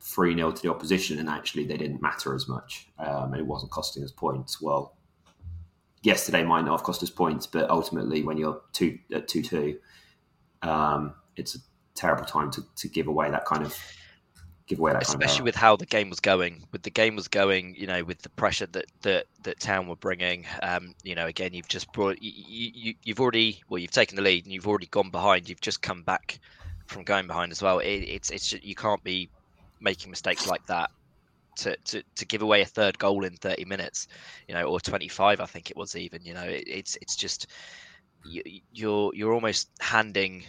three 0.00 0.34
0 0.34 0.52
to 0.52 0.62
the 0.62 0.70
opposition, 0.70 1.18
and 1.18 1.28
actually 1.28 1.66
they 1.66 1.76
didn't 1.76 2.00
matter 2.00 2.34
as 2.34 2.48
much, 2.48 2.88
um, 2.98 3.34
and 3.34 3.40
it 3.40 3.46
wasn't 3.46 3.72
costing 3.72 4.02
us 4.02 4.10
points. 4.10 4.62
Well, 4.62 4.96
yesterday 6.02 6.44
might 6.44 6.64
not 6.64 6.78
have 6.78 6.82
cost 6.82 7.02
us 7.02 7.10
points, 7.10 7.46
but 7.46 7.68
ultimately, 7.68 8.22
when 8.22 8.38
you're 8.38 8.62
two 8.72 8.98
at 9.12 9.28
two 9.28 9.42
two, 9.42 9.78
um, 10.62 11.14
it's 11.36 11.56
a 11.56 11.58
terrible 11.94 12.24
time 12.24 12.50
to, 12.52 12.64
to 12.76 12.88
give 12.88 13.06
away 13.06 13.30
that 13.30 13.44
kind 13.44 13.64
of 13.66 13.78
give 14.66 14.78
away 14.78 14.92
that 14.92 15.02
especially 15.02 15.28
kind 15.28 15.40
of 15.40 15.44
with 15.44 15.54
how 15.56 15.76
the 15.76 15.86
game 15.86 16.10
was 16.10 16.20
going. 16.20 16.64
With 16.72 16.82
the 16.82 16.90
game 16.90 17.16
was 17.16 17.28
going 17.28 17.74
you 17.76 17.86
know 17.86 18.04
with 18.04 18.22
the 18.22 18.30
pressure 18.30 18.66
that 18.66 18.86
that 19.02 19.26
that 19.42 19.60
town 19.60 19.86
were 19.86 19.96
bringing 19.96 20.46
um 20.62 20.94
you 21.04 21.14
know 21.14 21.26
again 21.26 21.54
you've 21.54 21.68
just 21.68 21.92
brought 21.92 22.20
you, 22.22 22.32
you 22.36 22.94
you've 23.04 23.20
already 23.20 23.62
well 23.68 23.78
you've 23.78 23.90
taken 23.90 24.16
the 24.16 24.22
lead 24.22 24.44
and 24.44 24.52
you've 24.52 24.66
already 24.66 24.86
gone 24.86 25.10
behind. 25.10 25.48
You've 25.48 25.60
just 25.60 25.82
come 25.82 26.02
back 26.02 26.38
from 26.86 27.04
going 27.04 27.26
behind 27.26 27.52
as 27.52 27.62
well. 27.62 27.78
It, 27.78 27.88
it's 27.88 28.30
it's 28.30 28.52
you 28.52 28.74
can't 28.74 29.02
be 29.02 29.28
making 29.80 30.10
mistakes 30.10 30.46
like 30.46 30.66
that 30.66 30.90
to, 31.56 31.76
to, 31.84 32.02
to 32.14 32.26
give 32.26 32.42
away 32.42 32.62
a 32.62 32.66
third 32.66 32.98
goal 32.98 33.24
in 33.24 33.36
30 33.36 33.64
minutes, 33.64 34.08
you 34.46 34.54
know, 34.54 34.64
or 34.64 34.80
25, 34.80 35.40
I 35.40 35.46
think 35.46 35.70
it 35.70 35.76
was 35.76 35.96
even, 35.96 36.24
you 36.24 36.34
know, 36.34 36.42
it, 36.42 36.64
it's, 36.66 36.96
it's 37.00 37.16
just, 37.16 37.48
you, 38.24 38.42
you're, 38.72 39.12
you're 39.14 39.32
almost 39.32 39.70
handing 39.80 40.44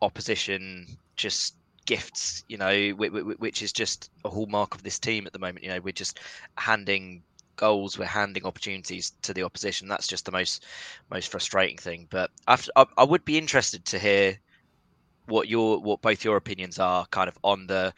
opposition 0.00 0.86
just 1.16 1.54
gifts, 1.88 2.44
you 2.48 2.58
know, 2.58 2.90
which 2.90 3.62
is 3.62 3.72
just 3.72 4.10
a 4.22 4.28
hallmark 4.28 4.74
of 4.74 4.82
this 4.82 4.98
team 4.98 5.26
at 5.26 5.32
the 5.32 5.38
moment. 5.38 5.64
You 5.64 5.70
know, 5.70 5.80
we're 5.80 5.92
just 5.92 6.20
handing 6.58 7.22
goals, 7.56 7.98
we're 7.98 8.04
handing 8.04 8.44
opportunities 8.44 9.14
to 9.22 9.32
the 9.32 9.42
opposition. 9.42 9.88
That's 9.88 10.06
just 10.06 10.26
the 10.26 10.30
most 10.30 10.66
most 11.10 11.30
frustrating 11.30 11.78
thing. 11.78 12.06
But 12.10 12.30
after, 12.46 12.70
I, 12.76 12.84
I 12.98 13.04
would 13.04 13.24
be 13.24 13.38
interested 13.38 13.86
to 13.86 13.98
hear 13.98 14.38
what 15.24 15.48
your 15.48 15.80
what 15.80 16.02
both 16.02 16.24
your 16.24 16.36
opinions 16.36 16.78
are, 16.78 17.06
kind 17.06 17.26
of 17.26 17.38
on 17.42 17.66
the 17.66 17.94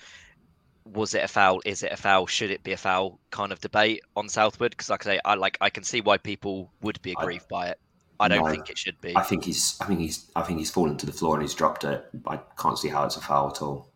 was 0.84 1.14
it 1.14 1.24
a 1.24 1.28
foul? 1.28 1.60
Is 1.64 1.82
it 1.82 1.90
a 1.90 1.96
foul? 1.96 2.28
Should 2.28 2.52
it 2.52 2.62
be 2.62 2.72
a 2.72 2.76
foul? 2.76 3.18
Kind 3.32 3.50
of 3.50 3.60
debate 3.60 4.02
on 4.14 4.28
Southwood 4.28 4.70
because, 4.70 4.88
like 4.88 5.04
I 5.04 5.16
say, 5.16 5.20
I 5.24 5.34
like 5.34 5.58
I 5.60 5.68
can 5.68 5.82
see 5.82 6.00
why 6.00 6.16
people 6.16 6.70
would 6.80 7.02
be 7.02 7.10
aggrieved 7.10 7.46
I, 7.52 7.56
by 7.56 7.68
it. 7.70 7.78
I 8.20 8.28
don't 8.28 8.44
no, 8.44 8.50
think 8.50 8.68
it 8.68 8.76
should 8.76 9.00
be. 9.00 9.16
I 9.16 9.22
think 9.22 9.44
he's. 9.44 9.78
I 9.80 9.86
think 9.86 10.00
he's. 10.00 10.30
I 10.36 10.42
think 10.42 10.58
he's 10.58 10.70
fallen 10.70 10.96
to 10.98 11.06
the 11.06 11.12
floor 11.12 11.34
and 11.34 11.42
he's 11.42 11.54
dropped 11.54 11.84
it. 11.84 12.04
I 12.26 12.38
can't 12.58 12.78
see 12.78 12.88
how 12.88 13.04
it's 13.04 13.16
a 13.16 13.20
foul 13.20 13.50
at 13.50 13.62
all. 13.62 13.88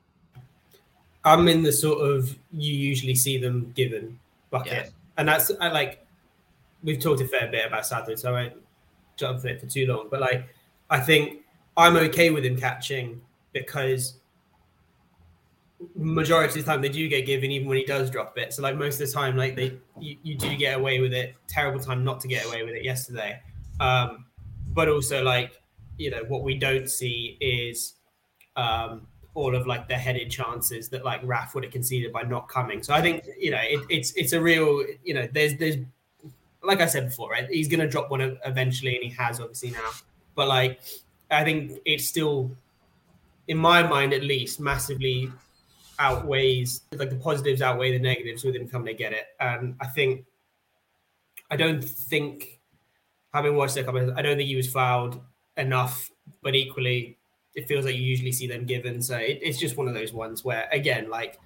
I'm 1.24 1.46
in 1.46 1.62
the 1.62 1.72
sort 1.72 2.00
of 2.00 2.36
you 2.50 2.72
usually 2.72 3.14
see 3.14 3.38
them 3.38 3.70
given 3.76 4.18
bucket, 4.50 4.72
yeah. 4.72 4.86
and 5.18 5.28
that's 5.28 5.52
I 5.60 5.68
like. 5.68 6.04
We've 6.82 6.98
talked 6.98 7.20
a 7.20 7.26
fair 7.26 7.50
bit 7.50 7.66
about 7.66 7.86
Southwood, 7.86 8.18
so 8.18 8.30
I 8.30 8.42
won't 8.42 8.54
jump 9.16 9.40
for 9.40 9.48
it 9.48 9.60
for 9.60 9.66
too 9.66 9.86
long. 9.86 10.08
But 10.10 10.20
like, 10.20 10.48
I 10.88 11.00
think 11.00 11.42
I'm 11.76 11.96
okay 11.96 12.30
with 12.30 12.44
him 12.44 12.56
catching 12.58 13.20
because 13.52 14.14
majority 15.96 16.60
of 16.60 16.66
the 16.66 16.72
time 16.72 16.80
they 16.80 16.88
do 16.88 17.06
get 17.08 17.26
given 17.26 17.50
even 17.50 17.68
when 17.68 17.76
he 17.76 17.84
does 17.84 18.08
drop 18.08 18.38
it 18.38 18.54
so 18.54 18.62
like 18.62 18.74
most 18.74 18.98
of 19.00 19.06
the 19.06 19.12
time 19.12 19.36
like 19.36 19.54
they 19.54 19.76
you, 20.00 20.16
you 20.22 20.34
do 20.34 20.56
get 20.56 20.78
away 20.78 20.98
with 20.98 21.12
it 21.12 21.34
terrible 21.46 21.78
time 21.78 22.02
not 22.02 22.20
to 22.20 22.26
get 22.28 22.46
away 22.46 22.62
with 22.62 22.74
it 22.74 22.82
yesterday 22.82 23.38
um 23.80 24.26
but 24.72 24.88
also 24.88 25.22
like 25.22 25.60
you 25.98 26.10
know 26.10 26.22
what 26.28 26.42
we 26.42 26.56
don't 26.56 26.90
see 26.90 27.36
is 27.40 27.94
um 28.56 29.06
all 29.34 29.54
of 29.56 29.66
like 29.66 29.88
the 29.88 29.94
headed 29.94 30.30
chances 30.30 30.88
that 30.88 31.04
like 31.04 31.20
Raf 31.24 31.54
would 31.54 31.64
have 31.64 31.72
conceded 31.72 32.12
by 32.12 32.22
not 32.22 32.48
coming 32.48 32.82
so 32.82 32.94
i 32.94 33.00
think 33.00 33.24
you 33.38 33.50
know 33.50 33.60
it, 33.60 33.80
it's 33.88 34.12
it's 34.14 34.32
a 34.32 34.40
real 34.40 34.84
you 35.02 35.14
know 35.14 35.28
there's 35.32 35.56
there's 35.56 35.76
like 36.62 36.80
i 36.80 36.86
said 36.86 37.06
before 37.06 37.30
right 37.30 37.48
he's 37.50 37.68
gonna 37.68 37.88
drop 37.88 38.10
one 38.10 38.38
eventually 38.44 38.94
and 38.94 39.04
he 39.04 39.10
has 39.10 39.40
obviously 39.40 39.70
now 39.70 39.90
but 40.34 40.48
like 40.48 40.80
i 41.30 41.42
think 41.42 41.72
it's 41.84 42.06
still 42.06 42.50
in 43.48 43.58
my 43.58 43.82
mind 43.82 44.12
at 44.12 44.22
least 44.22 44.60
massively 44.60 45.30
outweighs 45.98 46.82
like 46.92 47.10
the 47.10 47.16
positives 47.16 47.62
outweigh 47.62 47.92
the 47.92 47.98
negatives 47.98 48.44
with 48.44 48.54
him 48.56 48.68
coming 48.68 48.86
to 48.86 48.94
get 48.94 49.12
it. 49.12 49.26
And 49.40 49.76
I 49.80 49.86
think 49.86 50.24
I 51.50 51.56
don't 51.56 51.82
think 51.82 52.60
having 53.34 53.56
watched 53.56 53.76
a 53.76 53.84
couple, 53.84 54.14
I 54.16 54.22
don't 54.22 54.36
think 54.36 54.48
he 54.48 54.56
was 54.56 54.70
fouled 54.70 55.20
enough, 55.56 56.10
but 56.42 56.54
equally 56.54 57.18
it 57.54 57.68
feels 57.68 57.84
like 57.84 57.96
you 57.96 58.02
usually 58.02 58.32
see 58.32 58.46
them 58.46 58.64
given. 58.64 59.02
So 59.02 59.16
it, 59.16 59.40
it's 59.42 59.58
just 59.58 59.76
one 59.76 59.88
of 59.88 59.94
those 59.94 60.12
ones 60.12 60.44
where 60.44 60.68
again, 60.72 61.10
like 61.10 61.38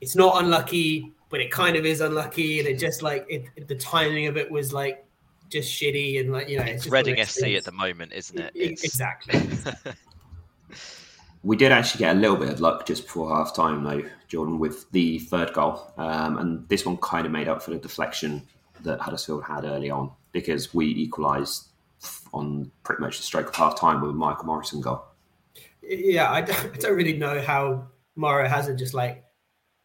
it's 0.00 0.14
not 0.14 0.42
unlucky, 0.42 1.10
but 1.30 1.40
it 1.40 1.50
kind 1.50 1.76
of 1.76 1.86
is 1.86 2.00
unlucky, 2.00 2.60
and 2.60 2.68
it 2.68 2.78
just 2.78 3.02
like 3.02 3.26
it, 3.28 3.46
it 3.56 3.66
the 3.66 3.74
timing 3.74 4.26
of 4.26 4.36
it 4.36 4.50
was 4.50 4.72
like 4.72 5.04
just 5.48 5.72
shitty 5.72 6.20
and 6.20 6.30
like 6.32 6.48
you 6.48 6.58
know 6.58 6.64
it's, 6.64 6.84
it's 6.84 6.92
Reading 6.92 7.24
SC 7.24 7.48
at 7.56 7.64
the 7.64 7.72
moment, 7.72 8.12
isn't 8.12 8.38
it? 8.38 8.52
It's... 8.54 8.84
Exactly. 8.84 9.40
We 11.44 11.56
did 11.56 11.72
actually 11.72 11.98
get 11.98 12.14
a 12.14 12.18
little 12.20 12.36
bit 12.36 12.50
of 12.50 12.60
luck 12.60 12.86
just 12.86 13.02
before 13.02 13.34
half 13.34 13.52
time, 13.52 13.82
though, 13.82 14.08
Jordan, 14.28 14.60
with 14.60 14.88
the 14.92 15.18
third 15.18 15.52
goal. 15.52 15.92
Um, 15.96 16.38
and 16.38 16.68
this 16.68 16.86
one 16.86 16.98
kind 16.98 17.26
of 17.26 17.32
made 17.32 17.48
up 17.48 17.60
for 17.60 17.72
the 17.72 17.78
deflection 17.78 18.46
that 18.82 19.00
Huddersfield 19.00 19.44
had 19.44 19.64
early 19.64 19.90
on 19.90 20.10
because 20.32 20.72
we 20.74 20.86
equalised 20.86 21.68
on 22.32 22.70
pretty 22.82 23.00
much 23.00 23.18
the 23.18 23.22
stroke 23.22 23.48
of 23.48 23.54
half 23.54 23.78
time 23.78 24.00
with 24.00 24.14
Michael 24.14 24.46
Morrison 24.46 24.80
goal. 24.80 25.04
Yeah, 25.82 26.30
I 26.30 26.40
don't, 26.40 26.74
I 26.74 26.76
don't 26.78 26.96
really 26.96 27.16
know 27.16 27.40
how 27.40 27.86
Morrow 28.16 28.48
hasn't 28.48 28.78
just 28.78 28.94
like 28.94 29.24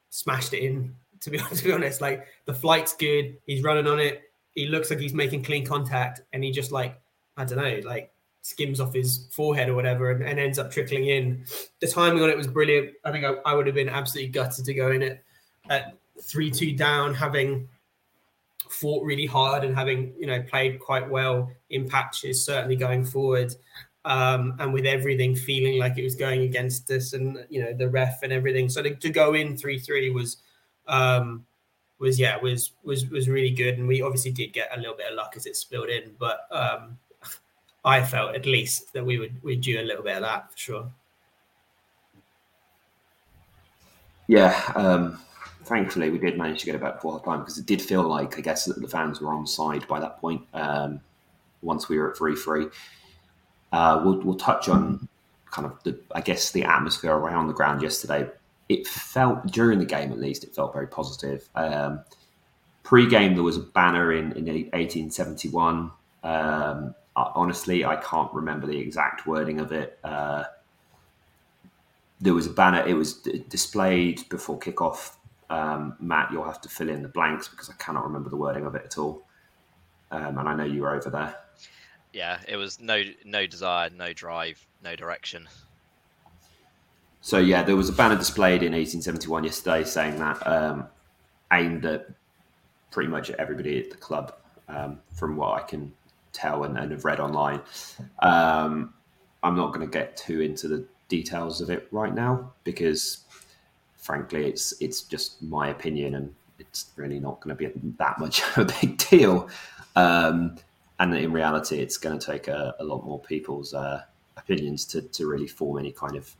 smashed 0.09 0.53
it 0.53 0.63
in. 0.63 0.95
To 1.21 1.31
be, 1.31 1.39
honest, 1.39 1.55
to 1.61 1.65
be 1.65 1.73
honest, 1.73 2.01
like 2.01 2.27
the 2.45 2.53
flight's 2.53 2.95
good, 2.95 3.37
he's 3.45 3.63
running 3.63 3.87
on 3.87 3.99
it, 3.99 4.23
he 4.55 4.67
looks 4.67 4.89
like 4.89 4.99
he's 4.99 5.13
making 5.13 5.43
clean 5.43 5.65
contact, 5.65 6.21
and 6.33 6.43
he 6.43 6.51
just 6.51 6.71
like 6.71 6.99
I 7.37 7.45
don't 7.45 7.57
know, 7.57 7.79
like 7.87 8.11
skims 8.41 8.79
off 8.79 8.93
his 8.93 9.27
forehead 9.31 9.67
or 9.67 9.75
whatever 9.75 10.09
and, 10.09 10.23
and, 10.23 10.39
ends 10.39 10.57
up 10.57 10.71
trickling 10.71 11.07
in. 11.07 11.43
The 11.81 11.87
timing 11.87 12.23
on 12.23 12.29
it 12.29 12.37
was 12.37 12.47
brilliant. 12.47 12.93
I 13.03 13.11
think 13.11 13.25
I, 13.25 13.33
I 13.45 13.53
would 13.53 13.65
have 13.65 13.75
been 13.75 13.89
absolutely 13.89 14.31
gutted 14.31 14.63
to 14.63 14.73
go 14.73 14.91
in 14.91 15.01
it 15.01 15.23
at 15.69 15.97
3 16.21 16.49
2 16.49 16.73
down, 16.73 17.13
having 17.13 17.67
fought 18.71 19.03
really 19.05 19.25
hard 19.25 19.63
and 19.63 19.75
having, 19.75 20.13
you 20.19 20.27
know, 20.27 20.41
played 20.43 20.79
quite 20.79 21.09
well 21.09 21.51
in 21.69 21.87
patches, 21.87 22.43
certainly 22.43 22.75
going 22.75 23.05
forward. 23.05 23.53
Um, 24.05 24.55
and 24.59 24.73
with 24.73 24.85
everything 24.85 25.35
feeling 25.35 25.79
like 25.79 25.97
it 25.97 26.03
was 26.03 26.15
going 26.15 26.43
against 26.43 26.89
us 26.91 27.13
and, 27.13 27.45
you 27.49 27.61
know, 27.61 27.73
the 27.73 27.89
ref 27.89 28.23
and 28.23 28.31
everything. 28.31 28.69
So 28.69 28.81
to, 28.81 28.95
to 28.95 29.09
go 29.09 29.33
in 29.33 29.57
3 29.57 29.79
3 29.79 30.09
was. 30.11 30.37
Um, 30.87 31.45
was 31.99 32.19
yeah 32.19 32.37
was 32.37 32.73
was 32.83 33.09
was 33.09 33.27
really 33.27 33.49
good 33.49 33.79
and 33.79 33.87
we 33.87 34.03
obviously 34.03 34.31
did 34.31 34.53
get 34.53 34.69
a 34.71 34.79
little 34.79 34.95
bit 34.95 35.09
of 35.09 35.15
luck 35.15 35.33
as 35.35 35.47
it 35.47 35.55
spilled 35.55 35.89
in 35.89 36.11
but 36.19 36.41
um 36.51 36.99
I 37.87 38.03
felt 38.03 38.35
at 38.35 38.45
least 38.45 38.91
that 38.91 39.05
we 39.05 39.17
would 39.17 39.41
we'd 39.41 39.61
do 39.61 39.79
a 39.79 39.81
little 39.81 40.03
bit 40.03 40.17
of 40.17 40.23
that 40.23 40.51
for 40.51 40.57
sure. 40.57 40.91
Yeah, 44.27 44.61
um, 44.75 45.19
thankfully 45.67 46.09
we 46.09 46.17
did 46.17 46.37
manage 46.37 46.61
to 46.61 46.65
get 46.65 46.79
before 46.79 47.13
half 47.13 47.25
time 47.25 47.39
because 47.39 47.57
it 47.57 47.65
did 47.65 47.81
feel 47.81 48.03
like 48.03 48.37
I 48.37 48.41
guess 48.41 48.65
that 48.65 48.81
the 48.81 48.87
fans 48.87 49.21
were 49.21 49.33
on 49.33 49.45
side 49.45 49.87
by 49.87 49.99
that 49.99 50.19
point. 50.19 50.41
Um, 50.53 51.01
once 51.61 51.89
we 51.89 51.97
were 51.97 52.11
at 52.11 52.17
three 52.17 52.35
three, 52.35 52.67
uh, 53.71 54.01
we'll 54.03 54.21
we'll 54.21 54.35
touch 54.35 54.69
on 54.69 55.07
kind 55.51 55.65
of 55.65 55.81
the 55.83 55.99
I 56.13 56.21
guess 56.21 56.51
the 56.51 56.63
atmosphere 56.63 57.13
around 57.13 57.47
the 57.47 57.53
ground 57.53 57.81
yesterday. 57.81 58.29
It 58.69 58.87
felt 58.87 59.47
during 59.47 59.79
the 59.79 59.85
game 59.85 60.11
at 60.11 60.19
least 60.19 60.43
it 60.43 60.53
felt 60.53 60.73
very 60.73 60.87
positive. 60.87 61.47
Um, 61.55 62.01
pre-game 62.83 63.33
there 63.33 63.43
was 63.43 63.57
a 63.57 63.61
banner 63.61 64.13
in 64.13 64.31
in 64.33 64.45
1871. 64.45 65.91
Um, 66.23 66.95
honestly, 67.15 67.83
I 67.85 67.95
can't 67.97 68.33
remember 68.33 68.67
the 68.67 68.77
exact 68.77 69.25
wording 69.25 69.59
of 69.59 69.71
it. 69.71 69.99
Uh, 70.03 70.43
there 72.19 72.33
was 72.33 72.47
a 72.47 72.51
banner. 72.51 72.85
It 72.85 72.93
was 72.93 73.13
d- 73.13 73.43
displayed 73.49 74.27
before 74.29 74.59
kickoff. 74.59 75.15
Um, 75.49 75.95
Matt, 75.99 76.31
you'll 76.31 76.43
have 76.43 76.61
to 76.61 76.69
fill 76.69 76.89
in 76.89 77.01
the 77.01 77.07
blanks 77.07 77.47
because 77.47 77.69
I 77.69 77.73
cannot 77.73 78.03
remember 78.03 78.29
the 78.29 78.35
wording 78.35 78.65
of 78.65 78.75
it 78.75 78.83
at 78.85 78.97
all. 78.97 79.23
Um, 80.11 80.37
and 80.37 80.49
I 80.49 80.55
know 80.55 80.63
you 80.65 80.81
were 80.81 80.95
over 80.95 81.09
there. 81.09 81.35
Yeah, 82.13 82.39
it 82.47 82.55
was 82.57 82.79
no 82.79 83.03
no 83.25 83.45
desire, 83.45 83.89
no 83.89 84.13
drive, 84.13 84.65
no 84.83 84.95
direction. 84.95 85.47
So 87.21 87.37
yeah, 87.37 87.63
there 87.63 87.75
was 87.75 87.89
a 87.89 87.93
banner 87.93 88.15
displayed 88.15 88.63
in 88.63 88.71
1871 88.71 89.43
yesterday 89.43 89.83
saying 89.83 90.17
that 90.19 90.47
um, 90.47 90.87
aimed 91.51 91.85
at 91.85 92.07
pretty 92.91 93.09
much 93.09 93.29
everybody 93.31 93.79
at 93.79 93.91
the 93.91 93.97
club, 93.97 94.33
um, 94.69 94.99
from 95.13 95.35
what 95.35 95.61
I 95.61 95.65
can 95.65 95.91
tell 96.33 96.63
and, 96.63 96.77
and 96.77 96.91
have 96.91 97.05
read 97.05 97.19
online. 97.19 97.61
Um, 98.19 98.93
I'm 99.43 99.55
not 99.55 99.73
going 99.73 99.85
to 99.85 99.91
get 99.91 100.17
too 100.17 100.41
into 100.41 100.67
the 100.67 100.85
details 101.09 101.61
of 101.61 101.69
it 101.69 101.87
right 101.91 102.13
now 102.13 102.53
because, 102.63 103.25
frankly, 104.07 104.45
it's 104.47 104.73
it's 104.79 105.01
just 105.01 105.41
my 105.41 105.67
opinion 105.67 106.15
and 106.15 106.33
it's 106.59 106.91
really 106.95 107.19
not 107.19 107.41
going 107.41 107.55
to 107.55 107.59
be 107.61 107.69
that 107.97 108.17
much 108.19 108.41
of 108.41 108.57
a 108.57 108.65
big 108.81 108.97
deal. 108.97 109.49
Um, 109.95 110.55
and 110.99 111.13
in 111.15 111.31
reality, 111.31 111.79
it's 111.79 111.97
going 111.97 112.17
to 112.17 112.25
take 112.31 112.47
a, 112.47 112.73
a 112.79 112.83
lot 112.83 113.03
more 113.05 113.19
people's 113.19 113.73
uh, 113.73 114.01
opinions 114.37 114.85
to, 114.85 115.01
to 115.01 115.27
really 115.27 115.45
form 115.45 115.77
any 115.77 115.91
kind 115.91 116.15
of 116.15 116.33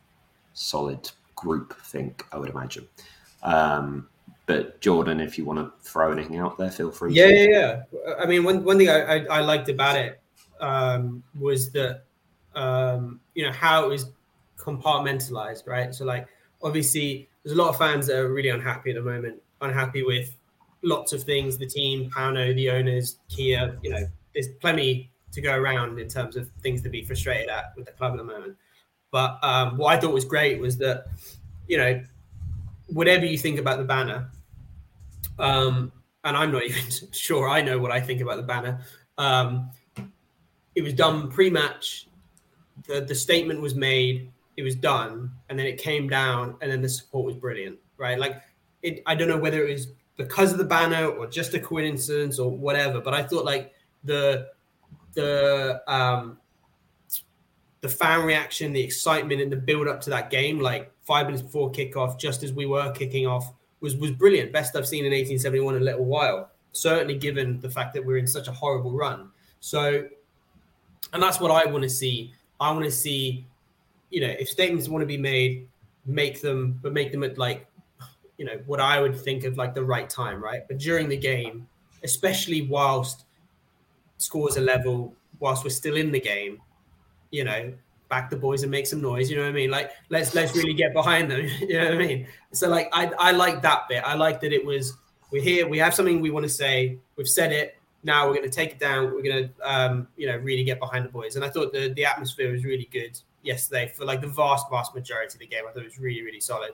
solid 0.54 1.08
group 1.36 1.78
think, 1.82 2.24
I 2.32 2.38
would 2.38 2.48
imagine. 2.48 2.88
Um, 3.42 4.08
but 4.46 4.80
Jordan, 4.80 5.20
if 5.20 5.36
you 5.36 5.44
want 5.44 5.58
to 5.58 5.88
throw 5.88 6.10
anything 6.10 6.38
out 6.38 6.56
there, 6.56 6.70
feel 6.70 6.90
free. 6.90 7.12
Yeah, 7.12 7.26
to. 7.26 7.34
yeah, 7.34 7.82
yeah. 7.92 8.14
I 8.18 8.26
mean, 8.26 8.44
one 8.44 8.64
one 8.64 8.78
thing 8.78 8.88
I, 8.88 9.00
I, 9.00 9.16
I 9.38 9.40
liked 9.40 9.68
about 9.68 9.96
it 9.96 10.20
um, 10.58 11.22
was 11.38 11.70
that 11.72 12.04
um, 12.54 13.20
you 13.34 13.44
know 13.44 13.52
how 13.52 13.84
it 13.84 13.88
was 13.88 14.10
compartmentalized, 14.56 15.66
right? 15.66 15.94
So 15.94 16.04
like, 16.04 16.26
obviously, 16.62 17.27
there's 17.42 17.56
a 17.56 17.60
lot 17.60 17.68
of 17.68 17.78
fans 17.78 18.06
that 18.08 18.18
are 18.18 18.32
really 18.32 18.48
unhappy 18.48 18.90
at 18.90 18.96
the 18.96 19.02
moment, 19.02 19.40
unhappy 19.60 20.02
with 20.02 20.36
lots 20.82 21.12
of 21.12 21.22
things. 21.22 21.58
The 21.58 21.66
team, 21.66 22.10
Pano, 22.10 22.54
the 22.54 22.70
owners, 22.70 23.18
Kia. 23.28 23.78
You 23.82 23.90
know, 23.90 24.08
there's 24.34 24.48
plenty 24.60 25.10
to 25.32 25.40
go 25.40 25.54
around 25.54 25.98
in 25.98 26.08
terms 26.08 26.36
of 26.36 26.50
things 26.62 26.82
to 26.82 26.88
be 26.88 27.04
frustrated 27.04 27.48
at 27.48 27.72
with 27.76 27.86
the 27.86 27.92
club 27.92 28.12
at 28.12 28.18
the 28.18 28.24
moment. 28.24 28.56
But 29.10 29.38
um, 29.42 29.76
what 29.76 29.96
I 29.96 30.00
thought 30.00 30.12
was 30.12 30.24
great 30.24 30.60
was 30.60 30.76
that, 30.78 31.06
you 31.66 31.78
know, 31.78 32.02
whatever 32.88 33.24
you 33.24 33.38
think 33.38 33.58
about 33.58 33.78
the 33.78 33.84
banner, 33.84 34.30
um, 35.38 35.92
and 36.24 36.36
I'm 36.36 36.52
not 36.52 36.64
even 36.66 36.82
sure 37.12 37.48
I 37.48 37.62
know 37.62 37.78
what 37.78 37.90
I 37.90 38.00
think 38.00 38.20
about 38.20 38.36
the 38.36 38.42
banner. 38.42 38.80
Um, 39.16 39.70
it 40.74 40.82
was 40.82 40.92
done 40.92 41.30
pre-match. 41.30 42.06
The 42.86 43.00
the 43.00 43.14
statement 43.14 43.60
was 43.60 43.74
made. 43.74 44.30
It 44.58 44.62
was 44.64 44.74
done, 44.74 45.30
and 45.48 45.58
then 45.58 45.66
it 45.66 45.78
came 45.78 46.08
down, 46.08 46.56
and 46.60 46.70
then 46.70 46.82
the 46.82 46.88
support 46.88 47.24
was 47.24 47.36
brilliant, 47.36 47.78
right? 47.96 48.18
Like, 48.18 48.42
it. 48.82 49.02
I 49.06 49.14
don't 49.14 49.28
know 49.28 49.38
whether 49.38 49.64
it 49.64 49.72
was 49.72 49.88
because 50.16 50.50
of 50.50 50.58
the 50.58 50.64
banner 50.64 51.06
or 51.06 51.28
just 51.28 51.54
a 51.54 51.60
coincidence 51.60 52.40
or 52.40 52.50
whatever, 52.50 53.00
but 53.00 53.14
I 53.14 53.22
thought 53.22 53.44
like 53.44 53.72
the 54.04 54.48
the 55.14 55.80
um 55.86 56.38
the 57.80 57.88
fan 57.88 58.24
reaction, 58.24 58.72
the 58.72 58.82
excitement, 58.82 59.40
and 59.40 59.52
the 59.52 59.56
build 59.56 59.86
up 59.86 60.00
to 60.02 60.10
that 60.10 60.30
game, 60.30 60.58
like 60.58 60.90
five 61.02 61.26
minutes 61.26 61.42
before 61.42 61.70
kickoff, 61.70 62.18
just 62.18 62.42
as 62.42 62.52
we 62.52 62.66
were 62.66 62.90
kicking 62.92 63.26
off, 63.26 63.54
was 63.80 63.96
was 63.96 64.10
brilliant. 64.10 64.52
Best 64.52 64.74
I've 64.74 64.88
seen 64.88 65.04
in 65.04 65.12
1871 65.12 65.76
in 65.76 65.82
a 65.82 65.84
little 65.84 66.04
while. 66.04 66.50
Certainly, 66.72 67.18
given 67.18 67.60
the 67.60 67.70
fact 67.70 67.94
that 67.94 68.04
we're 68.04 68.18
in 68.18 68.26
such 68.26 68.48
a 68.48 68.52
horrible 68.52 68.92
run. 68.92 69.30
So, 69.60 70.06
and 71.12 71.22
that's 71.22 71.40
what 71.40 71.50
I 71.50 71.70
want 71.70 71.82
to 71.84 71.90
see. 71.90 72.32
I 72.60 72.72
want 72.72 72.84
to 72.84 72.90
see, 72.90 73.46
you 74.10 74.20
know, 74.20 74.34
if 74.38 74.48
statements 74.48 74.88
want 74.88 75.02
to 75.02 75.06
be 75.06 75.18
made, 75.18 75.68
make 76.06 76.40
them, 76.40 76.78
but 76.82 76.92
make 76.92 77.12
them 77.12 77.22
at 77.22 77.38
like, 77.38 77.66
you 78.38 78.44
know, 78.44 78.60
what 78.66 78.80
I 78.80 79.00
would 79.00 79.18
think 79.18 79.44
of 79.44 79.56
like 79.56 79.74
the 79.74 79.84
right 79.84 80.08
time, 80.08 80.42
right? 80.42 80.62
But 80.66 80.78
during 80.78 81.08
the 81.08 81.16
game, 81.16 81.68
especially 82.02 82.62
whilst 82.62 83.24
scores 84.18 84.56
are 84.56 84.62
level, 84.62 85.14
whilst 85.40 85.64
we're 85.64 85.70
still 85.70 85.96
in 85.96 86.10
the 86.12 86.20
game, 86.20 86.60
you 87.30 87.44
know, 87.44 87.72
back 88.08 88.30
the 88.30 88.36
boys 88.36 88.62
and 88.62 88.70
make 88.70 88.86
some 88.86 89.00
noise. 89.02 89.30
You 89.30 89.36
know 89.36 89.42
what 89.42 89.50
I 89.50 89.52
mean? 89.52 89.70
Like 89.70 89.90
let's 90.08 90.34
let's 90.34 90.56
really 90.56 90.74
get 90.74 90.92
behind 90.92 91.30
them. 91.30 91.40
you 91.60 91.74
know 91.74 91.84
what 91.84 91.94
I 91.94 91.98
mean? 91.98 92.26
So 92.52 92.68
like 92.68 92.88
I 92.92 93.12
I 93.18 93.32
like 93.32 93.62
that 93.62 93.88
bit. 93.88 94.02
I 94.04 94.14
like 94.14 94.40
that 94.40 94.52
it 94.52 94.64
was 94.64 94.94
we're 95.30 95.42
here. 95.42 95.68
We 95.68 95.78
have 95.78 95.94
something 95.94 96.20
we 96.20 96.30
want 96.30 96.44
to 96.44 96.50
say. 96.50 96.98
We've 97.16 97.28
said 97.28 97.52
it. 97.52 97.76
Now 98.02 98.26
we're 98.26 98.34
going 98.34 98.48
to 98.48 98.54
take 98.54 98.70
it 98.70 98.78
down. 98.78 99.12
We're 99.12 99.22
going 99.22 99.48
to 99.48 99.50
um, 99.62 100.08
you 100.16 100.26
know 100.26 100.36
really 100.38 100.64
get 100.64 100.78
behind 100.78 101.04
the 101.04 101.10
boys. 101.10 101.36
And 101.36 101.44
I 101.44 101.50
thought 101.50 101.72
the 101.72 101.92
the 101.94 102.04
atmosphere 102.04 102.50
was 102.50 102.64
really 102.64 102.88
good 102.90 103.18
yesterday 103.48 103.92
for 103.94 104.04
like 104.04 104.20
the 104.20 104.28
vast 104.28 104.66
vast 104.70 104.94
majority 104.94 105.34
of 105.34 105.40
the 105.40 105.46
game. 105.46 105.64
I 105.68 105.72
thought 105.72 105.82
it 105.82 105.86
was 105.86 105.98
really 105.98 106.22
really 106.22 106.40
solid, 106.40 106.70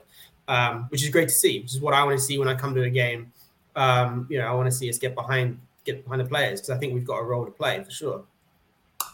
um, 0.47 0.85
which 0.89 1.03
is 1.03 1.09
great 1.09 1.29
to 1.29 1.33
see. 1.33 1.61
Which 1.61 1.73
is 1.73 1.81
what 1.81 1.95
I 1.95 2.03
want 2.03 2.19
to 2.19 2.23
see 2.23 2.37
when 2.37 2.47
I 2.47 2.53
come 2.53 2.75
to 2.75 2.83
a 2.83 2.89
game. 2.89 3.31
Um, 3.75 4.27
you 4.29 4.37
know, 4.37 4.45
I 4.45 4.53
want 4.53 4.67
to 4.67 4.71
see 4.71 4.87
us 4.89 4.99
get 4.99 5.15
behind 5.15 5.59
get 5.85 6.03
behind 6.03 6.21
the 6.21 6.25
players 6.25 6.61
because 6.61 6.75
I 6.75 6.77
think 6.77 6.93
we've 6.93 7.05
got 7.05 7.17
a 7.17 7.23
role 7.23 7.45
to 7.45 7.51
play 7.51 7.83
for 7.83 7.91
sure 7.91 8.25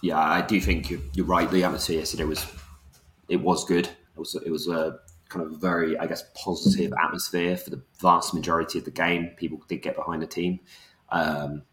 yeah, 0.02 0.20
I 0.20 0.42
do 0.42 0.60
think 0.60 0.90
you're, 0.90 1.00
you're 1.14 1.26
right. 1.26 1.50
The 1.50 1.64
atmosphere 1.64 2.00
yesterday 2.00 2.26
was 2.26 2.46
it 3.30 3.38
was 3.38 3.66
good. 3.66 3.86
It 3.88 4.20
was 4.20 4.36
it 4.36 4.50
was 4.50 4.68
a 4.68 5.00
kind 5.30 5.46
of 5.46 5.62
very 5.62 5.98
I 5.98 6.08
guess 6.08 6.24
positive 6.36 6.92
atmosphere 7.02 7.56
for 7.56 7.70
the 7.70 7.82
vast 8.00 8.34
majority 8.34 8.80
of 8.80 8.86
the 8.86 8.92
game. 8.92 9.30
People 9.38 9.62
did 9.68 9.82
get 9.82 9.96
behind 9.96 10.22
the 10.22 10.28
team. 10.28 10.60
Um, 11.10 11.64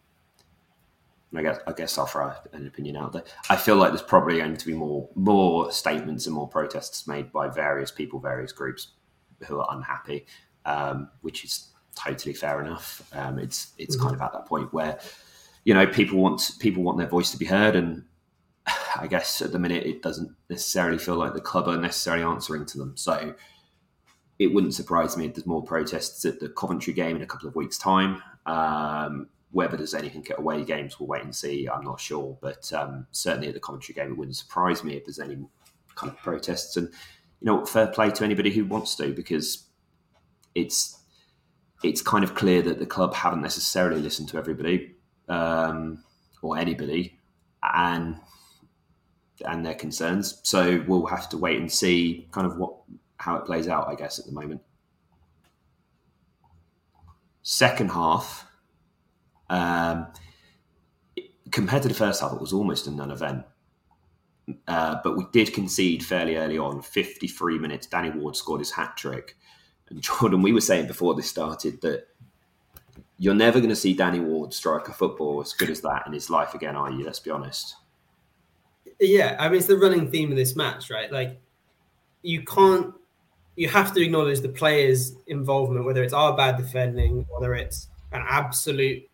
I 1.37 1.43
guess 1.43 1.59
I 1.67 1.73
guess 1.73 1.99
I'll 1.99 2.07
throw 2.07 2.33
an 2.53 2.67
opinion 2.67 2.97
out 2.97 3.13
there. 3.13 3.25
I 3.51 3.57
feel 3.57 3.77
like 3.77 3.91
there's 3.91 4.03
probably 4.03 4.39
going 4.39 4.57
to 4.57 4.67
be 4.67 4.73
more 4.73 5.09
more 5.15 5.71
statements 5.71 6.27
and 6.27 6.35
more 6.35 6.49
protests 6.49 7.07
made 7.07 7.33
by 7.33 7.49
various 7.49 7.91
people, 7.91 8.19
various 8.19 8.53
groups 8.53 8.93
who 9.47 9.61
are 9.61 9.69
unhappy, 9.71 10.27
um, 10.65 11.11
which 11.21 11.45
is 11.45 11.69
totally 11.95 12.33
fair 12.33 12.63
enough. 12.63 13.07
Um, 13.13 13.39
it's 13.39 13.73
it's 13.77 13.97
mm-hmm. 13.97 14.07
kind 14.07 14.17
of 14.17 14.23
at 14.23 14.33
that 14.33 14.47
point 14.47 14.73
where 14.73 14.99
you 15.65 15.75
know 15.75 15.87
people 15.87 16.19
want 16.19 16.53
people 16.61 16.83
want 16.83 16.97
their 16.97 17.07
voice 17.07 17.31
to 17.33 17.37
be 17.37 17.47
heard, 17.47 17.77
and 17.77 18.05
I 18.97 19.07
guess 19.07 19.43
at 19.43 19.53
the 19.53 19.59
minute 19.59 19.85
it 19.85 20.03
doesn't 20.03 20.35
necessarily 20.49 20.99
feel 20.99 21.17
like 21.17 21.35
the 21.35 21.41
club 21.43 21.69
are 21.69 21.77
necessarily 21.77 22.25
answering 22.25 22.65
to 22.67 22.79
them. 22.79 22.97
So 22.97 23.35
it 24.39 24.55
wouldn't 24.55 24.75
surprise 24.75 25.17
me 25.17 25.27
if 25.27 25.35
there's 25.35 25.47
more 25.47 25.63
protests 25.63 26.25
at 26.25 26.41
the 26.41 26.49
Coventry 26.49 26.93
game 26.93 27.17
in 27.17 27.23
a 27.23 27.27
couple 27.27 27.49
of 27.49 27.57
weeks' 27.57 27.77
time. 27.77 28.23
Um, 28.47 29.29
whether 29.51 29.77
there's 29.77 29.95
anything 29.95 30.27
at 30.31 30.39
away 30.39 30.65
games, 30.65 30.99
we'll 30.99 31.09
wait 31.09 31.25
and 31.25 31.35
see. 31.35 31.69
I'm 31.69 31.85
not 31.85 32.01
sure, 32.01 32.37
but 32.41 32.71
um, 32.73 33.07
certainly 33.13 33.49
at 33.49 33.55
the 33.55 33.61
Coventry 33.61 33.95
game, 33.95 34.13
it 34.13 34.19
wouldn't 34.19 34.37
surprise 34.37 34.85
me 34.85 34.97
if 34.97 35.05
there's 35.05 35.19
any 35.19 35.39
kind 35.95 36.13
of 36.13 36.19
protests. 36.19 36.77
And 36.77 36.89
you 37.41 37.47
know, 37.47 37.65
fair 37.65 37.87
play 37.89 38.11
to 38.11 38.25
anybody 38.25 38.51
who 38.51 38.65
wants 38.65 38.95
to, 38.97 39.13
because 39.13 39.67
it's 40.55 40.99
it's 41.83 42.03
kind 42.03 42.25
of 42.25 42.35
clear 42.35 42.61
that 42.63 42.79
the 42.79 42.87
club 42.87 43.15
haven't 43.15 43.43
necessarily 43.43 44.01
listened 44.01 44.29
to 44.29 44.37
everybody 44.39 44.97
um, 45.29 46.03
or 46.43 46.59
anybody, 46.59 47.19
and 47.63 48.17
and 49.47 49.65
their 49.65 49.75
concerns. 49.75 50.41
So 50.43 50.85
we'll 50.87 51.07
have 51.07 51.29
to 51.31 51.39
wait 51.39 51.59
and 51.59 51.71
see 51.71 52.29
kind 52.33 52.47
of 52.47 52.57
what 52.57 52.75
how 53.19 53.37
it 53.37 53.47
plays 53.47 53.69
out, 53.69 53.89
I 53.89 53.95
guess, 53.95 54.19
at 54.19 54.27
the 54.27 54.33
moment. 54.33 54.63
Second 57.43 57.93
half, 57.93 58.48
um, 59.51 60.07
compared 61.51 61.83
to 61.83 61.89
the 61.89 61.95
first 61.95 62.21
half, 62.21 62.33
it 62.33 62.41
was 62.41 62.53
almost 62.53 62.87
a 62.87 62.91
non-event. 62.91 63.45
Uh, 64.67 64.97
but 65.05 65.17
we 65.17 65.27
did 65.33 65.53
concede 65.53 66.05
fairly 66.05 66.37
early 66.37 66.59
on. 66.59 66.81
53 66.81 67.59
minutes, 67.59 67.87
Danny 67.87 68.11
Ward 68.11 68.37
scored 68.37 68.61
his 68.61 68.71
hat 68.71 68.97
trick. 68.97 69.37
And 69.91 70.01
Jordan, 70.03 70.43
we 70.43 70.53
were 70.53 70.61
saying 70.61 70.87
before 70.87 71.15
this 71.15 71.29
started 71.29 71.81
that 71.83 72.07
you're 73.19 73.35
never 73.35 73.59
going 73.59 73.71
to 73.71 73.77
see 73.77 73.95
Danny 73.95 74.21
Ward 74.21 74.55
strike 74.55 74.89
a 74.89 74.93
football 74.93 75.41
as 75.41 75.53
good 75.53 75.71
as 75.71 75.81
that 75.83 76.07
in 76.07 76.13
his 76.13 76.31
life 76.31 76.55
again, 76.55 76.77
are 76.77 76.91
you? 76.91 77.05
Let's 77.05 77.19
be 77.19 77.31
honest. 77.31 77.75
Yeah, 79.01 79.37
I 79.39 79.49
mean 79.49 79.59
it's 79.59 79.67
the 79.67 79.77
running 79.77 80.11
theme 80.11 80.31
of 80.31 80.37
this 80.37 80.57
match, 80.57 80.91
right? 80.91 81.11
Like 81.11 81.41
you 82.23 82.43
can't 82.43 82.95
you 83.57 83.69
have 83.69 83.93
to 83.95 84.01
acknowledge 84.01 84.41
the 84.41 84.49
players' 84.49 85.15
involvement, 85.27 85.85
whether 85.85 86.03
it's 86.03 86.13
our 86.13 86.37
bad 86.37 86.57
defending, 86.57 87.27
whether 87.29 87.55
it's 87.55 87.89
an 88.13 88.25
absolute 88.29 89.08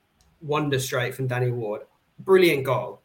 wonder 0.45 0.79
straight 0.79 1.15
from 1.15 1.27
Danny 1.27 1.51
Ward. 1.51 1.83
Brilliant 2.21 2.65
goal. 2.65 3.01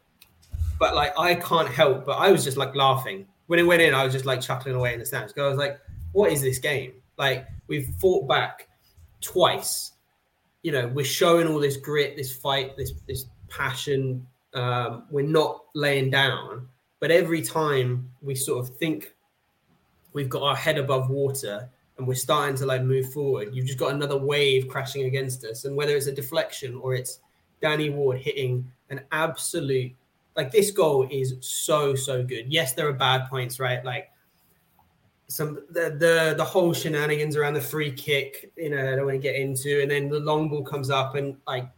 But 0.78 0.94
like 0.94 1.18
I 1.18 1.34
can't 1.34 1.68
help 1.68 2.06
but 2.06 2.18
I 2.18 2.30
was 2.30 2.44
just 2.44 2.56
like 2.56 2.74
laughing. 2.74 3.26
When 3.46 3.58
it 3.58 3.64
went 3.64 3.82
in, 3.82 3.94
I 3.94 4.04
was 4.04 4.12
just 4.12 4.26
like 4.26 4.40
chuckling 4.40 4.76
away 4.76 4.94
in 4.94 5.00
the 5.00 5.06
stands. 5.06 5.32
Because 5.32 5.46
I 5.46 5.48
was 5.48 5.58
like, 5.58 5.80
what 6.12 6.32
is 6.32 6.40
this 6.40 6.58
game? 6.58 6.92
Like 7.18 7.46
we've 7.66 7.88
fought 8.00 8.28
back 8.28 8.68
twice. 9.20 9.92
You 10.62 10.72
know, 10.72 10.88
we're 10.88 11.04
showing 11.04 11.48
all 11.48 11.58
this 11.58 11.76
grit, 11.76 12.16
this 12.16 12.34
fight, 12.34 12.76
this 12.76 12.92
this 13.08 13.26
passion, 13.48 14.26
um, 14.54 15.04
we're 15.10 15.26
not 15.26 15.64
laying 15.74 16.10
down. 16.10 16.68
But 17.00 17.10
every 17.10 17.42
time 17.42 18.10
we 18.20 18.34
sort 18.34 18.66
of 18.66 18.76
think 18.76 19.14
we've 20.12 20.28
got 20.28 20.42
our 20.42 20.56
head 20.56 20.76
above 20.76 21.08
water 21.08 21.68
and 21.96 22.06
we're 22.06 22.14
starting 22.14 22.56
to 22.56 22.66
like 22.66 22.82
move 22.82 23.12
forward, 23.12 23.54
you've 23.54 23.66
just 23.66 23.78
got 23.78 23.94
another 23.94 24.16
wave 24.16 24.68
crashing 24.68 25.04
against 25.04 25.44
us. 25.44 25.64
And 25.64 25.76
whether 25.76 25.96
it's 25.96 26.06
a 26.06 26.12
deflection 26.12 26.76
or 26.76 26.94
it's 26.94 27.20
Danny 27.60 27.90
Ward 27.90 28.18
hitting 28.18 28.70
an 28.90 29.02
absolute 29.12 29.92
like 30.36 30.50
this 30.50 30.70
goal 30.70 31.06
is 31.10 31.34
so 31.40 31.94
so 31.94 32.22
good. 32.22 32.46
Yes, 32.52 32.72
there 32.72 32.88
are 32.88 32.92
bad 32.92 33.28
points, 33.28 33.60
right? 33.60 33.84
Like 33.84 34.10
some 35.28 35.64
the 35.70 35.96
the 35.98 36.34
the 36.36 36.44
whole 36.44 36.72
shenanigans 36.72 37.36
around 37.36 37.54
the 37.54 37.60
free 37.60 37.92
kick, 37.92 38.50
you 38.56 38.70
know, 38.70 38.92
I 38.92 38.96
don't 38.96 39.06
want 39.06 39.16
to 39.16 39.18
get 39.18 39.36
into, 39.36 39.80
and 39.82 39.90
then 39.90 40.08
the 40.08 40.20
long 40.20 40.48
ball 40.48 40.62
comes 40.62 40.90
up, 40.90 41.14
and 41.14 41.36
like 41.46 41.68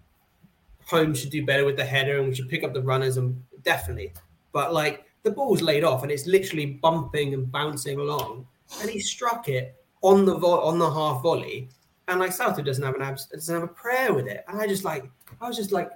home 0.87 1.15
should 1.15 1.31
do 1.31 1.45
better 1.45 1.65
with 1.65 1.77
the 1.77 1.85
header, 1.85 2.19
and 2.19 2.29
we 2.29 2.35
should 2.35 2.49
pick 2.49 2.65
up 2.65 2.73
the 2.73 2.83
runners, 2.83 3.17
and 3.17 3.43
definitely, 3.63 4.13
but 4.53 4.73
like 4.73 5.05
the 5.23 5.31
ball's 5.31 5.63
laid 5.63 5.85
off, 5.85 6.03
and 6.03 6.11
it's 6.11 6.27
literally 6.27 6.67
bumping 6.67 7.35
and 7.35 7.51
bouncing 7.51 7.99
along, 7.99 8.47
and 8.81 8.91
he 8.91 9.01
struck 9.01 9.49
it 9.49 9.77
on 10.03 10.25
the 10.25 10.35
vo- 10.35 10.63
on 10.63 10.79
the 10.79 10.91
half 10.91 11.23
volley, 11.23 11.69
and 12.09 12.21
like 12.21 12.33
Southwood 12.33 12.67
doesn't 12.67 12.85
have 12.85 12.95
an 12.95 13.03
abs- 13.03 13.27
doesn't 13.27 13.55
have 13.55 13.65
a 13.65 13.73
prayer 13.73 14.13
with 14.13 14.27
it, 14.27 14.45
and 14.49 14.61
I 14.61 14.67
just 14.67 14.85
like 14.85 15.11
I 15.41 15.49
was 15.49 15.57
just 15.57 15.73
like 15.73 15.91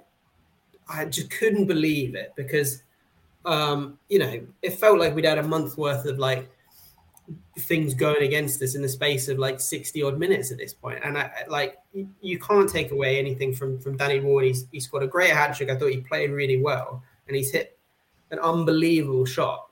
I 0.89 1.05
just 1.05 1.29
couldn't 1.29 1.65
believe 1.65 2.15
it 2.15 2.33
because 2.35 2.83
um, 3.45 3.97
you 4.09 4.19
know 4.19 4.41
it 4.61 4.71
felt 4.71 4.99
like 4.99 5.15
we'd 5.15 5.25
had 5.25 5.37
a 5.37 5.43
month 5.43 5.77
worth 5.77 6.05
of 6.05 6.17
like 6.17 6.49
things 7.59 7.93
going 7.93 8.23
against 8.23 8.61
us 8.61 8.75
in 8.75 8.81
the 8.81 8.87
space 8.87 9.27
of 9.27 9.37
like 9.37 9.59
60 9.59 10.01
odd 10.03 10.17
minutes 10.17 10.51
at 10.51 10.57
this 10.57 10.73
point. 10.73 10.99
And 11.03 11.17
I 11.17 11.31
like 11.49 11.77
you 12.21 12.39
can't 12.39 12.69
take 12.69 12.91
away 12.91 13.19
anything 13.19 13.53
from 13.53 13.79
from 13.79 13.97
Danny 13.97 14.19
Ward. 14.19 14.45
He's 14.45 14.65
he 14.71 14.79
scored 14.79 15.03
a 15.03 15.07
great 15.07 15.31
hat 15.31 15.55
trick 15.55 15.69
I 15.69 15.75
thought 15.75 15.91
he 15.91 16.01
played 16.01 16.31
really 16.31 16.61
well 16.61 17.03
and 17.27 17.35
he's 17.35 17.51
hit 17.51 17.77
an 18.31 18.39
unbelievable 18.39 19.25
shot. 19.25 19.67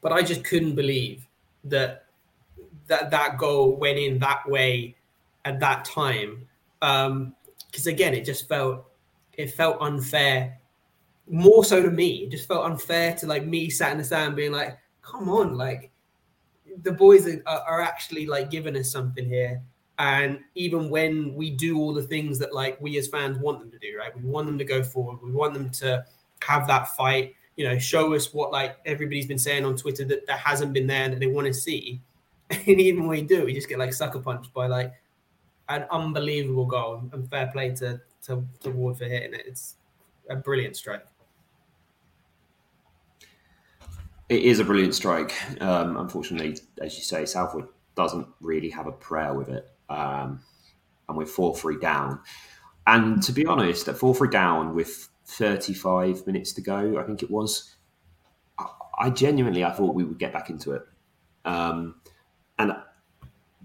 But 0.00 0.12
I 0.12 0.22
just 0.22 0.44
couldn't 0.44 0.74
believe 0.74 1.26
that 1.64 2.06
that 2.88 3.10
that 3.10 3.38
goal 3.38 3.76
went 3.76 3.98
in 3.98 4.18
that 4.18 4.48
way 4.48 4.96
at 5.44 5.58
that 5.60 5.84
time 5.84 6.46
um 6.82 7.34
because 7.70 7.86
again 7.86 8.14
it 8.14 8.24
just 8.24 8.48
felt 8.48 8.84
it 9.34 9.50
felt 9.52 9.78
unfair 9.80 10.60
more 11.30 11.64
so 11.64 11.82
to 11.82 11.90
me. 11.90 12.24
It 12.24 12.30
just 12.30 12.48
felt 12.48 12.66
unfair 12.66 13.14
to 13.16 13.26
like 13.26 13.46
me 13.46 13.70
sat 13.70 13.92
in 13.92 13.98
the 13.98 14.04
stand 14.04 14.36
being 14.36 14.52
like 14.52 14.76
come 15.02 15.28
on 15.28 15.56
like 15.56 15.90
the 16.82 16.92
boys 16.92 17.26
are, 17.26 17.42
are 17.46 17.80
actually 17.80 18.26
like 18.26 18.50
giving 18.50 18.76
us 18.76 18.90
something 18.90 19.24
here. 19.24 19.62
And 19.98 20.40
even 20.54 20.88
when 20.88 21.34
we 21.34 21.50
do 21.50 21.78
all 21.78 21.92
the 21.92 22.02
things 22.02 22.38
that 22.38 22.54
like 22.54 22.80
we 22.80 22.98
as 22.98 23.06
fans 23.08 23.38
want 23.38 23.60
them 23.60 23.70
to 23.70 23.78
do 23.78 23.96
right? 23.96 24.16
We 24.16 24.28
want 24.28 24.46
them 24.46 24.58
to 24.58 24.64
go 24.64 24.82
forward. 24.82 25.18
We 25.22 25.30
want 25.30 25.54
them 25.54 25.70
to 25.70 26.04
have 26.42 26.66
that 26.66 26.88
fight 26.96 27.34
you 27.56 27.68
know 27.68 27.78
show 27.78 28.14
us 28.14 28.32
what 28.32 28.50
like 28.50 28.78
everybody's 28.86 29.26
been 29.26 29.38
saying 29.38 29.66
on 29.66 29.76
twitter 29.76 30.02
that 30.06 30.26
that 30.26 30.38
hasn't 30.38 30.72
been 30.72 30.86
there 30.86 31.08
that 31.08 31.20
they 31.20 31.26
want 31.26 31.46
to 31.46 31.54
see. 31.54 32.00
And 32.50 32.80
even 32.80 33.06
when 33.06 33.10
we 33.10 33.22
do 33.22 33.44
we 33.44 33.54
just 33.54 33.68
get 33.68 33.78
like 33.78 33.92
sucker 33.92 34.18
punched 34.18 34.52
by 34.52 34.66
like 34.66 34.92
an 35.70 35.86
unbelievable 35.90 36.66
goal 36.66 37.02
and 37.12 37.28
fair 37.30 37.48
play 37.52 37.70
to 37.76 38.00
to, 38.26 38.44
to 38.60 38.70
Ward 38.70 38.98
for 38.98 39.04
hitting 39.04 39.32
it 39.32 39.46
it's 39.46 39.76
a 40.28 40.36
brilliant 40.36 40.76
strike 40.76 41.06
It 44.30 44.44
is 44.44 44.60
a 44.60 44.64
brilliant 44.64 44.94
strike. 44.94 45.34
Um, 45.60 45.96
unfortunately, 45.96 46.56
as 46.80 46.96
you 46.96 47.02
say, 47.02 47.26
Southwood 47.26 47.66
doesn't 47.96 48.28
really 48.40 48.70
have 48.70 48.86
a 48.86 48.92
prayer 48.92 49.34
with 49.34 49.48
it. 49.48 49.68
Um, 49.88 50.40
and 51.08 51.18
we're 51.18 51.26
4 51.26 51.56
3 51.56 51.80
down. 51.80 52.20
And 52.86 53.20
to 53.24 53.32
be 53.32 53.44
honest, 53.44 53.88
at 53.88 53.98
4 53.98 54.14
3 54.14 54.28
down 54.28 54.76
with 54.76 55.08
35 55.26 56.28
minutes 56.28 56.52
to 56.52 56.60
go, 56.60 56.96
I 56.96 57.02
think 57.02 57.24
it 57.24 57.30
was, 57.30 57.74
I, 58.56 58.66
I 59.00 59.10
genuinely 59.10 59.64
I 59.64 59.72
thought 59.72 59.96
we 59.96 60.04
would 60.04 60.20
get 60.20 60.32
back 60.32 60.48
into 60.48 60.74
it. 60.74 60.82
Um, 61.44 61.96
and 62.56 62.72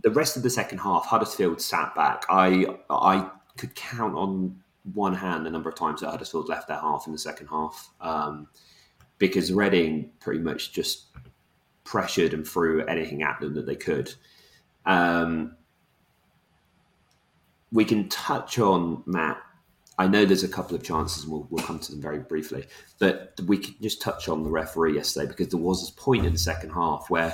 the 0.06 0.12
rest 0.12 0.38
of 0.38 0.44
the 0.44 0.52
second 0.52 0.78
half, 0.78 1.08
Huddersfield 1.08 1.60
sat 1.60 1.96
back. 1.96 2.26
I 2.30 2.68
I 2.92 3.28
could 3.58 3.74
count 3.74 4.16
on 4.16 4.62
one 4.94 5.16
hand 5.16 5.48
the 5.48 5.50
number 5.50 5.68
of 5.68 5.74
times 5.74 6.02
that 6.02 6.12
Huddersfield 6.12 6.48
left 6.48 6.68
their 6.68 6.78
half 6.78 7.08
in 7.08 7.12
the 7.12 7.18
second 7.18 7.48
half. 7.48 7.90
Um, 8.00 8.48
because 9.18 9.52
Reading 9.52 10.12
pretty 10.20 10.42
much 10.42 10.74
just 10.74 11.08
pressured 11.86 12.36
and 12.36 12.48
threw 12.48 12.86
anything 12.86 13.24
at 13.24 13.40
them 13.40 13.56
that 13.56 13.66
they 13.66 13.76
could. 13.76 14.14
Um, 14.86 15.56
we 17.72 17.84
can 17.84 18.08
touch 18.08 18.60
on 18.60 19.02
Matt. 19.08 19.42
I 19.98 20.06
know 20.08 20.24
there's 20.24 20.44
a 20.44 20.48
couple 20.48 20.76
of 20.76 20.84
chances, 20.84 21.24
and 21.24 21.32
we'll, 21.32 21.48
we'll 21.50 21.66
come 21.66 21.80
to 21.80 21.92
them 21.92 22.02
very 22.02 22.20
briefly, 22.20 22.68
but 23.00 23.40
we 23.48 23.58
can 23.58 23.74
just 23.82 24.04
touch 24.04 24.30
on 24.30 24.44
the 24.44 24.52
referee 24.52 24.94
yesterday 24.94 25.26
because 25.26 25.48
there 25.48 25.60
was 25.60 25.82
this 25.82 25.90
point 25.90 26.28
in 26.28 26.34
the 26.34 26.38
second 26.38 26.70
half 26.70 27.10
where 27.10 27.34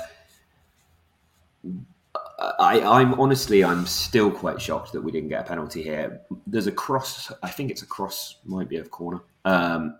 I, 2.58 2.80
I'm 2.80 3.14
honestly, 3.14 3.62
I'm 3.64 3.86
still 3.86 4.30
quite 4.30 4.60
shocked 4.60 4.92
that 4.92 5.02
we 5.02 5.12
didn't 5.12 5.28
get 5.28 5.40
a 5.40 5.44
penalty 5.44 5.82
here. 5.82 6.20
There's 6.46 6.66
a 6.66 6.72
cross, 6.72 7.32
I 7.42 7.50
think 7.50 7.70
it's 7.70 7.82
a 7.82 7.86
cross, 7.86 8.38
might 8.44 8.68
be 8.68 8.76
a 8.76 8.84
corner. 8.84 9.20
Um, 9.44 9.96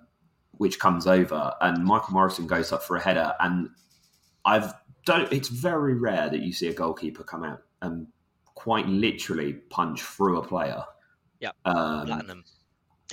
which 0.58 0.78
comes 0.78 1.06
over, 1.06 1.52
and 1.60 1.84
Michael 1.84 2.12
Morrison 2.12 2.46
goes 2.46 2.72
up 2.72 2.82
for 2.84 2.96
a 2.96 3.00
header. 3.00 3.34
And 3.40 3.70
I've 4.44 4.72
don't. 5.04 5.32
It's 5.32 5.48
very 5.48 5.94
rare 5.94 6.30
that 6.30 6.40
you 6.40 6.52
see 6.52 6.68
a 6.68 6.72
goalkeeper 6.72 7.24
come 7.24 7.44
out 7.44 7.62
and 7.80 8.06
quite 8.54 8.86
literally 8.86 9.54
punch 9.54 10.02
through 10.02 10.38
a 10.38 10.46
player. 10.46 10.84
Yeah, 11.40 11.50
um, 11.64 12.06
platinum. 12.06 12.44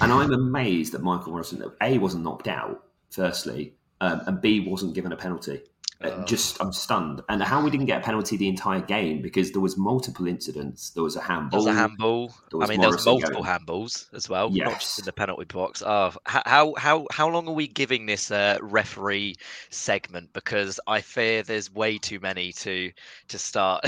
and 0.01 0.11
I'm 0.11 0.31
amazed 0.31 0.93
that 0.93 1.01
Michael 1.01 1.31
Morrison 1.31 1.63
a 1.81 1.97
wasn't 1.97 2.23
knocked 2.23 2.47
out. 2.47 2.83
Firstly, 3.09 3.73
um, 4.01 4.21
and 4.27 4.41
B 4.41 4.59
wasn't 4.59 4.93
given 4.93 5.11
a 5.11 5.17
penalty. 5.17 5.61
Uh, 6.01 6.23
just 6.23 6.61
I'm 6.61 6.71
stunned, 6.71 7.21
and 7.27 7.43
how 7.43 7.61
we 7.61 7.69
didn't 7.69 7.87
get 7.87 8.01
a 8.01 8.05
penalty 8.05 8.37
the 8.37 8.47
entire 8.47 8.79
game 8.79 9.21
because 9.21 9.51
there 9.51 9.59
was 9.59 9.75
multiple 9.75 10.27
incidents. 10.27 10.91
There 10.91 11.03
was 11.03 11.17
a 11.17 11.21
handball. 11.21 11.61
There 11.61 11.73
was 11.73 11.77
a 11.77 11.77
handball. 11.77 12.33
I 12.61 12.67
mean, 12.67 12.79
there 12.79 12.89
was 12.89 13.05
multiple 13.05 13.43
going. 13.43 13.59
handballs 13.59 14.05
as 14.13 14.29
well, 14.29 14.49
yes. 14.49 14.65
not 14.65 14.79
just 14.79 14.99
in 14.99 15.05
the 15.05 15.11
penalty 15.11 15.43
box. 15.43 15.83
Oh, 15.85 16.13
how 16.25 16.73
how 16.77 17.05
how 17.11 17.27
long 17.27 17.49
are 17.49 17.53
we 17.53 17.67
giving 17.67 18.05
this 18.05 18.31
uh, 18.31 18.59
referee 18.61 19.35
segment? 19.71 20.31
Because 20.31 20.79
I 20.87 21.01
fear 21.01 21.43
there's 21.43 21.69
way 21.69 21.97
too 21.97 22.21
many 22.21 22.53
to 22.53 22.93
to 23.27 23.37
start 23.37 23.83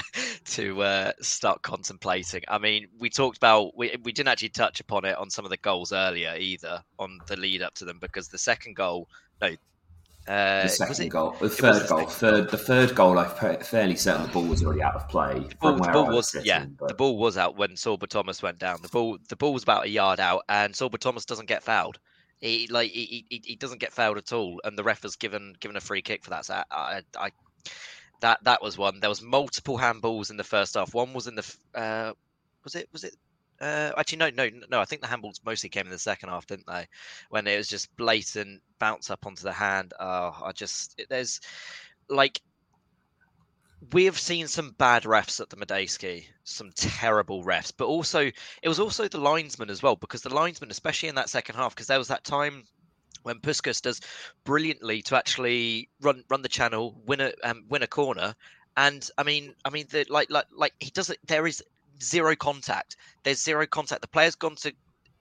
to 0.44 0.82
uh, 0.82 1.12
start 1.22 1.62
contemplating. 1.62 2.42
I 2.48 2.58
mean, 2.58 2.88
we 2.98 3.08
talked 3.08 3.38
about 3.38 3.74
we 3.74 3.96
we 4.02 4.12
didn't 4.12 4.28
actually 4.28 4.50
touch 4.50 4.80
upon 4.80 5.06
it 5.06 5.16
on 5.16 5.30
some 5.30 5.46
of 5.46 5.50
the 5.50 5.56
goals 5.56 5.94
earlier 5.94 6.34
either 6.38 6.84
on 6.98 7.18
the 7.28 7.36
lead 7.36 7.62
up 7.62 7.72
to 7.76 7.86
them 7.86 7.98
because 7.98 8.28
the 8.28 8.36
second 8.36 8.76
goal, 8.76 9.08
no, 9.40 9.56
uh, 10.28 10.62
the 10.62 10.68
second 10.68 11.10
goal, 11.10 11.36
the 11.40 11.48
third 11.48 11.88
goal, 11.88 12.06
third, 12.06 12.50
the 12.50 12.58
third 12.58 12.94
goal. 12.94 13.18
I'm 13.18 13.60
fairly 13.60 13.96
certain 13.96 14.26
the 14.26 14.32
ball 14.32 14.44
was 14.44 14.64
already 14.64 14.82
out 14.82 14.96
of 14.96 15.08
play. 15.08 15.40
The 15.40 15.54
ball, 15.54 15.76
the 15.76 15.92
ball 15.92 16.06
was, 16.08 16.30
sitting, 16.30 16.46
yeah, 16.46 16.64
but... 16.64 16.88
the 16.88 16.94
ball 16.94 17.16
was 17.16 17.38
out 17.38 17.56
when 17.56 17.70
Sorba 17.70 18.08
Thomas 18.08 18.42
went 18.42 18.58
down. 18.58 18.80
The 18.82 18.88
ball, 18.88 19.18
the 19.28 19.36
ball 19.36 19.52
was 19.52 19.62
about 19.62 19.84
a 19.84 19.88
yard 19.88 20.18
out, 20.18 20.42
and 20.48 20.74
Sorba 20.74 20.98
Thomas 20.98 21.24
doesn't 21.24 21.46
get 21.46 21.62
fouled. 21.62 21.98
He 22.40 22.66
like 22.68 22.90
he, 22.90 23.24
he, 23.28 23.42
he 23.44 23.56
doesn't 23.56 23.80
get 23.80 23.92
fouled 23.92 24.18
at 24.18 24.32
all, 24.32 24.60
and 24.64 24.76
the 24.76 24.84
ref 24.84 25.02
has 25.02 25.16
given 25.16 25.54
given 25.60 25.76
a 25.76 25.80
free 25.80 26.02
kick 26.02 26.24
for 26.24 26.30
that. 26.30 26.44
So 26.44 26.62
I, 26.70 27.02
I, 27.18 27.30
that 28.20 28.42
that 28.44 28.62
was 28.62 28.76
one. 28.76 29.00
There 29.00 29.08
was 29.08 29.22
multiple 29.22 29.78
handballs 29.78 30.30
in 30.30 30.36
the 30.36 30.44
first 30.44 30.74
half. 30.74 30.92
One 30.92 31.12
was 31.12 31.28
in 31.28 31.36
the 31.36 31.56
uh, 31.74 32.12
was 32.64 32.74
it 32.74 32.88
was 32.92 33.04
it 33.04 33.14
uh, 33.60 33.92
actually, 33.96 34.18
no, 34.18 34.30
no, 34.30 34.50
no. 34.70 34.80
I 34.80 34.84
think 34.84 35.02
the 35.02 35.08
handballs 35.08 35.40
mostly 35.44 35.68
came 35.68 35.86
in 35.86 35.92
the 35.92 35.98
second 35.98 36.28
half, 36.28 36.46
didn't 36.46 36.66
they? 36.66 36.86
When 37.30 37.46
it 37.46 37.56
was 37.56 37.68
just 37.68 37.94
blatant 37.96 38.62
bounce 38.78 39.10
up 39.10 39.26
onto 39.26 39.42
the 39.42 39.52
hand. 39.52 39.94
Oh, 39.98 40.36
I 40.44 40.52
just 40.52 41.00
there's 41.08 41.40
like 42.08 42.40
we 43.92 44.04
have 44.06 44.18
seen 44.18 44.48
some 44.48 44.70
bad 44.78 45.04
refs 45.04 45.40
at 45.40 45.50
the 45.50 45.56
Madejski, 45.56 46.26
some 46.44 46.72
terrible 46.74 47.44
refs, 47.44 47.72
but 47.76 47.86
also 47.86 48.30
it 48.62 48.68
was 48.68 48.80
also 48.80 49.08
the 49.08 49.18
linesman 49.18 49.70
as 49.70 49.82
well 49.82 49.96
because 49.96 50.22
the 50.22 50.34
linesman, 50.34 50.70
especially 50.70 51.08
in 51.08 51.14
that 51.14 51.30
second 51.30 51.56
half, 51.56 51.74
because 51.74 51.86
there 51.86 51.98
was 51.98 52.08
that 52.08 52.24
time 52.24 52.64
when 53.22 53.40
Puscas 53.40 53.82
does 53.82 54.00
brilliantly 54.44 55.02
to 55.02 55.16
actually 55.16 55.88
run 56.00 56.24
run 56.28 56.42
the 56.42 56.48
channel, 56.48 57.00
win 57.06 57.20
a 57.20 57.32
um, 57.42 57.64
win 57.68 57.82
a 57.82 57.86
corner, 57.86 58.34
and 58.76 59.08
I 59.18 59.22
mean, 59.22 59.54
I 59.64 59.70
mean, 59.70 59.86
the, 59.90 60.06
like 60.08 60.30
like 60.30 60.46
like 60.52 60.74
he 60.80 60.90
does 60.90 61.10
it. 61.10 61.18
There 61.26 61.46
is 61.46 61.62
zero 62.02 62.36
contact. 62.36 62.96
There's 63.22 63.42
zero 63.42 63.66
contact. 63.66 64.02
The 64.02 64.08
player's 64.08 64.34
gone 64.34 64.56
to 64.56 64.72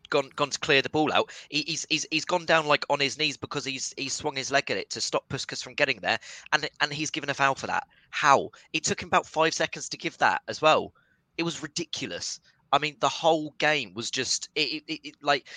gone 0.10 0.30
gone 0.36 0.50
to 0.50 0.60
clear 0.60 0.82
the 0.82 0.90
ball 0.90 1.12
out. 1.14 1.32
He, 1.50 1.64
he's 1.68 1.86
he's 1.90 2.06
he's 2.12 2.26
gone 2.26 2.46
down 2.46 2.68
like 2.68 2.86
on 2.90 3.00
his 3.00 3.18
knees 3.18 3.38
because 3.38 3.66
he's 3.66 3.94
he's 3.98 4.14
swung 4.14 4.36
his 4.36 4.52
leg 4.52 4.70
at 4.72 4.78
it 4.78 4.90
to 4.92 5.02
stop 5.02 5.28
Puscas 5.30 5.64
from 5.64 5.74
getting 5.74 6.00
there, 6.02 6.20
and 6.54 6.70
and 6.82 6.94
he's 6.94 7.12
given 7.12 7.30
a 7.30 7.34
foul 7.34 7.56
for 7.56 7.68
that. 7.68 7.88
How? 8.10 8.52
It 8.74 8.84
took 8.84 9.02
him 9.02 9.08
about 9.08 9.26
five 9.26 9.54
seconds 9.54 9.90
to 9.90 9.98
give 9.98 10.18
that 10.20 10.42
as 10.48 10.62
well. 10.62 10.94
It 11.38 11.44
was 11.44 11.64
ridiculous. 11.64 12.40
I 12.72 12.80
mean, 12.80 12.98
the 13.00 13.10
whole 13.10 13.54
game 13.58 13.94
was 13.94 14.12
just 14.12 14.50
it, 14.56 14.84
it, 14.88 15.00
it 15.04 15.16
like 15.22 15.48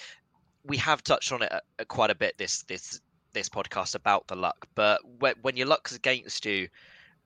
we 0.65 0.77
have 0.77 1.03
touched 1.03 1.33
on 1.33 1.43
it 1.43 1.53
uh, 1.53 1.61
quite 1.87 2.11
a 2.11 2.15
bit 2.15 2.37
this 2.39 2.63
this 2.65 3.01
this 3.33 3.49
podcast 3.49 3.95
about 3.95 4.27
the 4.27 4.37
luck, 4.37 4.67
but 4.75 5.01
when, 5.19 5.35
when 5.43 5.57
your 5.57 5.67
luck's 5.67 5.95
against 5.95 6.47
you 6.47 6.69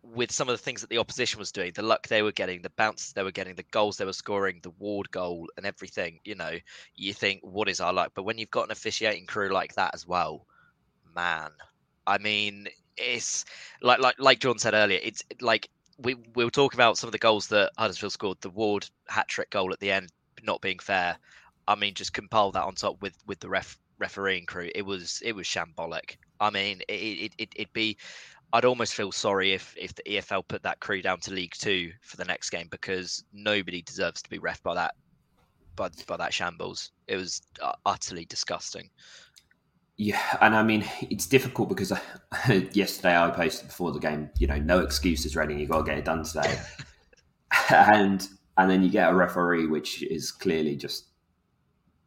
with 0.02 0.32
some 0.32 0.48
of 0.48 0.54
the 0.54 0.62
things 0.62 0.80
that 0.80 0.90
the 0.90 0.98
opposition 0.98 1.38
was 1.38 1.52
doing, 1.52 1.72
the 1.74 1.82
luck 1.82 2.08
they 2.08 2.22
were 2.22 2.32
getting, 2.32 2.62
the 2.62 2.70
bounces 2.70 3.12
they 3.12 3.22
were 3.22 3.30
getting, 3.32 3.54
the 3.54 3.64
goals 3.70 3.96
they 3.96 4.04
were 4.04 4.12
scoring, 4.12 4.60
the 4.62 4.70
ward 4.70 5.10
goal, 5.10 5.48
and 5.56 5.64
everything, 5.64 6.20
you 6.24 6.34
know, 6.34 6.58
you 6.96 7.14
think, 7.14 7.40
what 7.42 7.68
is 7.68 7.80
our 7.80 7.92
luck? 7.92 8.12
But 8.14 8.24
when 8.24 8.38
you've 8.38 8.50
got 8.50 8.64
an 8.66 8.72
officiating 8.72 9.26
crew 9.26 9.50
like 9.50 9.74
that 9.74 9.94
as 9.94 10.06
well, 10.06 10.46
man, 11.14 11.50
I 12.06 12.18
mean, 12.18 12.68
it's 12.96 13.44
like 13.80 14.00
like 14.00 14.16
like 14.18 14.40
John 14.40 14.58
said 14.58 14.74
earlier, 14.74 14.98
it's 15.02 15.22
like 15.40 15.68
we 15.98 16.14
we 16.34 16.44
were 16.44 16.50
talking 16.50 16.76
about 16.78 16.98
some 16.98 17.08
of 17.08 17.12
the 17.12 17.18
goals 17.18 17.46
that 17.48 17.70
Huddersfield 17.78 18.12
scored, 18.12 18.38
the 18.40 18.50
Ward 18.50 18.88
hat 19.08 19.28
trick 19.28 19.50
goal 19.50 19.72
at 19.72 19.80
the 19.80 19.90
end 19.92 20.10
not 20.42 20.60
being 20.60 20.78
fair. 20.78 21.16
I 21.68 21.74
mean, 21.76 21.94
just 21.94 22.12
compile 22.12 22.50
that 22.52 22.64
on 22.64 22.74
top 22.74 23.00
with 23.00 23.16
with 23.26 23.40
the 23.40 23.48
ref 23.48 23.78
refereeing 23.98 24.46
crew. 24.46 24.70
It 24.74 24.82
was 24.82 25.22
it 25.24 25.34
was 25.34 25.46
shambolic. 25.46 26.16
I 26.40 26.50
mean, 26.50 26.82
it 26.88 27.32
it 27.38 27.48
it 27.54 27.58
would 27.58 27.72
be. 27.72 27.96
I'd 28.52 28.64
almost 28.64 28.94
feel 28.94 29.12
sorry 29.12 29.52
if 29.52 29.74
if 29.78 29.94
the 29.94 30.02
EFL 30.02 30.46
put 30.46 30.62
that 30.62 30.80
crew 30.80 31.00
down 31.00 31.20
to 31.20 31.32
League 31.32 31.54
Two 31.58 31.90
for 32.02 32.16
the 32.16 32.24
next 32.24 32.50
game 32.50 32.68
because 32.70 33.24
nobody 33.32 33.82
deserves 33.82 34.22
to 34.22 34.30
be 34.30 34.38
ref 34.38 34.62
by 34.62 34.74
that 34.74 34.94
by 35.76 35.88
by 36.06 36.16
that 36.16 36.34
shambles. 36.34 36.92
It 37.08 37.16
was 37.16 37.42
uh, 37.60 37.72
utterly 37.86 38.26
disgusting. 38.26 38.90
Yeah, 39.96 40.20
and 40.40 40.54
I 40.54 40.62
mean 40.62 40.84
it's 41.02 41.26
difficult 41.26 41.68
because 41.68 41.92
I, 41.92 42.00
yesterday 42.72 43.16
I 43.16 43.30
posted 43.30 43.68
before 43.68 43.92
the 43.92 43.98
game, 43.98 44.30
you 44.38 44.46
know, 44.46 44.58
no 44.58 44.80
excuses, 44.80 45.36
Reading, 45.36 45.58
you 45.58 45.66
got 45.66 45.78
to 45.78 45.84
get 45.84 45.98
it 45.98 46.04
done 46.04 46.24
today, 46.24 46.58
and 47.70 48.26
and 48.58 48.70
then 48.70 48.82
you 48.82 48.90
get 48.90 49.10
a 49.10 49.14
referee 49.14 49.66
which 49.66 50.02
is 50.02 50.30
clearly 50.30 50.76
just 50.76 51.06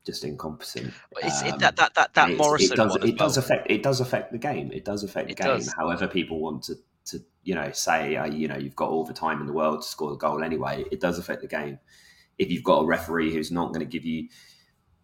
just 0.06 0.24
incompetent. 0.24 0.94
It's, 1.18 1.42
um, 1.42 1.48
it, 1.48 1.60
that 1.60 1.76
that 1.76 1.94
that, 1.96 2.14
that 2.14 2.38
Morrison 2.38 2.74
it 2.74 2.76
does, 2.76 2.96
it 2.96 3.02
well. 3.02 3.12
does 3.16 3.38
affect 3.38 3.72
it 3.72 3.84
does 3.84 4.00
affect 4.00 4.32
the 4.32 4.38
game. 4.38 4.72
It 4.72 4.86
does 4.86 5.04
affect 5.04 5.28
the 5.28 5.34
it 5.34 5.38
game. 5.38 5.58
Does. 5.58 5.74
However, 5.74 6.08
people 6.08 6.40
want 6.40 6.64
to 6.64 6.76
to 7.06 7.20
you 7.44 7.56
know 7.56 7.72
say 7.72 8.16
uh, 8.16 8.26
you 8.26 8.48
know 8.48 8.58
you've 8.58 8.76
got 8.76 8.90
all 8.90 9.06
the 9.06 9.14
time 9.14 9.42
in 9.42 9.48
the 9.48 9.54
world 9.54 9.82
to 9.82 9.88
score 9.88 10.10
the 10.10 10.18
goal 10.18 10.44
anyway. 10.44 10.86
It 10.92 11.00
does 11.00 11.18
affect 11.18 11.42
the 11.42 11.48
game 11.48 11.80
if 12.38 12.52
you've 12.52 12.64
got 12.64 12.84
a 12.84 12.86
referee 12.86 13.34
who's 13.34 13.52
not 13.52 13.68
going 13.68 13.80
to 13.80 13.86
give 13.86 14.06
you 14.06 14.28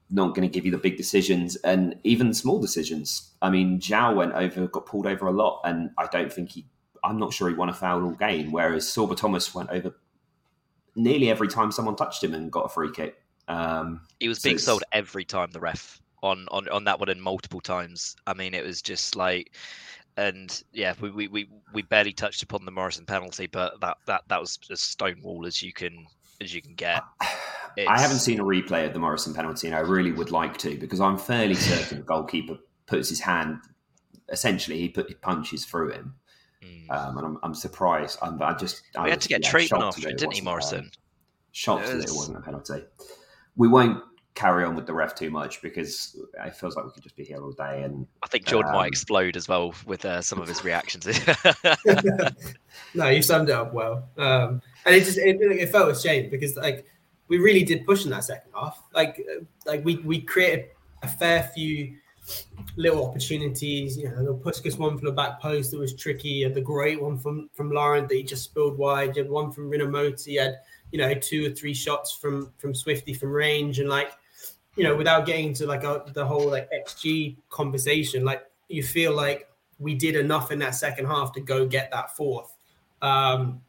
not 0.10 0.36
going 0.36 0.47
to 0.47 0.54
give 0.54 0.66
you 0.66 0.72
the 0.72 0.78
big 0.78 0.97
decisions 0.97 1.56
and 1.58 1.95
even 2.04 2.34
small 2.34 2.60
decisions. 2.60 3.32
I 3.41 3.49
mean, 3.49 3.80
João 3.80 4.16
went 4.16 4.34
over, 4.34 4.68
got 4.68 4.86
pulled 4.86 5.08
over 5.08 5.28
a 5.28 5.32
lot, 5.32 5.62
and 5.64 5.91
I 5.97 6.08
don't 6.08 6.32
think 6.32 6.52
he. 6.52 6.68
I'm 7.04 7.18
not 7.18 7.34
sure 7.34 7.49
he 7.49 7.56
won 7.56 7.70
a 7.70 7.74
foul 7.74 8.04
all 8.04 8.12
game. 8.12 8.52
Whereas 8.52 8.86
Sorba 8.86 9.16
Thomas 9.16 9.56
went 9.56 9.72
over 9.72 9.95
nearly 10.95 11.30
every 11.30 11.47
time 11.47 11.72
someone 11.72 11.95
touched 11.95 12.24
him 12.24 12.34
and 12.34 12.52
got 12.52 12.66
a 12.66 12.70
free 12.70 12.91
kick. 12.91 13.16
Um, 13.52 14.02
he 14.20 14.28
was 14.28 14.39
being 14.39 14.58
sold 14.58 14.84
every 14.93 15.26
time 15.26 15.52
the 15.52 15.60
ref 15.60 15.99
on, 16.24 16.47
on 16.52 16.70
on 16.70 16.86
that 16.86 16.99
one 16.99 17.10
and 17.10 17.22
multiple 17.22 17.60
times. 17.60 18.16
I 18.26 18.34
mean, 18.34 18.54
it 18.54 18.64
was 18.64 18.82
just 18.82 19.16
like, 19.16 19.52
and 20.18 20.64
yeah, 20.72 20.93
we 21.02 21.10
we, 21.12 21.28
we, 21.28 21.49
we 21.74 21.82
barely 21.82 22.14
touched 22.14 22.43
upon 22.43 22.66
the 22.66 22.72
Morrison 22.72 23.06
penalty, 23.06 23.47
but 23.47 23.80
that 23.82 23.97
that 24.06 24.22
that 24.28 24.39
was 24.39 24.58
as 24.72 24.80
stonewall 24.80 25.45
as 25.45 25.62
you 25.62 25.74
can 25.74 26.06
as 26.39 26.54
you 26.54 26.62
can 26.62 26.76
get. 26.76 27.04
It's... 27.76 27.89
I 27.89 27.99
haven't 27.99 28.20
seen 28.20 28.39
a 28.39 28.43
replay 28.43 28.86
of 28.86 28.93
the 28.93 28.99
Morrison 28.99 29.34
penalty, 29.34 29.68
and 29.68 29.76
I 29.76 29.80
really 29.80 30.12
would 30.12 30.32
like 30.32 30.58
to 30.60 30.78
because 30.78 31.02
I'm 31.02 31.18
fairly 31.18 31.56
certain 31.56 31.99
the 31.99 32.04
goalkeeper 32.04 32.58
puts 32.86 33.10
his 33.10 33.20
hand. 33.20 33.58
Essentially, 34.30 34.78
he 34.78 34.88
put 34.88 35.10
he 35.10 35.16
punches 35.16 35.66
through 35.66 35.91
him, 35.91 36.16
mm. 36.64 36.89
um, 36.89 37.18
and 37.18 37.26
I'm, 37.26 37.38
I'm 37.43 37.54
surprised. 37.54 38.18
I'm, 38.22 38.41
I 38.41 38.54
just 38.54 38.84
I 38.95 39.10
had 39.10 39.20
to 39.22 39.28
get 39.28 39.43
yeah, 39.43 39.49
treatment 39.49 39.84
after 39.84 40.08
it, 40.08 40.18
didn't 40.18 40.36
he, 40.36 40.41
Morrison? 40.41 40.89
Shocked 41.52 41.88
that 41.88 41.97
it 41.97 42.10
wasn't 42.12 42.38
a 42.38 42.41
penalty. 42.41 42.84
We 43.56 43.68
won't 43.68 44.02
carry 44.34 44.64
on 44.64 44.76
with 44.76 44.86
the 44.86 44.93
ref 44.93 45.14
too 45.14 45.30
much 45.30 45.62
because 45.62 46.18
it 46.45 46.56
feels 46.56 46.76
like 46.76 46.86
we 46.86 46.91
could 46.91 47.04
just 47.04 47.16
be 47.16 47.24
here 47.24 47.41
all 47.41 47.52
day. 47.52 47.84
And 47.84 48.08
I 48.24 48.28
think 48.28 48.45
Jordan 48.45 48.72
um, 48.72 48.78
might 48.78 48.88
explode 48.88 49.36
as 49.36 49.47
well 49.47 49.74
with 49.86 50.06
uh, 50.06 50.22
some 50.22 50.39
of 50.39 50.47
his 50.47 50.64
reactions. 50.64 51.06
no, 52.93 53.08
you 53.10 53.22
summed 53.22 53.49
it 53.49 53.54
up 53.54 53.74
well, 53.74 54.08
um, 54.18 54.62
and 54.86 54.95
it 54.95 55.04
just 55.04 55.18
it, 55.18 55.41
it, 55.41 55.70
felt 55.70 55.91
a 55.91 55.99
shame 55.99 56.30
because 56.30 56.56
like 56.56 56.86
we 57.28 57.38
really 57.38 57.64
did 57.64 57.86
push 57.86 58.06
in 58.06 58.12
that 58.12 58.24
second 58.24 58.52
half. 58.56 58.82
Like 58.93 59.26
like 59.66 59.84
we 59.84 59.97
we 59.97 60.22
created 60.22 60.70
a 61.04 61.08
fair 61.08 61.49
few 61.54 61.95
little 62.78 63.06
opportunities. 63.06 63.97
You 63.97 64.10
know, 64.10 64.24
the 64.24 64.34
Puscas 64.34 64.78
one 64.78 64.97
from 64.97 65.06
the 65.06 65.14
back 65.14 65.41
post 65.41 65.72
that 65.72 65.80
was 65.80 65.93
tricky, 65.93 66.43
and 66.43 66.56
the 66.56 66.62
great 66.62 67.02
one 67.02 67.18
from 67.18 67.49
from 67.54 67.72
Laurent 67.72 68.08
that 68.10 68.16
he 68.16 68.24
just 68.24 68.43
spilled 68.43 68.78
wide. 68.78 69.16
You 69.16 69.24
had 69.24 69.32
one 69.32 69.52
from 69.52 69.70
Rinomhota. 69.70 70.28
You 70.28 70.41
had 70.41 70.60
you 70.92 70.98
know 71.00 71.14
two 71.14 71.48
or 71.48 71.50
three 71.50 71.74
shots 71.74 72.16
from 72.16 72.52
from 72.58 72.74
Swifty 72.74 73.14
from 73.14 73.32
range, 73.32 73.80
and 73.80 73.89
like 73.89 74.12
you 74.76 74.84
know, 74.84 74.96
without 74.96 75.26
getting 75.26 75.54
to 75.56 75.68
like 75.68 75.84
a, 75.84 76.04
the 76.14 76.26
whole 76.26 76.50
like 76.50 76.70
XG 76.72 77.38
conversation, 77.50 78.24
like 78.24 78.44
you 78.70 78.84
feel 78.84 79.14
like 79.14 79.50
we 79.80 79.96
did 79.96 80.16
enough 80.16 80.52
in 80.52 80.60
that 80.60 80.76
second 80.76 81.06
half 81.06 81.34
to 81.34 81.42
go 81.42 81.66
get 81.66 81.92
that 81.92 82.16
fourth. 82.16 82.56
Um, 83.02 83.62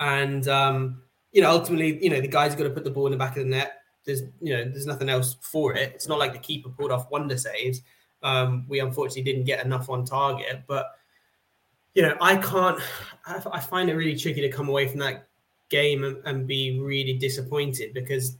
and 0.00 0.46
um, 0.48 1.02
you 1.32 1.40
know, 1.42 1.50
ultimately, 1.50 2.02
you 2.02 2.10
know, 2.10 2.20
the 2.20 2.28
guys 2.28 2.54
got 2.54 2.64
to 2.64 2.70
put 2.70 2.84
the 2.84 2.90
ball 2.90 3.06
in 3.06 3.12
the 3.12 3.18
back 3.18 3.36
of 3.36 3.44
the 3.44 3.50
net. 3.50 3.80
There's, 4.04 4.22
you 4.40 4.54
know, 4.54 4.64
there's 4.64 4.86
nothing 4.86 5.08
else 5.08 5.36
for 5.40 5.74
it. 5.74 5.92
It's 5.94 6.08
not 6.08 6.18
like 6.18 6.32
the 6.32 6.38
keeper 6.38 6.68
pulled 6.68 6.90
off 6.90 7.10
wonder 7.10 7.38
saves. 7.38 7.80
Um, 8.22 8.66
we 8.68 8.80
unfortunately 8.80 9.22
didn't 9.22 9.44
get 9.44 9.64
enough 9.64 9.88
on 9.88 10.04
target, 10.04 10.64
but 10.66 10.92
you 11.94 12.02
know, 12.02 12.16
I 12.20 12.36
can't. 12.36 12.78
I, 13.24 13.42
I 13.52 13.60
find 13.60 13.88
it 13.88 13.94
really 13.94 14.16
tricky 14.16 14.42
to 14.42 14.50
come 14.50 14.68
away 14.68 14.88
from 14.88 14.98
that 15.00 15.28
game 15.74 16.04
and, 16.04 16.16
and 16.24 16.46
be 16.46 16.80
really 16.80 17.14
disappointed 17.14 17.92
because 17.94 18.36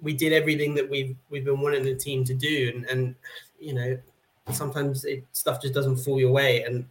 we 0.00 0.12
did 0.12 0.32
everything 0.32 0.74
that 0.74 0.88
we've 0.88 1.16
we've 1.30 1.44
been 1.44 1.60
wanting 1.60 1.84
the 1.84 1.94
team 1.94 2.24
to 2.24 2.34
do, 2.34 2.72
and, 2.74 2.84
and 2.86 3.14
you 3.60 3.74
know 3.74 3.98
sometimes 4.50 5.04
it, 5.04 5.24
stuff 5.32 5.62
just 5.62 5.74
doesn't 5.74 5.98
fall 5.98 6.18
your 6.18 6.32
way, 6.32 6.64
and 6.64 6.84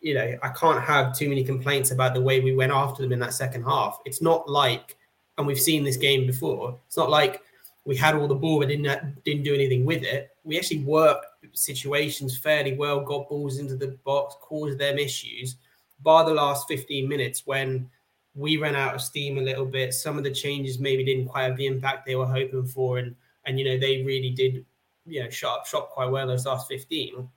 you 0.00 0.14
know 0.14 0.38
I 0.42 0.48
can't 0.50 0.82
have 0.82 1.16
too 1.16 1.28
many 1.28 1.42
complaints 1.44 1.90
about 1.90 2.14
the 2.14 2.20
way 2.20 2.40
we 2.40 2.54
went 2.54 2.72
after 2.72 3.02
them 3.02 3.12
in 3.12 3.18
that 3.20 3.34
second 3.34 3.64
half. 3.64 3.98
It's 4.04 4.22
not 4.22 4.48
like, 4.48 4.96
and 5.36 5.46
we've 5.46 5.66
seen 5.70 5.84
this 5.84 5.96
game 5.96 6.26
before. 6.26 6.78
It's 6.86 6.96
not 6.96 7.10
like 7.10 7.42
we 7.84 7.96
had 7.96 8.14
all 8.14 8.28
the 8.28 8.34
ball 8.34 8.60
but 8.60 8.68
didn't 8.68 9.24
didn't 9.24 9.42
do 9.42 9.54
anything 9.54 9.84
with 9.84 10.02
it. 10.04 10.30
We 10.44 10.56
actually 10.58 10.84
worked 10.84 11.26
situations 11.52 12.38
fairly 12.38 12.74
well, 12.76 13.00
got 13.00 13.28
balls 13.28 13.58
into 13.58 13.76
the 13.76 13.98
box, 14.04 14.36
caused 14.40 14.78
them 14.78 14.98
issues. 14.98 15.56
Bar 16.00 16.24
the 16.24 16.34
last 16.34 16.68
15 16.68 17.08
minutes 17.08 17.42
when 17.44 17.90
we 18.38 18.56
ran 18.56 18.76
out 18.76 18.94
of 18.94 19.02
steam 19.02 19.36
a 19.36 19.42
little 19.42 19.66
bit. 19.66 19.92
Some 19.92 20.16
of 20.16 20.22
the 20.22 20.30
changes 20.30 20.78
maybe 20.78 21.04
didn't 21.04 21.26
quite 21.26 21.42
have 21.42 21.56
the 21.56 21.66
impact 21.66 22.06
they 22.06 22.14
were 22.14 22.24
hoping 22.24 22.64
for, 22.64 22.98
and 22.98 23.16
and 23.44 23.58
you 23.58 23.64
know 23.64 23.76
they 23.76 24.02
really 24.02 24.30
did, 24.30 24.64
you 25.06 25.24
know, 25.24 25.28
shot 25.28 25.66
shot 25.66 25.90
quite 25.90 26.08
well 26.08 26.28
those 26.28 26.46
last 26.46 26.68
fifteen. 26.68 27.28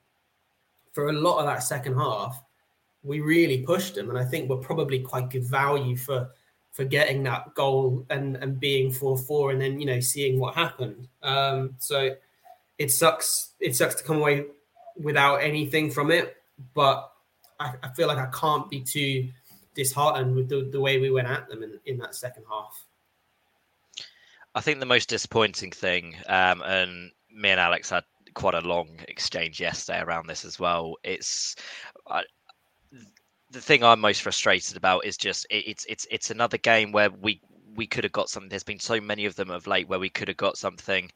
For 0.92 1.08
a 1.08 1.12
lot 1.12 1.40
of 1.40 1.46
that 1.46 1.64
second 1.64 1.96
half, 1.96 2.40
we 3.02 3.20
really 3.20 3.62
pushed 3.62 3.96
them, 3.96 4.10
and 4.10 4.18
I 4.18 4.24
think 4.24 4.48
we're 4.48 4.56
probably 4.58 5.00
quite 5.00 5.28
good 5.28 5.44
value 5.44 5.96
for 5.96 6.30
for 6.70 6.84
getting 6.84 7.24
that 7.24 7.52
goal 7.54 8.06
and 8.08 8.36
and 8.36 8.60
being 8.60 8.92
four 8.92 9.18
four, 9.18 9.50
and 9.50 9.60
then 9.60 9.80
you 9.80 9.86
know 9.86 9.98
seeing 9.98 10.38
what 10.38 10.54
happened. 10.54 11.08
Um, 11.24 11.74
so 11.78 12.14
it 12.78 12.92
sucks. 12.92 13.54
It 13.58 13.74
sucks 13.74 13.96
to 13.96 14.04
come 14.04 14.18
away 14.18 14.44
without 14.96 15.36
anything 15.38 15.90
from 15.90 16.12
it, 16.12 16.36
but 16.74 17.10
I, 17.58 17.74
I 17.82 17.88
feel 17.88 18.06
like 18.06 18.18
I 18.18 18.26
can't 18.26 18.70
be 18.70 18.80
too 18.80 19.30
disheartened 19.74 20.34
with 20.34 20.48
the, 20.48 20.68
the 20.70 20.80
way 20.80 20.98
we 20.98 21.10
went 21.10 21.28
at 21.28 21.48
them 21.48 21.62
in, 21.62 21.78
in 21.86 21.98
that 21.98 22.14
second 22.14 22.44
half. 22.50 22.84
I 24.54 24.60
think 24.60 24.80
the 24.80 24.86
most 24.86 25.08
disappointing 25.08 25.70
thing, 25.70 26.16
um, 26.26 26.62
and 26.62 27.10
me 27.34 27.50
and 27.50 27.60
Alex 27.60 27.90
had 27.90 28.04
quite 28.34 28.54
a 28.54 28.60
long 28.60 28.88
exchange 29.08 29.60
yesterday 29.60 30.00
around 30.00 30.26
this 30.26 30.44
as 30.44 30.58
well. 30.58 30.96
It's 31.02 31.56
I, 32.06 32.22
the 33.50 33.60
thing 33.60 33.82
I'm 33.82 34.00
most 34.00 34.22
frustrated 34.22 34.76
about 34.76 35.04
is 35.04 35.16
just 35.16 35.46
it, 35.50 35.64
it's 35.66 35.86
it's 35.88 36.06
it's 36.10 36.30
another 36.30 36.58
game 36.58 36.92
where 36.92 37.10
we 37.10 37.40
we 37.74 37.86
could 37.86 38.04
have 38.04 38.12
got 38.12 38.28
something. 38.28 38.50
There's 38.50 38.62
been 38.62 38.78
so 38.78 39.00
many 39.00 39.24
of 39.24 39.36
them 39.36 39.50
of 39.50 39.66
late 39.66 39.88
where 39.88 39.98
we 39.98 40.10
could 40.10 40.28
have 40.28 40.36
got 40.36 40.58
something 40.58 41.10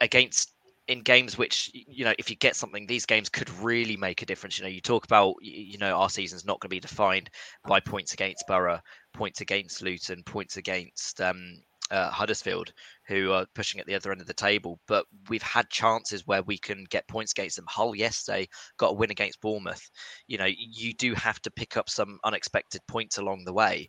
against 0.00 0.52
in 0.88 1.02
games 1.02 1.36
which 1.36 1.70
you 1.72 2.04
know 2.04 2.14
if 2.18 2.30
you 2.30 2.36
get 2.36 2.56
something 2.56 2.86
these 2.86 3.06
games 3.06 3.28
could 3.28 3.50
really 3.60 3.96
make 3.96 4.22
a 4.22 4.26
difference 4.26 4.58
you 4.58 4.64
know 4.64 4.70
you 4.70 4.80
talk 4.80 5.04
about 5.04 5.34
you 5.42 5.78
know 5.78 5.94
our 5.94 6.10
season's 6.10 6.44
not 6.46 6.58
going 6.60 6.68
to 6.68 6.74
be 6.74 6.80
defined 6.80 7.30
by 7.66 7.78
points 7.78 8.14
against 8.14 8.44
borough 8.48 8.80
points 9.12 9.40
against 9.40 9.82
luton 9.82 10.22
points 10.24 10.56
against 10.56 11.20
um, 11.20 11.54
uh, 11.90 12.10
Huddersfield, 12.10 12.72
who 13.06 13.32
are 13.32 13.46
pushing 13.54 13.80
at 13.80 13.86
the 13.86 13.94
other 13.94 14.12
end 14.12 14.20
of 14.20 14.26
the 14.26 14.34
table. 14.34 14.78
But 14.86 15.06
we've 15.28 15.42
had 15.42 15.70
chances 15.70 16.26
where 16.26 16.42
we 16.42 16.58
can 16.58 16.84
get 16.90 17.08
points 17.08 17.32
against 17.32 17.56
them. 17.56 17.64
Hull 17.68 17.94
yesterday 17.94 18.48
got 18.76 18.90
a 18.90 18.94
win 18.94 19.10
against 19.10 19.40
Bournemouth. 19.40 19.90
You 20.26 20.38
know, 20.38 20.48
you 20.48 20.92
do 20.94 21.14
have 21.14 21.40
to 21.42 21.50
pick 21.50 21.76
up 21.76 21.88
some 21.88 22.18
unexpected 22.24 22.82
points 22.88 23.18
along 23.18 23.44
the 23.44 23.52
way, 23.54 23.88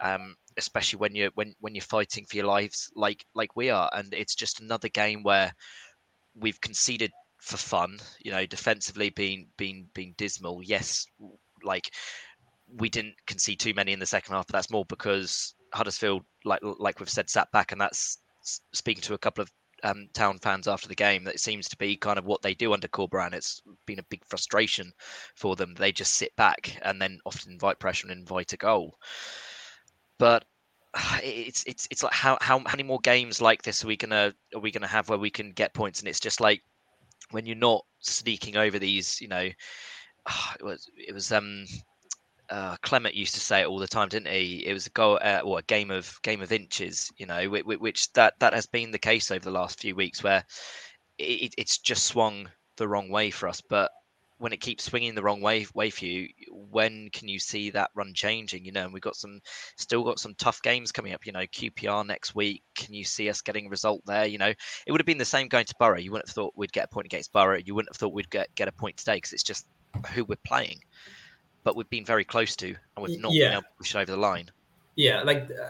um, 0.00 0.36
especially 0.56 0.98
when 0.98 1.14
you're 1.14 1.30
when 1.34 1.54
when 1.60 1.74
you're 1.74 1.82
fighting 1.82 2.24
for 2.26 2.36
your 2.36 2.46
lives 2.46 2.90
like 2.94 3.24
like 3.34 3.56
we 3.56 3.70
are. 3.70 3.90
And 3.92 4.14
it's 4.14 4.34
just 4.34 4.60
another 4.60 4.88
game 4.88 5.22
where 5.22 5.52
we've 6.34 6.60
conceded 6.60 7.10
for 7.40 7.56
fun, 7.56 7.98
you 8.20 8.30
know, 8.30 8.46
defensively 8.46 9.10
being 9.10 9.48
being 9.56 9.88
being 9.94 10.14
dismal. 10.16 10.62
Yes, 10.62 11.06
like 11.62 11.90
we 12.76 12.88
didn't 12.88 13.14
concede 13.26 13.60
too 13.60 13.74
many 13.74 13.92
in 13.92 13.98
the 13.98 14.06
second 14.06 14.34
half, 14.34 14.46
but 14.46 14.52
that's 14.52 14.70
more 14.70 14.84
because 14.86 15.54
Huddersfield, 15.72 16.22
like 16.44 16.60
like 16.62 17.00
we've 17.00 17.10
said, 17.10 17.30
sat 17.30 17.50
back, 17.52 17.72
and 17.72 17.80
that's 17.80 18.18
speaking 18.72 19.02
to 19.02 19.14
a 19.14 19.18
couple 19.18 19.42
of 19.42 19.50
um, 19.82 20.08
town 20.12 20.38
fans 20.38 20.68
after 20.68 20.88
the 20.88 20.94
game. 20.94 21.24
That 21.24 21.40
seems 21.40 21.68
to 21.68 21.76
be 21.76 21.96
kind 21.96 22.18
of 22.18 22.24
what 22.24 22.42
they 22.42 22.54
do 22.54 22.72
under 22.72 22.88
Corberán. 22.88 23.32
It's 23.32 23.62
been 23.86 23.98
a 23.98 24.04
big 24.10 24.22
frustration 24.28 24.92
for 25.36 25.56
them. 25.56 25.74
They 25.74 25.92
just 25.92 26.14
sit 26.14 26.34
back 26.36 26.78
and 26.82 27.00
then 27.00 27.18
often 27.26 27.52
invite 27.52 27.78
pressure 27.78 28.08
and 28.08 28.18
invite 28.18 28.52
a 28.52 28.56
goal. 28.56 28.96
But 30.18 30.44
it's 31.22 31.64
it's 31.66 31.86
it's 31.90 32.02
like 32.02 32.12
how 32.12 32.38
how 32.40 32.58
many 32.58 32.82
more 32.82 33.00
games 33.00 33.40
like 33.40 33.62
this 33.62 33.84
are 33.84 33.88
we 33.88 33.96
gonna 33.96 34.34
are 34.54 34.60
we 34.60 34.70
gonna 34.70 34.86
have 34.86 35.08
where 35.08 35.18
we 35.18 35.30
can 35.30 35.52
get 35.52 35.74
points? 35.74 36.00
And 36.00 36.08
it's 36.08 36.20
just 36.20 36.40
like 36.40 36.62
when 37.30 37.46
you're 37.46 37.56
not 37.56 37.84
sneaking 38.00 38.56
over 38.56 38.78
these, 38.78 39.20
you 39.20 39.28
know, 39.28 39.48
it 40.58 40.62
was 40.62 40.90
it 40.96 41.14
was 41.14 41.32
um 41.32 41.66
uh, 42.50 42.76
Clement 42.82 43.14
used 43.14 43.34
to 43.34 43.40
say 43.40 43.60
it 43.60 43.66
all 43.68 43.78
the 43.78 43.86
time, 43.86 44.08
didn't 44.08 44.32
he? 44.32 44.66
It 44.66 44.72
was 44.72 44.86
a 44.86 44.90
goal 44.90 45.20
uh, 45.22 45.40
or 45.44 45.60
a 45.60 45.62
game 45.62 45.90
of 45.90 46.18
game 46.22 46.42
of 46.42 46.50
inches, 46.50 47.10
you 47.16 47.24
know, 47.26 47.48
which, 47.48 47.64
which 47.64 48.12
that 48.14 48.34
that 48.40 48.52
has 48.52 48.66
been 48.66 48.90
the 48.90 48.98
case 48.98 49.30
over 49.30 49.44
the 49.44 49.52
last 49.52 49.80
few 49.80 49.94
weeks, 49.94 50.24
where 50.24 50.44
it, 51.18 51.54
it's 51.56 51.78
just 51.78 52.06
swung 52.06 52.48
the 52.76 52.88
wrong 52.88 53.08
way 53.08 53.30
for 53.30 53.48
us. 53.48 53.60
But 53.60 53.92
when 54.40 54.54
it 54.54 54.60
keeps 54.60 54.84
swinging 54.84 55.14
the 55.14 55.22
wrong 55.22 55.42
way 55.42 55.66
way 55.74 55.90
for 55.90 56.06
you, 56.06 56.26
when 56.50 57.10
can 57.10 57.28
you 57.28 57.38
see 57.38 57.68
that 57.70 57.90
run 57.94 58.14
changing? 58.14 58.64
You 58.64 58.72
know, 58.72 58.84
and 58.84 58.92
we've 58.92 59.02
got 59.02 59.14
some 59.16 59.40
still 59.76 60.02
got 60.02 60.18
some 60.18 60.34
tough 60.36 60.62
games 60.62 60.90
coming 60.90 61.12
up. 61.12 61.26
You 61.26 61.32
know, 61.32 61.40
QPR 61.46 62.06
next 62.06 62.34
week. 62.34 62.62
Can 62.74 62.94
you 62.94 63.04
see 63.04 63.28
us 63.28 63.42
getting 63.42 63.66
a 63.66 63.68
result 63.68 64.00
there? 64.06 64.24
You 64.24 64.38
know, 64.38 64.48
it 64.86 64.90
would 64.92 65.00
have 65.00 65.06
been 65.06 65.18
the 65.18 65.24
same 65.26 65.46
going 65.48 65.66
to 65.66 65.74
Borough. 65.78 65.98
You 65.98 66.10
wouldn't 66.10 66.28
have 66.28 66.34
thought 66.34 66.54
we'd 66.56 66.72
get 66.72 66.86
a 66.86 66.88
point 66.88 67.04
against 67.06 67.32
Borough. 67.34 67.60
You 67.64 67.74
wouldn't 67.74 67.94
have 67.94 67.98
thought 67.98 68.14
we'd 68.14 68.30
get 68.30 68.48
get 68.54 68.66
a 68.66 68.72
point 68.72 68.96
today 68.96 69.16
because 69.18 69.34
it's 69.34 69.42
just 69.42 69.66
who 70.14 70.24
we're 70.24 70.36
playing. 70.46 70.80
But 71.62 71.76
we've 71.76 71.90
been 71.90 72.06
very 72.06 72.24
close 72.24 72.56
to, 72.56 72.68
and 72.68 73.06
we've 73.06 73.20
not 73.20 73.32
Yeah. 73.34 73.44
been 73.48 73.52
able 73.52 73.62
to 73.62 73.68
push 73.78 73.94
it 73.94 73.98
over 73.98 74.10
the 74.10 74.16
line. 74.16 74.50
yeah, 74.96 75.22
like 75.22 75.50
uh, 75.50 75.68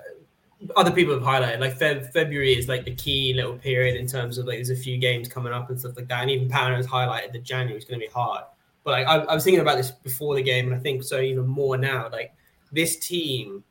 other 0.77 0.91
people 0.93 1.15
have 1.15 1.23
highlighted, 1.23 1.59
like 1.59 1.77
Feb- 1.79 2.13
February 2.13 2.53
is 2.57 2.69
like 2.69 2.85
the 2.85 2.95
key 2.95 3.33
little 3.35 3.55
period 3.55 3.97
in 3.97 4.07
terms 4.07 4.39
of 4.39 4.47
like 4.47 4.57
there's 4.59 4.71
a 4.71 4.77
few 4.77 4.99
games 4.99 5.27
coming 5.29 5.53
up 5.53 5.71
and 5.71 5.81
stuff 5.81 5.97
like 5.97 6.07
that. 6.09 6.21
And 6.23 6.31
even 6.31 6.49
Power 6.49 6.75
has 6.77 6.87
highlighted 6.87 7.33
that 7.33 7.43
January 7.43 7.77
is 7.79 7.85
going 7.85 7.99
to 8.01 8.07
be 8.07 8.13
hard. 8.13 8.45
But 8.85 8.91
like 8.93 9.07
I, 9.07 9.17
I 9.19 9.35
was 9.35 9.45
thinking 9.45 9.61
about 9.61 9.77
this 9.77 9.91
before 9.91 10.35
the 10.37 10.43
game, 10.43 10.67
and 10.67 10.75
I 10.75 10.79
think 10.79 11.03
so 11.03 11.21
even 11.21 11.47
more 11.47 11.77
now. 11.77 12.09
Like 12.11 12.33
this 12.73 12.99
team 12.99 13.63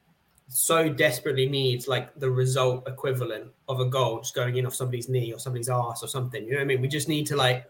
so 0.47 0.89
desperately 0.89 1.47
needs 1.47 1.87
like 1.87 2.13
the 2.19 2.29
result 2.29 2.87
equivalent 2.87 3.51
of 3.67 3.79
a 3.79 3.85
goal 3.85 4.19
just 4.19 4.33
going 4.33 4.55
in 4.57 4.65
off 4.65 4.73
somebody's 4.73 5.07
knee 5.07 5.31
or 5.31 5.39
somebody's 5.39 5.69
ass 5.69 6.01
or 6.03 6.07
something. 6.07 6.43
You 6.43 6.51
know 6.51 6.57
what 6.57 6.63
I 6.63 6.65
mean? 6.65 6.81
We 6.81 6.87
just 6.87 7.07
need 7.07 7.27
to 7.27 7.35
like 7.35 7.65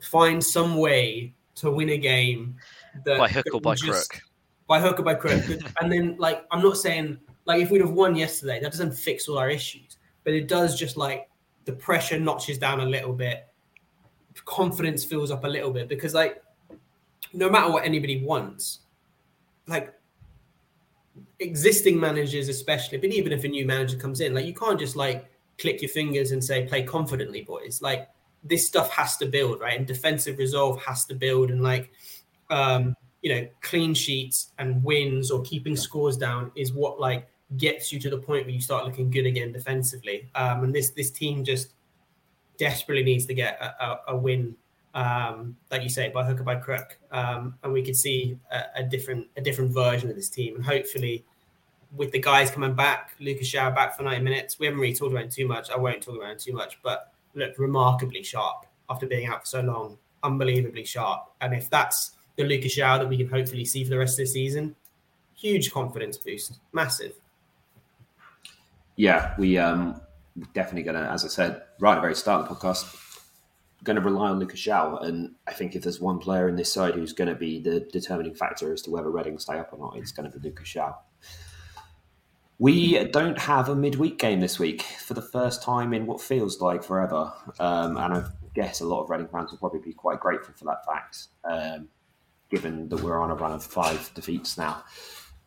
find 0.00 0.42
some 0.42 0.76
way 0.76 1.32
to 1.56 1.70
win 1.70 1.90
a 1.90 1.96
game 1.98 2.56
that 3.04 3.18
By 3.18 3.28
hook 3.28 3.44
that 3.44 3.52
or 3.54 3.60
by 3.60 3.74
just- 3.76 4.10
crook. 4.10 4.22
by 4.66 4.80
hook 4.80 4.98
or 4.98 5.02
by 5.04 5.14
crook. 5.14 5.42
and 5.80 5.92
then, 5.92 6.16
like, 6.18 6.44
I'm 6.50 6.62
not 6.62 6.76
saying 6.76 7.18
like 7.46 7.60
if 7.62 7.70
we'd 7.70 7.80
have 7.82 7.92
won 7.92 8.16
yesterday, 8.16 8.58
that 8.60 8.72
doesn't 8.72 8.92
fix 8.92 9.28
all 9.28 9.38
our 9.38 9.50
issues, 9.50 9.96
but 10.24 10.32
it 10.32 10.48
does 10.48 10.78
just 10.78 10.96
like 10.96 11.28
the 11.66 11.72
pressure 11.72 12.18
notches 12.18 12.58
down 12.58 12.80
a 12.80 12.86
little 12.86 13.12
bit, 13.12 13.46
confidence 14.44 15.04
fills 15.04 15.30
up 15.30 15.44
a 15.44 15.48
little 15.48 15.70
bit 15.70 15.88
because 15.88 16.14
like 16.14 16.42
no 17.34 17.50
matter 17.50 17.70
what 17.70 17.84
anybody 17.84 18.22
wants, 18.22 18.80
like 19.66 19.92
existing 21.40 21.98
managers 21.98 22.48
especially, 22.48 22.98
but 22.98 23.10
even 23.10 23.32
if 23.32 23.44
a 23.44 23.48
new 23.48 23.66
manager 23.66 23.96
comes 23.96 24.20
in, 24.20 24.34
like 24.34 24.46
you 24.46 24.54
can't 24.54 24.78
just 24.78 24.96
like 24.96 25.30
click 25.58 25.82
your 25.82 25.90
fingers 25.90 26.32
and 26.32 26.42
say 26.42 26.66
play 26.66 26.82
confidently, 26.82 27.42
boys. 27.42 27.82
Like 27.82 28.08
this 28.42 28.66
stuff 28.66 28.90
has 28.90 29.16
to 29.18 29.26
build, 29.26 29.60
right? 29.60 29.76
And 29.78 29.86
defensive 29.86 30.38
resolve 30.38 30.82
has 30.82 31.04
to 31.06 31.14
build 31.14 31.50
and 31.50 31.62
like 31.62 31.90
um 32.50 32.94
you 33.24 33.34
know, 33.34 33.48
clean 33.62 33.94
sheets 33.94 34.52
and 34.58 34.84
wins 34.84 35.30
or 35.30 35.40
keeping 35.42 35.76
scores 35.76 36.18
down 36.18 36.52
is 36.54 36.74
what 36.74 37.00
like 37.00 37.26
gets 37.56 37.90
you 37.90 37.98
to 37.98 38.10
the 38.10 38.18
point 38.18 38.44
where 38.44 38.54
you 38.54 38.60
start 38.60 38.84
looking 38.84 39.10
good 39.10 39.24
again 39.24 39.50
defensively. 39.50 40.28
Um, 40.34 40.64
and 40.64 40.74
this 40.74 40.90
this 40.90 41.10
team 41.10 41.42
just 41.42 41.72
desperately 42.58 43.02
needs 43.02 43.24
to 43.26 43.34
get 43.34 43.58
a, 43.60 43.84
a, 43.84 44.00
a 44.08 44.16
win, 44.16 44.54
um, 44.94 45.56
like 45.70 45.82
you 45.82 45.88
say, 45.88 46.08
by 46.08 46.24
hook 46.24 46.40
or 46.40 46.44
by 46.44 46.56
crook. 46.56 46.98
Um, 47.10 47.56
and 47.62 47.72
we 47.72 47.82
could 47.82 47.96
see 47.96 48.38
a, 48.50 48.62
a 48.76 48.82
different 48.82 49.26
a 49.36 49.40
different 49.40 49.72
version 49.72 50.08
of 50.08 50.16
this 50.16 50.28
team. 50.28 50.56
And 50.56 50.64
hopefully, 50.64 51.24
with 51.96 52.12
the 52.12 52.20
guys 52.20 52.50
coming 52.50 52.74
back, 52.74 53.10
Lucas 53.20 53.52
João 53.52 53.74
back 53.74 53.96
for 53.96 54.02
90 54.04 54.22
minutes. 54.22 54.58
We 54.58 54.66
haven't 54.66 54.80
really 54.80 54.94
talked 54.94 55.12
about 55.12 55.24
him 55.24 55.30
too 55.30 55.48
much. 55.48 55.70
I 55.70 55.76
won't 55.76 56.02
talk 56.02 56.16
about 56.16 56.32
him 56.32 56.38
too 56.38 56.52
much, 56.52 56.78
but 56.82 57.12
looked 57.34 57.58
remarkably 57.58 58.22
sharp 58.22 58.66
after 58.88 59.06
being 59.06 59.26
out 59.26 59.40
for 59.40 59.46
so 59.46 59.60
long. 59.60 59.98
Unbelievably 60.22 60.84
sharp. 60.84 61.30
And 61.40 61.52
if 61.54 61.68
that's 61.68 62.12
the 62.36 62.44
Lucas 62.44 62.76
João 62.76 62.98
that 62.98 63.08
we 63.08 63.16
can 63.16 63.28
hopefully 63.28 63.64
see 63.64 63.84
for 63.84 63.90
the 63.90 63.98
rest 63.98 64.14
of 64.14 64.24
the 64.24 64.26
season, 64.26 64.74
huge 65.34 65.72
confidence 65.72 66.16
boost, 66.16 66.60
massive. 66.72 67.12
Yeah, 68.96 69.34
we 69.38 69.58
um 69.58 70.00
definitely 70.52 70.82
gonna, 70.82 71.08
as 71.12 71.24
I 71.24 71.28
said 71.28 71.62
right 71.80 71.92
at 71.92 71.96
the 71.96 72.00
very 72.00 72.14
start 72.14 72.42
of 72.42 72.48
the 72.48 72.54
podcast, 72.54 73.03
going 73.84 73.96
to 73.96 74.02
rely 74.02 74.30
on 74.30 74.38
Lucas 74.38 74.60
João. 74.60 75.02
And 75.04 75.34
I 75.46 75.52
think 75.52 75.76
if 75.76 75.82
there's 75.82 76.00
one 76.00 76.18
player 76.18 76.48
in 76.48 76.56
this 76.56 76.72
side 76.72 76.94
who's 76.94 77.12
going 77.12 77.28
to 77.28 77.34
be 77.34 77.60
the 77.60 77.80
determining 77.80 78.34
factor 78.34 78.72
as 78.72 78.82
to 78.82 78.90
whether 78.90 79.10
Reading 79.10 79.38
stay 79.38 79.58
up 79.58 79.72
or 79.72 79.78
not, 79.78 79.96
it's 79.96 80.10
going 80.10 80.30
to 80.30 80.38
be 80.38 80.48
Lucas 80.48 80.68
João. 80.68 80.94
We 82.58 83.04
don't 83.04 83.38
have 83.38 83.68
a 83.68 83.76
midweek 83.76 84.18
game 84.18 84.40
this 84.40 84.58
week 84.58 84.82
for 84.82 85.14
the 85.14 85.22
first 85.22 85.62
time 85.62 85.92
in 85.92 86.06
what 86.06 86.20
feels 86.20 86.60
like 86.60 86.82
forever. 86.82 87.32
Um, 87.60 87.96
and 87.96 88.14
I 88.14 88.24
guess 88.54 88.80
a 88.80 88.86
lot 88.86 89.02
of 89.02 89.10
Reading 89.10 89.28
fans 89.28 89.50
will 89.50 89.58
probably 89.58 89.80
be 89.80 89.92
quite 89.92 90.20
grateful 90.20 90.54
for 90.56 90.64
that 90.66 90.84
fact, 90.86 91.28
um, 91.44 91.88
given 92.50 92.88
that 92.88 93.02
we're 93.02 93.20
on 93.20 93.30
a 93.30 93.34
run 93.34 93.52
of 93.52 93.62
five 93.62 94.10
defeats 94.14 94.56
now. 94.56 94.82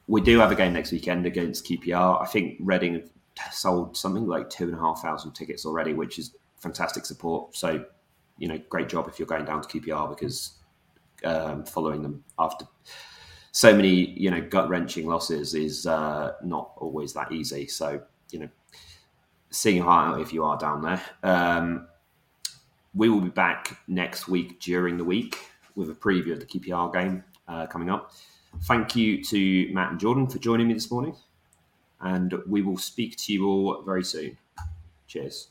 We 0.08 0.22
do 0.22 0.40
have 0.40 0.52
a 0.52 0.56
game 0.56 0.74
next 0.74 0.92
weekend 0.92 1.26
against 1.26 1.66
QPR. 1.66 2.22
I 2.22 2.26
think 2.28 2.58
Reading 2.60 3.10
sold 3.52 3.96
something 3.96 4.26
like 4.26 4.50
two 4.50 4.66
and 4.66 4.74
a 4.74 4.80
half 4.80 5.02
thousand 5.02 5.34
tickets 5.34 5.66
already, 5.66 5.94
which 5.94 6.20
is 6.20 6.36
fantastic 6.58 7.06
support. 7.06 7.56
So, 7.56 7.86
you 8.38 8.48
know, 8.48 8.60
great 8.70 8.90
job 8.90 9.08
if 9.08 9.20
you're 9.20 9.28
going 9.28 9.46
down 9.46 9.62
to 9.62 9.68
QPR 9.68 10.10
because 10.10 10.54
um, 11.24 11.66
following 11.66 12.02
them 12.02 12.24
after 12.38 12.66
so 13.52 13.76
many, 13.76 14.12
you 14.12 14.30
know, 14.30 14.42
gut 14.42 14.70
wrenching 14.70 15.08
losses 15.08 15.56
is 15.56 15.88
uh, 15.88 16.34
not 16.44 16.72
always 16.78 17.14
that 17.14 17.32
easy. 17.32 17.68
So, 17.68 18.02
you 18.32 18.40
know, 18.40 18.50
seeing 19.50 19.82
heart 19.82 20.16
out 20.16 20.22
if 20.22 20.32
you 20.32 20.44
are 20.44 20.58
down 20.58 20.82
there. 20.82 21.02
Um, 21.24 21.88
we 22.94 23.10
will 23.10 23.22
be 23.22 23.30
back 23.30 23.80
next 23.88 24.28
week 24.28 24.60
during 24.60 24.98
the 24.98 25.04
week 25.04 25.38
with 25.76 25.90
a 25.90 25.94
preview 25.94 26.34
of 26.34 26.40
the 26.40 26.46
QPR 26.46 26.92
game 26.94 27.24
uh, 27.48 27.68
coming 27.68 27.90
up. 27.90 28.12
Thank 28.64 28.96
you 28.96 29.24
to 29.24 29.74
Matt 29.74 29.92
and 29.92 30.00
Jordan 30.00 30.28
for 30.28 30.40
joining 30.40 30.68
me 30.68 30.74
this 30.74 30.90
morning, 30.90 31.16
and 32.02 32.34
we 32.48 32.62
will 32.62 32.78
speak 32.78 33.16
to 33.18 33.34
you 33.34 33.48
all 33.48 33.84
very 33.84 34.04
soon. 34.04 34.38
Cheers. 35.08 35.50